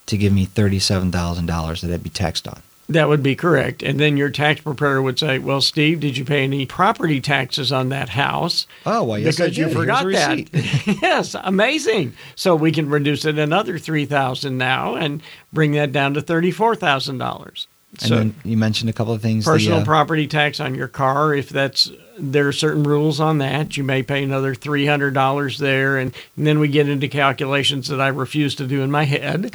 to 0.05 0.17
give 0.17 0.31
me 0.31 0.45
$37,000 0.45 1.81
that 1.81 1.93
I'd 1.93 2.03
be 2.03 2.09
taxed 2.09 2.47
on. 2.47 2.61
That 2.89 3.09
would 3.09 3.21
be 3.21 3.35
correct. 3.35 3.83
And 3.83 3.99
then 3.99 4.15
your 4.15 4.29
tax 4.29 4.61
preparer 4.61 5.01
would 5.01 5.19
say, 5.19 5.39
"Well, 5.39 5.59
Steve, 5.59 5.99
did 5.99 6.17
you 6.17 6.23
pay 6.23 6.43
any 6.43 6.65
property 6.65 7.19
taxes 7.19 7.71
on 7.71 7.89
that 7.89 8.09
house?" 8.09 8.65
Oh, 8.85 9.03
well, 9.03 9.19
yes, 9.19 9.35
because 9.35 9.41
I 9.41 9.47
did. 9.47 9.57
you 9.57 9.69
forgot 9.69 10.05
that. 10.05 10.49
yes, 11.01 11.35
amazing. 11.43 12.13
So 12.35 12.55
we 12.55 12.71
can 12.71 12.89
reduce 12.89 13.25
it 13.25 13.37
another 13.37 13.77
three 13.77 14.05
thousand 14.05 14.57
now 14.57 14.95
and 14.95 15.21
bring 15.51 15.73
that 15.73 15.91
down 15.91 16.13
to 16.13 16.21
thirty-four 16.21 16.77
thousand 16.77 17.17
dollars. 17.17 17.67
And 17.99 18.01
so 18.01 18.15
then 18.15 18.35
you 18.45 18.57
mentioned 18.57 18.89
a 18.89 18.93
couple 18.93 19.13
of 19.13 19.21
things. 19.21 19.43
Personal 19.43 19.79
the, 19.79 19.81
uh, 19.83 19.85
property 19.85 20.27
tax 20.27 20.59
on 20.59 20.73
your 20.73 20.87
car, 20.87 21.33
if 21.33 21.49
that's 21.49 21.91
there 22.17 22.47
are 22.47 22.53
certain 22.53 22.83
rules 22.83 23.19
on 23.19 23.37
that. 23.39 23.77
You 23.77 23.83
may 23.83 24.03
pay 24.03 24.23
another 24.23 24.55
$300 24.55 25.57
there. 25.57 25.97
And, 25.97 26.13
and 26.35 26.47
then 26.47 26.59
we 26.59 26.67
get 26.67 26.89
into 26.89 27.07
calculations 27.07 27.87
that 27.87 28.01
I 28.01 28.07
refuse 28.07 28.55
to 28.55 28.67
do 28.67 28.81
in 28.81 28.91
my 28.91 29.03
head. 29.03 29.51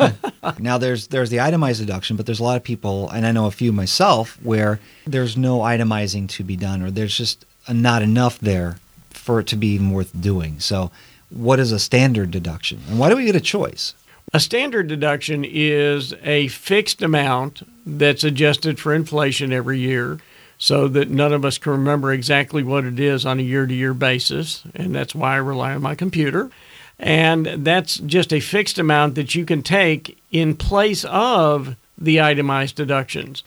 now 0.58 0.78
there's 0.78 1.08
there's 1.08 1.30
the 1.30 1.40
itemized 1.40 1.80
deduction, 1.80 2.16
but 2.16 2.26
there's 2.26 2.40
a 2.40 2.44
lot 2.44 2.56
of 2.56 2.62
people 2.62 3.08
and 3.10 3.26
I 3.26 3.32
know 3.32 3.46
a 3.46 3.50
few 3.50 3.72
myself 3.72 4.38
where 4.42 4.80
there's 5.06 5.36
no 5.36 5.60
itemizing 5.60 6.28
to 6.30 6.44
be 6.44 6.56
done 6.56 6.82
or 6.82 6.90
there's 6.90 7.16
just 7.16 7.44
not 7.68 8.02
enough 8.02 8.38
there 8.38 8.78
for 9.10 9.40
it 9.40 9.46
to 9.48 9.56
be 9.56 9.68
even 9.68 9.90
worth 9.90 10.18
doing. 10.20 10.60
So 10.60 10.90
what 11.30 11.58
is 11.58 11.72
a 11.72 11.78
standard 11.78 12.30
deduction? 12.30 12.80
And 12.88 12.98
why 12.98 13.08
do 13.08 13.16
we 13.16 13.24
get 13.24 13.36
a 13.36 13.40
choice? 13.40 13.94
A 14.32 14.40
standard 14.40 14.88
deduction 14.88 15.44
is 15.44 16.12
a 16.22 16.48
fixed 16.48 17.00
amount 17.00 17.62
that's 17.86 18.24
adjusted 18.24 18.78
for 18.78 18.92
inflation 18.92 19.52
every 19.52 19.78
year 19.78 20.18
so 20.58 20.88
that 20.88 21.10
none 21.10 21.32
of 21.32 21.44
us 21.44 21.58
can 21.58 21.72
remember 21.72 22.12
exactly 22.12 22.62
what 22.62 22.84
it 22.84 22.98
is 22.98 23.26
on 23.26 23.38
a 23.38 23.42
year-to-year 23.42 23.94
basis, 23.94 24.62
and 24.74 24.94
that's 24.94 25.14
why 25.14 25.34
I 25.34 25.38
rely 25.38 25.74
on 25.74 25.82
my 25.82 25.94
computer. 25.94 26.50
And 26.98 27.46
that's 27.46 27.98
just 27.98 28.32
a 28.32 28.40
fixed 28.40 28.78
amount 28.78 29.16
that 29.16 29.34
you 29.34 29.44
can 29.44 29.62
take 29.62 30.18
in 30.32 30.56
place 30.56 31.04
of 31.04 31.76
the 31.98 32.20
itemized 32.20 32.76
deductions. 32.76 33.42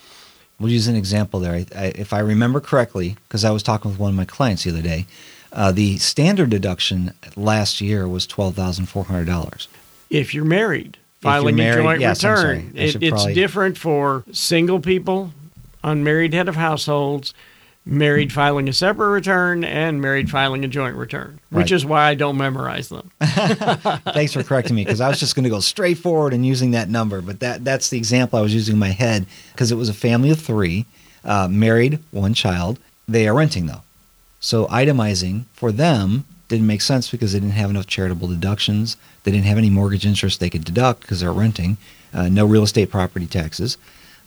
We'll 0.60 0.72
use 0.72 0.88
an 0.88 0.96
example 0.96 1.40
there. 1.40 1.54
I, 1.54 1.66
I, 1.76 1.86
if 1.96 2.14
I 2.14 2.20
remember 2.20 2.60
correctly, 2.60 3.16
because 3.28 3.44
I 3.44 3.52
was 3.52 3.64
talking 3.64 3.90
with 3.90 4.00
one 4.00 4.12
of 4.12 4.16
my 4.16 4.26
clients 4.26 4.64
the 4.66 4.72
other 4.72 4.82
day, 4.82 5.08
uh, 5.52 5.72
the 5.72 5.98
standard 5.98 6.50
deduction 6.52 7.14
last 7.36 7.82
year 7.82 8.08
was 8.08 8.28
$12,400. 8.28 9.68
If 10.12 10.34
you're 10.34 10.46
married, 10.46 10.98
filing 11.22 11.58
if 11.58 11.66
you're 11.66 11.66
married, 11.66 11.80
a 11.80 11.84
joint 11.84 12.02
yes, 12.02 12.24
return, 12.24 12.72
it, 12.76 12.96
it's 13.02 13.10
probably... 13.10 13.34
different 13.34 13.78
for 13.78 14.24
single 14.32 14.80
people 14.80 15.32
unmarried 15.84 16.34
head 16.34 16.48
of 16.48 16.56
households, 16.56 17.34
married 17.86 18.32
filing 18.32 18.70
a 18.70 18.74
separate 18.74 19.10
return, 19.10 19.64
and 19.64 20.02
married 20.02 20.30
filing 20.30 20.64
a 20.64 20.68
joint 20.68 20.96
return, 20.96 21.40
which 21.50 21.72
right. 21.72 21.72
is 21.72 21.86
why 21.86 22.10
I 22.10 22.16
don't 22.16 22.38
memorize 22.38 22.90
them. 22.90 23.12
Thanks 23.22 24.34
for 24.34 24.44
correcting 24.44 24.76
me 24.76 24.84
because 24.84 25.02
I 25.02 25.10
was 25.10 25.20
just 25.20 25.36
going 25.36 25.44
to 25.44 25.50
go 25.50 25.60
straight 25.60 25.98
forward 25.98 26.34
and 26.34 26.46
using 26.46 26.72
that 26.72 26.90
number, 26.90 27.22
but 27.22 27.40
that 27.40 27.64
that's 27.64 27.90
the 27.90 27.98
example 27.98 28.40
I 28.40 28.42
was 28.42 28.54
using 28.54 28.74
in 28.74 28.80
my 28.80 28.90
head 28.90 29.26
because 29.54 29.72
it 29.72 29.76
was 29.76 29.90
a 29.90 29.94
family 29.94 30.30
of 30.30 30.40
3, 30.40 30.86
uh 31.24 31.48
married, 31.48 32.00
one 32.12 32.34
child. 32.34 32.80
They 33.08 33.28
are 33.28 33.34
renting 33.34 33.66
though. 33.66 33.82
So 34.40 34.68
itemizing 34.68 35.46
for 35.54 35.72
them 35.72 36.26
didn't 36.48 36.68
make 36.68 36.82
sense 36.82 37.10
because 37.10 37.34
they 37.34 37.40
didn't 37.40 37.54
have 37.54 37.70
enough 37.70 37.88
charitable 37.88 38.28
deductions. 38.28 38.98
They 39.24 39.32
didn't 39.32 39.46
have 39.46 39.58
any 39.58 39.70
mortgage 39.70 40.06
interest 40.06 40.40
they 40.40 40.50
could 40.50 40.64
deduct 40.64 41.02
because 41.02 41.20
they're 41.22 41.32
renting, 41.32 41.78
uh, 42.14 42.30
no 42.30 42.46
real 42.46 42.64
estate 42.64 42.90
property 42.90 43.28
taxes 43.28 43.78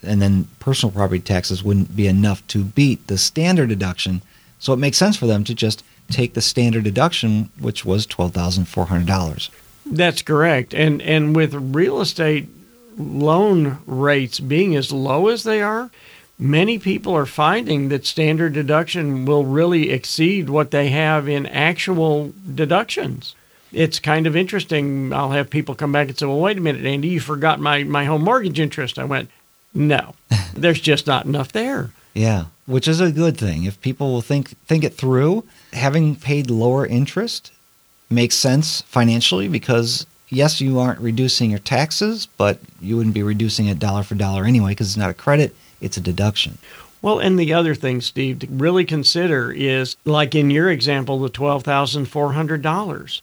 and 0.03 0.21
then 0.21 0.49
personal 0.59 0.93
property 0.93 1.21
taxes 1.21 1.63
wouldn't 1.63 1.95
be 1.95 2.07
enough 2.07 2.47
to 2.49 2.65
beat 2.65 3.07
the 3.07 3.19
standard 3.19 3.69
deduction. 3.69 4.23
So 4.59 4.73
it 4.73 4.79
makes 4.79 4.97
sense 4.97 5.17
for 5.17 5.27
them 5.27 5.45
to 5.45 5.55
just 5.55 5.83
take 6.11 6.35
the 6.35 6.41
standard 6.41 6.85
deduction, 6.85 7.51
which 7.59 7.85
was 7.85 8.07
$12,400. 8.07 9.51
That's 9.87 10.23
correct. 10.23 10.75
And 10.75 11.03
and 11.03 11.35
with 11.35 11.55
real 11.55 12.01
estate 12.01 12.49
loan 12.97 13.79
rates 13.87 14.39
being 14.39 14.77
as 14.77 14.93
low 14.93 15.29
as 15.29 15.43
they 15.43 15.61
are, 15.63 15.91
many 16.39 16.79
people 16.79 17.15
are 17.15 17.27
finding 17.27 17.89
that 17.89 18.07
standard 18.07 18.53
deduction 18.53 19.25
will 19.25 19.45
really 19.45 19.91
exceed 19.91 20.51
what 20.51 20.71
they 20.71 20.89
have 20.89 21.29
in 21.29 21.47
actual 21.47 22.33
deductions. 22.55 23.35
It's 23.73 23.99
kind 23.99 24.27
of 24.27 24.37
interesting. 24.37 25.13
I'll 25.13 25.31
have 25.31 25.49
people 25.49 25.75
come 25.75 25.93
back 25.93 26.09
and 26.09 26.19
say, 26.19 26.27
"Well, 26.27 26.39
wait 26.41 26.59
a 26.59 26.61
minute, 26.61 26.85
Andy, 26.85 27.09
you 27.09 27.21
forgot 27.21 27.59
my 27.59 27.85
my 27.85 28.05
home 28.05 28.23
mortgage 28.23 28.61
interest." 28.61 28.99
I 28.99 29.05
went, 29.05 29.31
No, 29.75 30.15
there's 30.55 30.81
just 30.81 31.07
not 31.07 31.27
enough 31.27 31.53
there. 31.53 31.91
Yeah, 32.15 32.47
which 32.67 32.87
is 32.87 33.01
a 33.01 33.11
good 33.11 33.39
thing. 33.39 33.65
If 33.65 33.81
people 33.81 34.13
will 34.13 34.21
think 34.21 34.51
think 34.67 34.85
it 34.85 34.95
through, 34.95 35.45
having 35.73 36.17
paid 36.17 36.51
lower 36.51 36.87
interest 36.87 37.53
makes 38.11 38.37
sense 38.37 38.83
financially 38.83 39.49
because 39.49 40.07
yes, 40.29 40.61
you 40.61 40.79
aren't 40.79 41.01
reducing 41.01 41.51
your 41.51 41.59
taxes, 41.59 42.27
but 42.37 42.59
you 42.81 42.97
wouldn't 42.97 43.15
be 43.15 43.23
reducing 43.23 43.67
it 43.67 43.79
dollar 43.79 44.03
for 44.03 44.15
dollar 44.15 44.45
anyway 44.45 44.73
because 44.73 44.89
it's 44.89 44.97
not 44.97 45.11
a 45.11 45.15
credit, 45.15 45.55
it's 45.81 45.97
a 45.97 46.01
deduction. 46.01 46.59
Well, 47.01 47.19
and 47.19 47.39
the 47.39 47.53
other 47.53 47.75
thing, 47.75 48.01
Steve, 48.01 48.39
to 48.41 48.47
really 48.49 48.85
consider 48.85 49.51
is 49.51 49.97
like 50.05 50.35
in 50.37 50.51
your 50.51 50.71
example, 50.71 51.19
the 51.19 51.31
$12,400. 51.31 53.21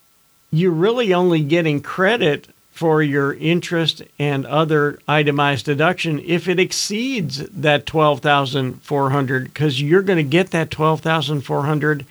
You're 0.52 0.72
really 0.72 1.14
only 1.14 1.42
getting 1.44 1.82
credit 1.82 2.48
for 2.80 3.04
your 3.04 3.34
interest 3.34 4.02
and 4.18 4.46
other 4.46 4.98
itemized 5.06 5.66
deduction 5.66 6.18
if 6.26 6.48
it 6.48 6.58
exceeds 6.58 7.40
that 7.50 7.86
12,400 7.86 9.54
cuz 9.54 9.82
you're 9.82 10.02
going 10.02 10.16
to 10.16 10.24
get 10.24 10.52
that 10.52 10.72
12,400 10.72 12.06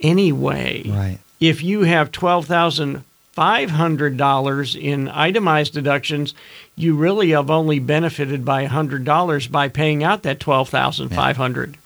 anyway. 0.00 0.84
Right. 0.86 1.18
If 1.40 1.64
you 1.64 1.82
have 1.82 2.12
12,500 2.12 3.04
$500 3.36 4.80
in 4.80 5.08
itemized 5.08 5.72
deductions, 5.72 6.34
you 6.76 6.94
really 6.94 7.30
have 7.30 7.50
only 7.50 7.78
benefited 7.78 8.44
by 8.44 8.66
$100 8.66 9.50
by 9.50 9.68
paying 9.68 10.04
out 10.04 10.22
that 10.22 10.38
12,500. 10.38 11.70
Yeah. 11.70 11.76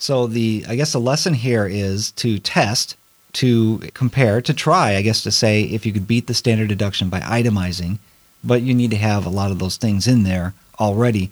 So 0.00 0.26
the 0.26 0.64
I 0.68 0.74
guess 0.74 0.92
the 0.92 1.00
lesson 1.00 1.34
here 1.34 1.66
is 1.66 2.10
to 2.12 2.38
test 2.40 2.96
to 3.34 3.78
compare, 3.94 4.40
to 4.40 4.54
try, 4.54 4.96
I 4.96 5.02
guess, 5.02 5.22
to 5.22 5.30
say 5.30 5.62
if 5.62 5.84
you 5.84 5.92
could 5.92 6.08
beat 6.08 6.26
the 6.26 6.34
standard 6.34 6.68
deduction 6.68 7.08
by 7.08 7.20
itemizing, 7.20 7.98
but 8.42 8.62
you 8.62 8.74
need 8.74 8.90
to 8.90 8.96
have 8.96 9.26
a 9.26 9.30
lot 9.30 9.50
of 9.50 9.58
those 9.58 9.76
things 9.76 10.06
in 10.06 10.22
there 10.22 10.54
already. 10.80 11.30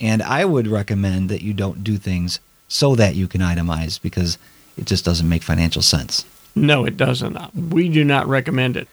And 0.00 0.22
I 0.22 0.44
would 0.44 0.66
recommend 0.66 1.28
that 1.30 1.42
you 1.42 1.54
don't 1.54 1.84
do 1.84 1.96
things 1.96 2.40
so 2.68 2.94
that 2.96 3.14
you 3.14 3.28
can 3.28 3.40
itemize 3.40 4.00
because 4.00 4.38
it 4.76 4.86
just 4.86 5.04
doesn't 5.04 5.28
make 5.28 5.42
financial 5.42 5.82
sense. 5.82 6.24
No, 6.54 6.84
it 6.84 6.96
doesn't. 6.96 7.54
We 7.54 7.88
do 7.88 8.04
not 8.04 8.26
recommend 8.26 8.76
it. 8.76 8.88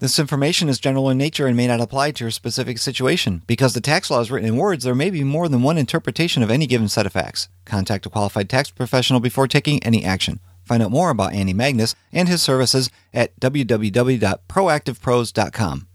This 0.00 0.20
information 0.20 0.68
is 0.68 0.78
general 0.78 1.10
in 1.10 1.18
nature 1.18 1.48
and 1.48 1.56
may 1.56 1.66
not 1.66 1.80
apply 1.80 2.12
to 2.12 2.24
your 2.24 2.30
specific 2.30 2.78
situation. 2.78 3.42
Because 3.48 3.74
the 3.74 3.80
tax 3.80 4.10
law 4.10 4.20
is 4.20 4.30
written 4.30 4.48
in 4.48 4.56
words, 4.56 4.84
there 4.84 4.94
may 4.94 5.10
be 5.10 5.24
more 5.24 5.48
than 5.48 5.62
one 5.62 5.76
interpretation 5.76 6.44
of 6.44 6.50
any 6.52 6.68
given 6.68 6.88
set 6.88 7.04
of 7.04 7.12
facts. 7.12 7.48
Contact 7.64 8.06
a 8.06 8.08
qualified 8.08 8.48
tax 8.48 8.70
professional 8.70 9.18
before 9.18 9.48
taking 9.48 9.82
any 9.82 10.04
action. 10.04 10.38
Find 10.68 10.82
out 10.82 10.90
more 10.90 11.08
about 11.08 11.32
Andy 11.32 11.54
Magnus 11.54 11.94
and 12.12 12.28
his 12.28 12.42
services 12.42 12.90
at 13.14 13.34
www.proactivepros.com. 13.40 15.88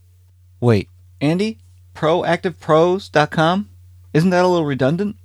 Wait, 0.59 0.89
Andy? 1.21 1.59
Proactivepros.com? 1.93 3.69
Isn't 4.15 4.29
that 4.31 4.43
a 4.43 4.47
little 4.47 4.65
redundant? 4.65 5.17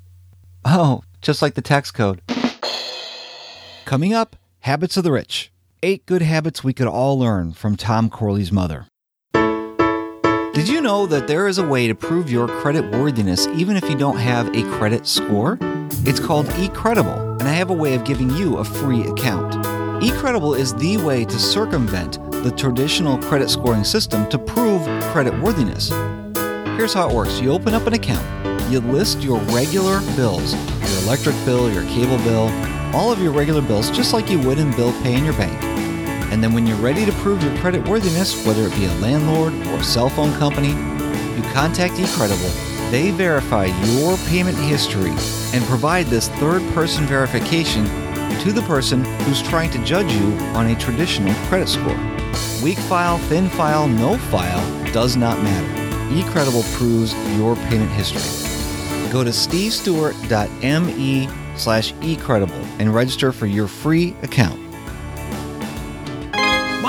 Oh, 0.66 1.00
just 1.22 1.40
like 1.40 1.54
the 1.54 1.62
tax 1.62 1.90
code. 1.90 2.20
Coming 3.86 4.12
up, 4.12 4.36
Habits 4.60 4.98
of 4.98 5.04
the 5.04 5.12
Rich. 5.12 5.50
Eight 5.82 6.04
good 6.04 6.20
habits 6.20 6.62
we 6.62 6.74
could 6.74 6.88
all 6.88 7.18
learn 7.18 7.54
from 7.54 7.76
Tom 7.76 8.10
Corley's 8.10 8.52
mother. 8.52 8.84
Did 9.32 10.68
you 10.68 10.82
know 10.82 11.06
that 11.06 11.26
there 11.26 11.48
is 11.48 11.56
a 11.56 11.66
way 11.66 11.86
to 11.86 11.94
prove 11.94 12.30
your 12.30 12.48
credit 12.48 12.90
worthiness 12.90 13.46
even 13.48 13.76
if 13.76 13.88
you 13.88 13.96
don't 13.96 14.18
have 14.18 14.54
a 14.54 14.62
credit 14.76 15.06
score? 15.06 15.56
It's 16.04 16.20
called 16.20 16.44
eCredible 16.46 17.27
and 17.48 17.54
I 17.54 17.58
have 17.60 17.70
a 17.70 17.74
way 17.74 17.94
of 17.94 18.04
giving 18.04 18.28
you 18.36 18.58
a 18.58 18.64
free 18.64 19.04
account. 19.06 19.54
eCredible 20.04 20.58
is 20.58 20.74
the 20.74 20.98
way 20.98 21.24
to 21.24 21.38
circumvent 21.38 22.20
the 22.30 22.50
traditional 22.50 23.16
credit 23.16 23.48
scoring 23.48 23.84
system 23.84 24.28
to 24.28 24.38
prove 24.38 24.82
credit 25.12 25.32
worthiness. 25.40 25.88
Here's 26.76 26.92
how 26.92 27.08
it 27.08 27.14
works. 27.14 27.40
You 27.40 27.52
open 27.52 27.72
up 27.72 27.86
an 27.86 27.94
account. 27.94 28.70
You 28.70 28.80
list 28.80 29.22
your 29.22 29.38
regular 29.44 30.00
bills, 30.14 30.52
your 30.52 31.02
electric 31.04 31.34
bill, 31.46 31.72
your 31.72 31.84
cable 31.84 32.18
bill, 32.18 32.50
all 32.94 33.10
of 33.10 33.18
your 33.18 33.32
regular 33.32 33.62
bills 33.62 33.90
just 33.92 34.12
like 34.12 34.28
you 34.28 34.38
would 34.40 34.58
in 34.58 34.70
bill 34.76 34.92
pay 35.00 35.14
in 35.14 35.24
your 35.24 35.36
bank. 35.38 35.58
And 36.30 36.44
then 36.44 36.52
when 36.52 36.66
you're 36.66 36.76
ready 36.76 37.06
to 37.06 37.12
prove 37.12 37.42
your 37.42 37.56
credit 37.60 37.88
worthiness, 37.88 38.46
whether 38.46 38.64
it 38.64 38.74
be 38.74 38.84
a 38.84 38.94
landlord 38.96 39.54
or 39.68 39.78
a 39.78 39.84
cell 39.84 40.10
phone 40.10 40.34
company, 40.34 40.68
you 40.68 41.42
contact 41.54 41.94
eCredible 41.94 42.67
They 42.90 43.10
verify 43.10 43.66
your 43.66 44.16
payment 44.28 44.56
history 44.56 45.10
and 45.52 45.64
provide 45.64 46.06
this 46.06 46.28
third-person 46.28 47.04
verification 47.06 47.84
to 48.40 48.52
the 48.52 48.62
person 48.62 49.04
who's 49.04 49.42
trying 49.42 49.70
to 49.72 49.84
judge 49.84 50.10
you 50.12 50.32
on 50.54 50.68
a 50.68 50.76
traditional 50.78 51.34
credit 51.48 51.68
score. 51.68 51.98
Weak 52.62 52.78
file, 52.78 53.18
thin 53.18 53.50
file, 53.50 53.86
no 53.88 54.16
file 54.16 54.92
does 54.92 55.16
not 55.16 55.42
matter. 55.42 55.68
eCredible 56.14 56.64
proves 56.76 57.12
your 57.36 57.56
payment 57.68 57.90
history. 57.90 58.22
Go 59.12 59.22
to 59.22 59.30
stevestewart.me 59.30 61.28
slash 61.56 61.92
eCredible 61.94 62.66
and 62.78 62.94
register 62.94 63.32
for 63.32 63.46
your 63.46 63.66
free 63.68 64.14
account. 64.22 64.67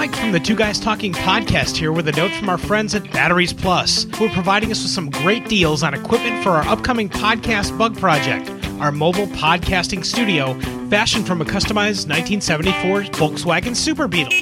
Mike 0.10 0.20
from 0.20 0.32
the 0.32 0.40
Two 0.40 0.56
Guys 0.56 0.80
Talking 0.80 1.14
podcast 1.14 1.76
here 1.76 1.92
with 1.92 2.08
a 2.08 2.12
note 2.14 2.32
from 2.32 2.50
our 2.50 2.58
friends 2.58 2.96
at 2.96 3.12
Batteries 3.12 3.54
Plus, 3.54 4.06
who 4.16 4.26
are 4.26 4.34
providing 4.34 4.72
us 4.72 4.82
with 4.82 4.92
some 4.92 5.10
great 5.10 5.48
deals 5.48 5.84
on 5.84 5.94
equipment 5.94 6.44
for 6.44 6.52
our 6.52 6.68
upcoming 6.68 7.10
podcast 7.10 7.78
bug 7.78 7.98
project, 7.98 8.50
our 8.80 8.92
mobile 8.92 9.28
podcasting 9.28 10.04
studio 10.04 10.60
fashioned 10.90 11.28
from 11.28 11.42
a 11.42 11.46
customized 11.46 12.08
1974 12.08 13.04
Volkswagen 13.04 13.76
Super 13.76 14.08
Beetle. 14.08 14.34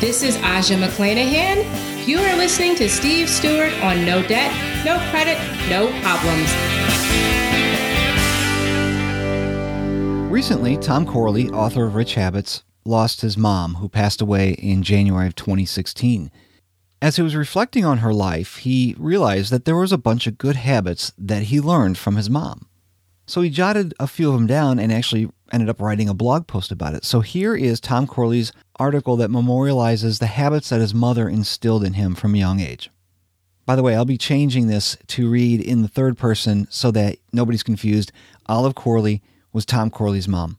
This 0.00 0.22
is 0.22 0.38
Aja 0.38 0.76
McClanahan 0.76 1.95
you 2.06 2.20
are 2.20 2.36
listening 2.36 2.76
to 2.76 2.88
Steve 2.88 3.28
Stewart 3.28 3.72
on 3.82 4.04
No 4.04 4.24
Debt, 4.28 4.52
No 4.84 4.96
Credit, 5.10 5.36
No 5.68 5.88
Problems. 6.02 6.52
Recently, 10.30 10.76
Tom 10.76 11.04
Corley, 11.04 11.50
author 11.50 11.84
of 11.84 11.96
Rich 11.96 12.14
Habits, 12.14 12.62
lost 12.84 13.22
his 13.22 13.36
mom, 13.36 13.74
who 13.74 13.88
passed 13.88 14.20
away 14.20 14.50
in 14.50 14.84
January 14.84 15.26
of 15.26 15.34
2016. 15.34 16.30
As 17.02 17.16
he 17.16 17.22
was 17.22 17.34
reflecting 17.34 17.84
on 17.84 17.98
her 17.98 18.14
life, 18.14 18.58
he 18.58 18.94
realized 18.98 19.50
that 19.50 19.64
there 19.64 19.76
was 19.76 19.90
a 19.90 19.98
bunch 19.98 20.28
of 20.28 20.38
good 20.38 20.56
habits 20.56 21.12
that 21.18 21.44
he 21.44 21.60
learned 21.60 21.98
from 21.98 22.14
his 22.14 22.30
mom. 22.30 22.68
So 23.26 23.40
he 23.40 23.50
jotted 23.50 23.94
a 23.98 24.06
few 24.06 24.28
of 24.28 24.34
them 24.34 24.46
down 24.46 24.78
and 24.78 24.92
actually 24.92 25.28
ended 25.52 25.68
up 25.68 25.80
writing 25.80 26.08
a 26.08 26.14
blog 26.14 26.46
post 26.46 26.70
about 26.72 26.94
it. 26.94 27.04
So 27.04 27.20
here 27.20 27.54
is 27.54 27.80
Tom 27.80 28.06
Corley's 28.06 28.52
article 28.78 29.16
that 29.16 29.30
memorializes 29.30 30.18
the 30.18 30.26
habits 30.26 30.68
that 30.68 30.80
his 30.80 30.94
mother 30.94 31.28
instilled 31.28 31.84
in 31.84 31.94
him 31.94 32.14
from 32.14 32.34
a 32.34 32.38
young 32.38 32.60
age. 32.60 32.90
By 33.64 33.76
the 33.76 33.82
way, 33.82 33.96
I'll 33.96 34.04
be 34.04 34.18
changing 34.18 34.68
this 34.68 34.96
to 35.08 35.28
read 35.28 35.60
in 35.60 35.82
the 35.82 35.88
third 35.88 36.16
person 36.16 36.68
so 36.70 36.90
that 36.92 37.18
nobody's 37.32 37.64
confused. 37.64 38.12
Olive 38.46 38.74
Corley 38.74 39.22
was 39.52 39.66
Tom 39.66 39.90
Corley's 39.90 40.28
mom. 40.28 40.58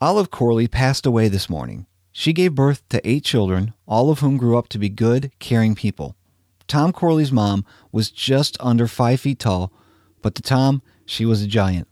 Olive 0.00 0.30
Corley 0.30 0.68
passed 0.68 1.04
away 1.04 1.28
this 1.28 1.50
morning. 1.50 1.86
She 2.12 2.32
gave 2.32 2.54
birth 2.54 2.88
to 2.90 3.08
eight 3.08 3.24
children, 3.24 3.74
all 3.86 4.10
of 4.10 4.20
whom 4.20 4.36
grew 4.36 4.56
up 4.56 4.68
to 4.68 4.78
be 4.78 4.88
good, 4.88 5.32
caring 5.40 5.74
people. 5.74 6.14
Tom 6.68 6.92
Corley's 6.92 7.32
mom 7.32 7.64
was 7.90 8.10
just 8.10 8.56
under 8.60 8.86
five 8.86 9.20
feet 9.20 9.40
tall, 9.40 9.72
but 10.22 10.34
to 10.36 10.42
Tom, 10.42 10.82
she 11.06 11.24
was 11.24 11.42
a 11.42 11.46
giant. 11.46 11.88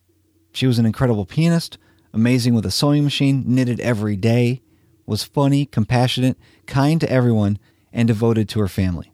She 0.57 0.67
was 0.67 0.79
an 0.79 0.87
incredible 0.87 1.27
pianist, 1.27 1.77
amazing 2.15 2.55
with 2.55 2.65
a 2.65 2.71
sewing 2.71 3.05
machine, 3.05 3.45
knitted 3.47 3.79
every 3.79 4.17
day, 4.17 4.63
was 5.05 5.23
funny, 5.23 5.67
compassionate, 5.67 6.39
kind 6.65 6.99
to 7.03 7.13
everyone, 7.13 7.59
and 7.93 8.09
devoted 8.09 8.49
to 8.49 8.61
her 8.61 8.67
family. 8.67 9.13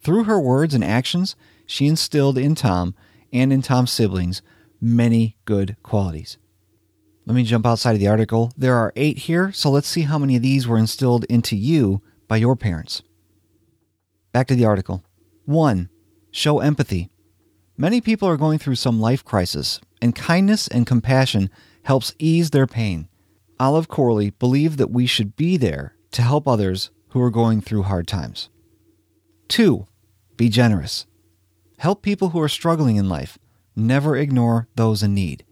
Through 0.00 0.24
her 0.24 0.40
words 0.40 0.72
and 0.72 0.82
actions, 0.82 1.36
she 1.66 1.86
instilled 1.86 2.38
in 2.38 2.54
Tom 2.54 2.94
and 3.30 3.52
in 3.52 3.60
Tom's 3.60 3.90
siblings 3.90 4.40
many 4.80 5.36
good 5.44 5.76
qualities. 5.82 6.38
Let 7.26 7.34
me 7.34 7.44
jump 7.44 7.66
outside 7.66 7.92
of 7.92 8.00
the 8.00 8.08
article. 8.08 8.50
There 8.56 8.76
are 8.76 8.94
eight 8.96 9.18
here, 9.18 9.52
so 9.52 9.70
let's 9.70 9.86
see 9.86 10.04
how 10.04 10.16
many 10.18 10.34
of 10.36 10.42
these 10.42 10.66
were 10.66 10.78
instilled 10.78 11.24
into 11.24 11.56
you 11.56 12.00
by 12.26 12.38
your 12.38 12.56
parents. 12.56 13.02
Back 14.32 14.46
to 14.46 14.54
the 14.54 14.64
article. 14.64 15.04
1. 15.44 15.90
Show 16.30 16.60
empathy. 16.60 17.10
Many 17.76 18.00
people 18.00 18.26
are 18.26 18.38
going 18.38 18.58
through 18.58 18.76
some 18.76 18.98
life 18.98 19.22
crisis, 19.22 19.78
and 20.00 20.14
kindness 20.14 20.68
and 20.68 20.86
compassion 20.86 21.50
helps 21.84 22.14
ease 22.18 22.50
their 22.50 22.66
pain. 22.66 23.08
Olive 23.58 23.88
Corley 23.88 24.30
believed 24.30 24.78
that 24.78 24.90
we 24.90 25.06
should 25.06 25.36
be 25.36 25.56
there 25.56 25.94
to 26.12 26.22
help 26.22 26.48
others 26.48 26.90
who 27.08 27.22
are 27.22 27.30
going 27.30 27.60
through 27.60 27.82
hard 27.82 28.06
times. 28.06 28.48
2. 29.48 29.86
Be 30.36 30.48
generous. 30.48 31.06
Help 31.78 32.02
people 32.02 32.30
who 32.30 32.40
are 32.40 32.48
struggling 32.48 32.96
in 32.96 33.08
life. 33.08 33.38
Never 33.76 34.16
ignore 34.16 34.68
those 34.76 35.02
in 35.02 35.14
need. 35.14 35.44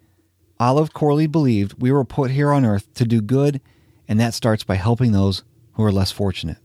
Olive 0.60 0.92
Corley 0.92 1.26
believed 1.26 1.80
we 1.80 1.92
were 1.92 2.04
put 2.04 2.30
here 2.30 2.52
on 2.52 2.64
earth 2.64 2.92
to 2.94 3.04
do 3.04 3.20
good, 3.20 3.60
and 4.08 4.18
that 4.18 4.34
starts 4.34 4.64
by 4.64 4.74
helping 4.74 5.12
those 5.12 5.44
who 5.72 5.84
are 5.84 5.92
less 5.92 6.10
fortunate. 6.10 6.58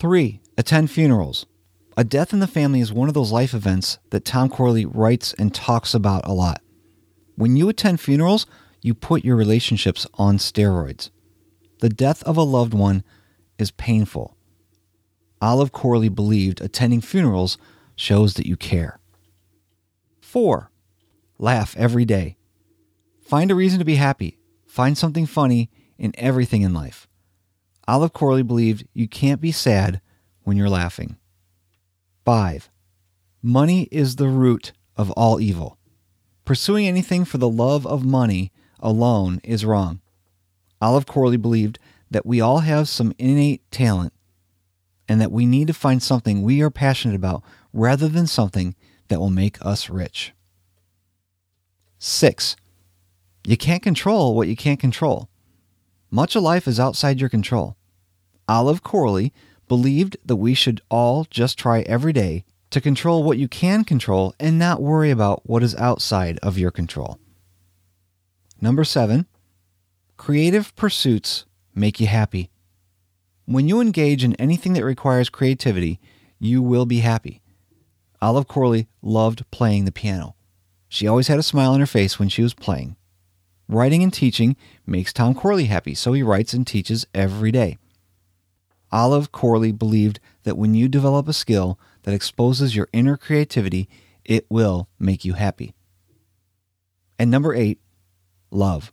3. 0.00 0.40
Attend 0.58 0.90
funerals. 0.90 1.46
A 1.96 2.02
death 2.02 2.32
in 2.32 2.40
the 2.40 2.48
family 2.48 2.80
is 2.80 2.92
one 2.92 3.08
of 3.08 3.14
those 3.14 3.30
life 3.30 3.54
events 3.54 3.98
that 4.10 4.24
Tom 4.24 4.48
Corley 4.48 4.84
writes 4.84 5.32
and 5.38 5.54
talks 5.54 5.94
about 5.94 6.26
a 6.26 6.32
lot. 6.32 6.60
When 7.36 7.56
you 7.56 7.68
attend 7.68 8.00
funerals, 8.00 8.46
you 8.82 8.94
put 8.94 9.24
your 9.24 9.36
relationships 9.36 10.06
on 10.14 10.38
steroids. 10.38 11.10
The 11.80 11.88
death 11.88 12.22
of 12.24 12.36
a 12.36 12.42
loved 12.42 12.74
one 12.74 13.04
is 13.58 13.70
painful. 13.70 14.36
Olive 15.40 15.70
Corley 15.70 16.08
believed 16.08 16.60
attending 16.60 17.00
funerals 17.00 17.58
shows 17.94 18.34
that 18.34 18.46
you 18.46 18.56
care. 18.56 18.98
4. 20.20 20.70
Laugh 21.38 21.76
every 21.76 22.04
day. 22.04 22.36
Find 23.22 23.50
a 23.50 23.54
reason 23.54 23.78
to 23.78 23.84
be 23.84 23.96
happy. 23.96 24.38
Find 24.66 24.98
something 24.98 25.26
funny 25.26 25.70
in 25.96 26.12
everything 26.18 26.62
in 26.62 26.74
life. 26.74 27.06
Olive 27.86 28.12
Corley 28.12 28.42
believed 28.42 28.88
you 28.94 29.06
can't 29.06 29.40
be 29.40 29.52
sad 29.52 30.00
when 30.42 30.56
you're 30.56 30.68
laughing. 30.68 31.18
5. 32.24 32.70
Money 33.42 33.82
is 33.90 34.16
the 34.16 34.28
root 34.28 34.72
of 34.96 35.10
all 35.10 35.40
evil. 35.40 35.76
Pursuing 36.46 36.86
anything 36.86 37.24
for 37.24 37.36
the 37.36 37.48
love 37.48 37.86
of 37.86 38.04
money 38.04 38.50
alone 38.80 39.40
is 39.44 39.64
wrong. 39.64 40.00
Olive 40.80 41.06
Corley 41.06 41.36
believed 41.36 41.78
that 42.10 42.24
we 42.24 42.40
all 42.40 42.60
have 42.60 42.88
some 42.88 43.12
innate 43.18 43.70
talent 43.70 44.12
and 45.06 45.20
that 45.20 45.32
we 45.32 45.44
need 45.44 45.66
to 45.66 45.74
find 45.74 46.02
something 46.02 46.42
we 46.42 46.62
are 46.62 46.70
passionate 46.70 47.14
about 47.14 47.42
rather 47.72 48.08
than 48.08 48.26
something 48.26 48.74
that 49.08 49.20
will 49.20 49.30
make 49.30 49.64
us 49.64 49.90
rich. 49.90 50.32
6. 51.98 52.56
You 53.46 53.58
can't 53.58 53.82
control 53.82 54.34
what 54.34 54.48
you 54.48 54.56
can't 54.56 54.80
control. 54.80 55.28
Much 56.10 56.34
of 56.34 56.42
life 56.42 56.66
is 56.66 56.80
outside 56.80 57.20
your 57.20 57.28
control. 57.28 57.76
Olive 58.48 58.82
Corley 58.82 59.32
believed 59.68 60.16
that 60.24 60.36
we 60.36 60.54
should 60.54 60.80
all 60.90 61.26
just 61.30 61.58
try 61.58 61.80
every 61.80 62.12
day 62.12 62.44
to 62.70 62.80
control 62.80 63.22
what 63.22 63.38
you 63.38 63.48
can 63.48 63.84
control 63.84 64.34
and 64.40 64.58
not 64.58 64.82
worry 64.82 65.10
about 65.10 65.48
what 65.48 65.62
is 65.62 65.76
outside 65.76 66.38
of 66.42 66.58
your 66.58 66.70
control. 66.70 67.18
Number 68.60 68.84
7. 68.84 69.26
Creative 70.16 70.74
pursuits 70.74 71.44
make 71.74 72.00
you 72.00 72.06
happy. 72.06 72.50
When 73.46 73.68
you 73.68 73.80
engage 73.80 74.24
in 74.24 74.34
anything 74.36 74.72
that 74.72 74.84
requires 74.84 75.28
creativity, 75.28 76.00
you 76.38 76.62
will 76.62 76.86
be 76.86 77.00
happy. 77.00 77.42
Olive 78.22 78.48
Corley 78.48 78.88
loved 79.02 79.48
playing 79.50 79.84
the 79.84 79.92
piano. 79.92 80.34
She 80.88 81.06
always 81.06 81.28
had 81.28 81.38
a 81.38 81.42
smile 81.42 81.72
on 81.72 81.80
her 81.80 81.86
face 81.86 82.18
when 82.18 82.28
she 82.28 82.42
was 82.42 82.54
playing. 82.54 82.96
Writing 83.68 84.02
and 84.02 84.12
teaching 84.12 84.56
makes 84.86 85.12
Tom 85.12 85.34
Corley 85.34 85.66
happy, 85.66 85.94
so 85.94 86.12
he 86.12 86.22
writes 86.22 86.52
and 86.52 86.66
teaches 86.66 87.06
every 87.14 87.50
day. 87.52 87.78
Olive 88.94 89.32
Corley 89.32 89.72
believed 89.72 90.20
that 90.44 90.56
when 90.56 90.72
you 90.72 90.86
develop 90.86 91.26
a 91.26 91.32
skill 91.32 91.80
that 92.04 92.14
exposes 92.14 92.76
your 92.76 92.86
inner 92.92 93.16
creativity, 93.16 93.88
it 94.24 94.46
will 94.48 94.88
make 95.00 95.24
you 95.24 95.32
happy. 95.32 95.74
And 97.18 97.28
number 97.28 97.52
8, 97.52 97.80
love. 98.52 98.92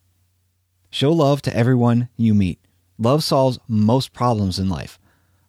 Show 0.90 1.12
love 1.12 1.44
to 1.44 1.56
everyone 1.56 2.10
you 2.18 2.34
meet. 2.34 2.60
Love 2.98 3.24
solves 3.24 3.60
most 3.68 4.12
problems 4.12 4.58
in 4.58 4.70
life. 4.70 4.98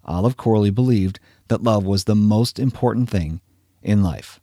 Olive 0.05 0.37
Corley 0.37 0.69
believed 0.69 1.19
that 1.49 1.63
love 1.63 1.87
was 1.87 2.05
the 2.05 2.15
most 2.15 2.59
important 2.59 3.09
thing 3.09 3.41
in 3.83 4.03
life. 4.03 4.39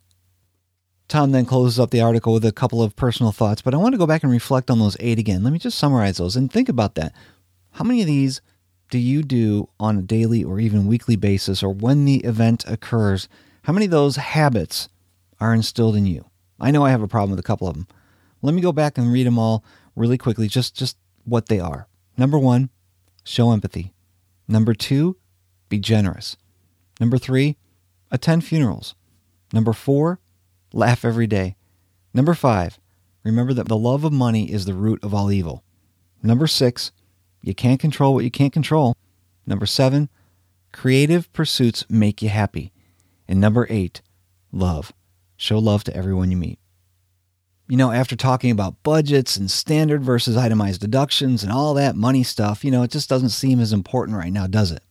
Tom 1.06 1.30
then 1.30 1.46
closes 1.46 1.78
up 1.78 1.90
the 1.90 2.00
article 2.00 2.32
with 2.32 2.44
a 2.44 2.50
couple 2.50 2.82
of 2.82 2.96
personal 2.96 3.30
thoughts, 3.30 3.62
but 3.62 3.74
I 3.74 3.76
want 3.76 3.92
to 3.92 3.98
go 3.98 4.08
back 4.08 4.24
and 4.24 4.32
reflect 4.32 4.72
on 4.72 4.80
those 4.80 4.96
eight 4.98 5.20
again. 5.20 5.44
Let 5.44 5.52
me 5.52 5.60
just 5.60 5.78
summarize 5.78 6.16
those 6.16 6.34
and 6.34 6.50
think 6.50 6.68
about 6.68 6.96
that. 6.96 7.14
How 7.74 7.84
many 7.84 8.00
of 8.00 8.08
these 8.08 8.40
do 8.90 8.98
you 8.98 9.22
do 9.22 9.68
on 9.78 9.96
a 9.96 10.02
daily 10.02 10.42
or 10.44 10.60
even 10.60 10.86
weekly 10.86 11.16
basis 11.16 11.62
or 11.62 11.72
when 11.72 12.04
the 12.04 12.16
event 12.18 12.64
occurs? 12.66 13.28
How 13.62 13.72
many 13.72 13.86
of 13.86 13.92
those 13.92 14.16
habits 14.16 14.88
are 15.40 15.54
instilled 15.54 15.96
in 15.96 16.06
you? 16.06 16.26
I 16.60 16.70
know 16.70 16.84
I 16.84 16.90
have 16.90 17.02
a 17.02 17.08
problem 17.08 17.30
with 17.30 17.38
a 17.38 17.44
couple 17.44 17.68
of 17.68 17.74
them. 17.74 17.86
Let 18.42 18.54
me 18.54 18.60
go 18.60 18.72
back 18.72 18.98
and 18.98 19.12
read 19.12 19.26
them 19.26 19.38
all 19.38 19.64
really 19.94 20.18
quickly, 20.18 20.48
just 20.48 20.74
just 20.74 20.96
what 21.24 21.46
they 21.46 21.60
are. 21.60 21.86
Number 22.16 22.38
1, 22.38 22.68
show 23.24 23.52
empathy. 23.52 23.92
Number 24.48 24.74
2, 24.74 25.16
be 25.68 25.78
generous. 25.78 26.36
Number 26.98 27.16
3, 27.16 27.56
attend 28.10 28.44
funerals. 28.44 28.94
Number 29.52 29.72
4, 29.72 30.18
laugh 30.72 31.04
every 31.04 31.26
day. 31.26 31.56
Number 32.12 32.34
5, 32.34 32.78
remember 33.22 33.54
that 33.54 33.68
the 33.68 33.76
love 33.76 34.04
of 34.04 34.12
money 34.12 34.50
is 34.50 34.64
the 34.64 34.74
root 34.74 35.02
of 35.02 35.14
all 35.14 35.30
evil. 35.30 35.62
Number 36.22 36.46
6, 36.46 36.92
You 37.42 37.54
can't 37.54 37.80
control 37.80 38.14
what 38.14 38.24
you 38.24 38.30
can't 38.30 38.52
control. 38.52 38.96
Number 39.46 39.66
7, 39.66 40.08
creative 40.72 41.32
pursuits 41.32 41.84
make 41.88 42.22
you 42.22 42.28
happy. 42.28 42.72
And 43.26 43.40
number 43.40 43.66
8, 43.70 44.02
love. 44.52 44.92
Show 45.36 45.58
love 45.58 45.84
to 45.84 45.96
everyone 45.96 46.30
you 46.30 46.36
meet. 46.36 46.58
You 47.68 47.76
know, 47.76 47.92
after 47.92 48.16
talking 48.16 48.50
about 48.50 48.82
budgets 48.82 49.36
and 49.36 49.50
standard 49.50 50.02
versus 50.02 50.36
itemized 50.36 50.80
deductions 50.80 51.42
and 51.42 51.52
all 51.52 51.72
that 51.74 51.94
money 51.94 52.24
stuff, 52.24 52.64
you 52.64 52.70
know, 52.70 52.82
it 52.82 52.90
just 52.90 53.08
doesn't 53.08 53.28
seem 53.28 53.60
as 53.60 53.72
important 53.72 54.18
right 54.18 54.32
now, 54.32 54.46
does 54.46 54.72
it? 54.72 54.82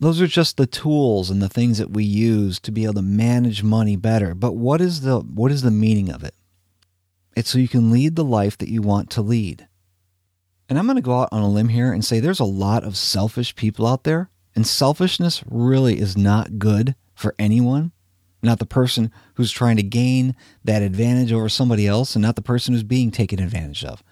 Those 0.00 0.20
are 0.20 0.26
just 0.26 0.56
the 0.56 0.66
tools 0.66 1.30
and 1.30 1.42
the 1.42 1.48
things 1.48 1.78
that 1.78 1.90
we 1.90 2.04
use 2.04 2.60
to 2.60 2.72
be 2.72 2.84
able 2.84 2.94
to 2.94 3.02
manage 3.02 3.62
money 3.62 3.96
better. 3.96 4.34
But 4.34 4.54
what 4.54 4.80
is 4.80 5.00
the 5.00 5.20
what 5.20 5.50
is 5.50 5.62
the 5.62 5.70
meaning 5.70 6.10
of 6.10 6.22
it? 6.22 6.34
It's 7.36 7.50
so 7.50 7.58
you 7.58 7.68
can 7.68 7.90
lead 7.90 8.16
the 8.16 8.24
life 8.24 8.58
that 8.58 8.68
you 8.68 8.82
want 8.82 9.10
to 9.10 9.22
lead. 9.22 9.68
And 10.68 10.78
I'm 10.78 10.86
going 10.86 10.96
to 10.96 11.02
go 11.02 11.20
out 11.20 11.30
on 11.32 11.42
a 11.42 11.48
limb 11.48 11.68
here 11.68 11.92
and 11.92 12.04
say 12.04 12.20
there's 12.20 12.40
a 12.40 12.44
lot 12.44 12.84
of 12.84 12.96
selfish 12.96 13.54
people 13.56 13.86
out 13.86 14.04
there, 14.04 14.30
and 14.54 14.66
selfishness 14.66 15.42
really 15.48 15.98
is 15.98 16.16
not 16.16 16.58
good 16.58 16.94
for 17.14 17.34
anyone. 17.38 17.92
Not 18.42 18.58
the 18.58 18.66
person 18.66 19.10
who's 19.34 19.50
trying 19.50 19.76
to 19.76 19.82
gain 19.82 20.36
that 20.64 20.82
advantage 20.82 21.32
over 21.32 21.48
somebody 21.48 21.86
else 21.86 22.14
and 22.14 22.22
not 22.22 22.36
the 22.36 22.42
person 22.42 22.74
who's 22.74 22.84
being 22.84 23.10
taken 23.10 23.40
advantage 23.40 23.84
of. 23.84 24.02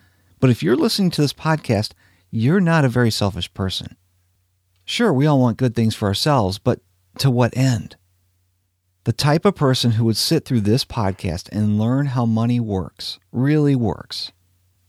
But 0.41 0.51
if 0.51 0.63
you're 0.63 0.77
listening 0.77 1.11
to 1.13 1.21
this 1.21 1.33
podcast, 1.33 1.93
you're 2.31 2.61
not 2.61 2.85
a 2.85 2.89
very 2.89 3.11
selfish 3.11 3.53
person. 3.55 3.97
Sure, 4.85 5.13
we 5.13 5.27
all 5.27 5.41
want 5.41 5.59
good 5.59 5.75
things 5.75 5.95
for 5.95 6.09
ourselves, 6.09 6.59
but 6.59 6.81
to 7.19 7.31
what 7.31 7.57
end? 7.57 7.97
The 9.05 9.13
type 9.13 9.45
of 9.45 9.55
person 9.55 9.93
who 9.93 10.05
would 10.05 10.17
sit 10.17 10.45
through 10.45 10.63
this 10.63 10.85
podcast 10.85 11.49
and 11.53 11.79
learn 11.79 12.07
how 12.07 12.27
money 12.27 12.59
works, 12.59 13.21
really 13.31 13.77
works, 13.77 14.33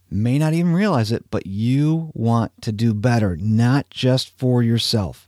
may 0.10 0.38
not 0.38 0.54
even 0.54 0.74
realize 0.74 1.12
it, 1.12 1.30
but 1.30 1.48
you 1.48 2.12
want 2.14 2.52
to 2.62 2.72
do 2.72 2.94
better, 2.94 3.38
not 3.38 3.90
just 3.90 4.38
for 4.38 4.64
yourself, 4.64 5.28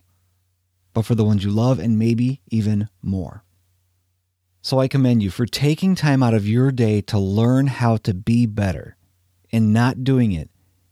but 0.93 1.05
for 1.05 1.15
the 1.15 1.25
ones 1.25 1.43
you 1.43 1.51
love 1.51 1.79
and 1.79 1.99
maybe 1.99 2.41
even 2.49 2.89
more. 3.01 3.43
So 4.61 4.79
I 4.79 4.87
commend 4.87 5.23
you 5.23 5.29
for 5.29 5.45
taking 5.45 5.95
time 5.95 6.21
out 6.21 6.33
of 6.33 6.47
your 6.47 6.71
day 6.71 7.01
to 7.01 7.17
learn 7.17 7.67
how 7.67 7.97
to 7.97 8.13
be 8.13 8.45
better 8.45 8.95
and 9.51 9.73
not 9.73 10.03
doing 10.03 10.31
it 10.31 10.49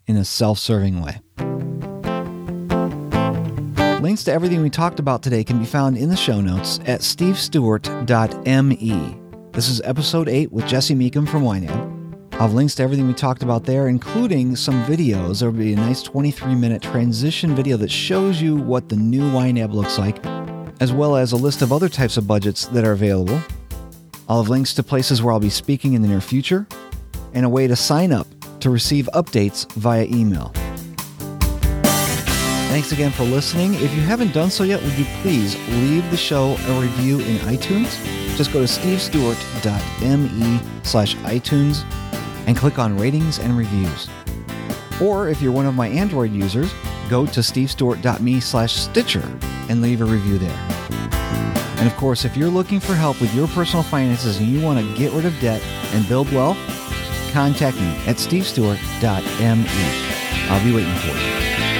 in 0.07 0.15
a 0.15 0.25
self-serving 0.25 1.01
way. 1.01 1.19
Links 4.01 4.23
to 4.25 4.31
everything 4.31 4.61
we 4.61 4.69
talked 4.69 4.99
about 4.99 5.23
today 5.23 5.43
can 5.43 5.59
be 5.59 5.65
found 5.65 5.97
in 5.97 6.09
the 6.09 6.15
show 6.15 6.39
notes 6.39 6.79
at 6.85 7.01
stevestewart.me. 7.01 9.17
This 9.51 9.69
is 9.69 9.81
episode 9.81 10.29
8 10.29 10.51
with 10.51 10.67
Jesse 10.67 10.95
Meekum 10.95 11.27
from 11.27 11.43
Wineo. 11.43 11.96
I've 12.39 12.53
links 12.53 12.75
to 12.75 12.83
everything 12.83 13.07
we 13.07 13.15
talked 13.15 13.41
about 13.41 13.63
there, 13.63 13.87
including 13.87 14.55
some 14.55 14.85
videos. 14.85 15.39
There'll 15.39 15.55
be 15.55 15.73
a 15.73 15.75
nice 15.75 16.03
23-minute 16.03 16.83
transition 16.83 17.55
video 17.55 17.77
that 17.77 17.89
shows 17.89 18.39
you 18.39 18.55
what 18.55 18.89
the 18.89 18.95
new 18.95 19.23
YNAB 19.31 19.73
looks 19.73 19.97
like, 19.97 20.23
as 20.79 20.93
well 20.93 21.15
as 21.15 21.31
a 21.31 21.35
list 21.35 21.63
of 21.63 21.73
other 21.73 21.89
types 21.89 22.15
of 22.15 22.27
budgets 22.27 22.67
that 22.67 22.83
are 22.85 22.91
available. 22.91 23.41
I'll 24.29 24.43
have 24.43 24.51
links 24.51 24.75
to 24.75 24.83
places 24.83 25.23
where 25.23 25.33
I'll 25.33 25.39
be 25.39 25.49
speaking 25.49 25.93
in 25.93 26.03
the 26.03 26.07
near 26.07 26.21
future, 26.21 26.67
and 27.33 27.43
a 27.43 27.49
way 27.49 27.65
to 27.65 27.75
sign 27.75 28.11
up 28.11 28.27
to 28.59 28.69
receive 28.69 29.09
updates 29.15 29.67
via 29.71 30.05
email. 30.05 30.51
Thanks 32.69 32.91
again 32.91 33.11
for 33.13 33.23
listening. 33.23 33.73
If 33.73 33.91
you 33.95 34.01
haven't 34.01 34.35
done 34.35 34.51
so 34.51 34.63
yet, 34.63 34.79
would 34.83 34.93
you 34.93 35.05
please 35.23 35.55
leave 35.69 36.07
the 36.11 36.17
show 36.17 36.55
a 36.67 36.79
review 36.79 37.19
in 37.19 37.37
iTunes? 37.37 37.97
Just 38.37 38.53
go 38.53 38.59
to 38.59 38.71
stevestewart.me 38.71 40.59
slash 40.83 41.15
iTunes 41.15 41.83
and 42.47 42.57
click 42.57 42.79
on 42.79 42.97
ratings 42.97 43.37
and 43.39 43.55
reviews. 43.57 44.09
Or 45.01 45.29
if 45.29 45.41
you're 45.41 45.51
one 45.51 45.67
of 45.67 45.75
my 45.75 45.87
Android 45.87 46.31
users, 46.31 46.73
go 47.09 47.25
to 47.27 47.41
stevestewart.me 47.41 48.39
slash 48.39 48.73
Stitcher 48.73 49.29
and 49.69 49.81
leave 49.81 50.01
a 50.01 50.05
review 50.05 50.39
there. 50.39 50.67
And 51.77 51.87
of 51.87 51.95
course, 51.95 52.25
if 52.25 52.35
you're 52.35 52.49
looking 52.49 52.79
for 52.79 52.95
help 52.95 53.21
with 53.21 53.33
your 53.35 53.47
personal 53.49 53.83
finances 53.83 54.39
and 54.39 54.47
you 54.47 54.61
want 54.61 54.79
to 54.79 54.97
get 54.97 55.13
rid 55.13 55.25
of 55.25 55.39
debt 55.39 55.61
and 55.93 56.07
build 56.07 56.31
wealth, 56.33 56.57
contact 57.31 57.77
me 57.77 57.95
at 58.07 58.15
stevestewart.me. 58.15 59.67
I'll 60.49 60.63
be 60.63 60.73
waiting 60.73 60.95
for 60.95 61.15
you. 61.15 61.76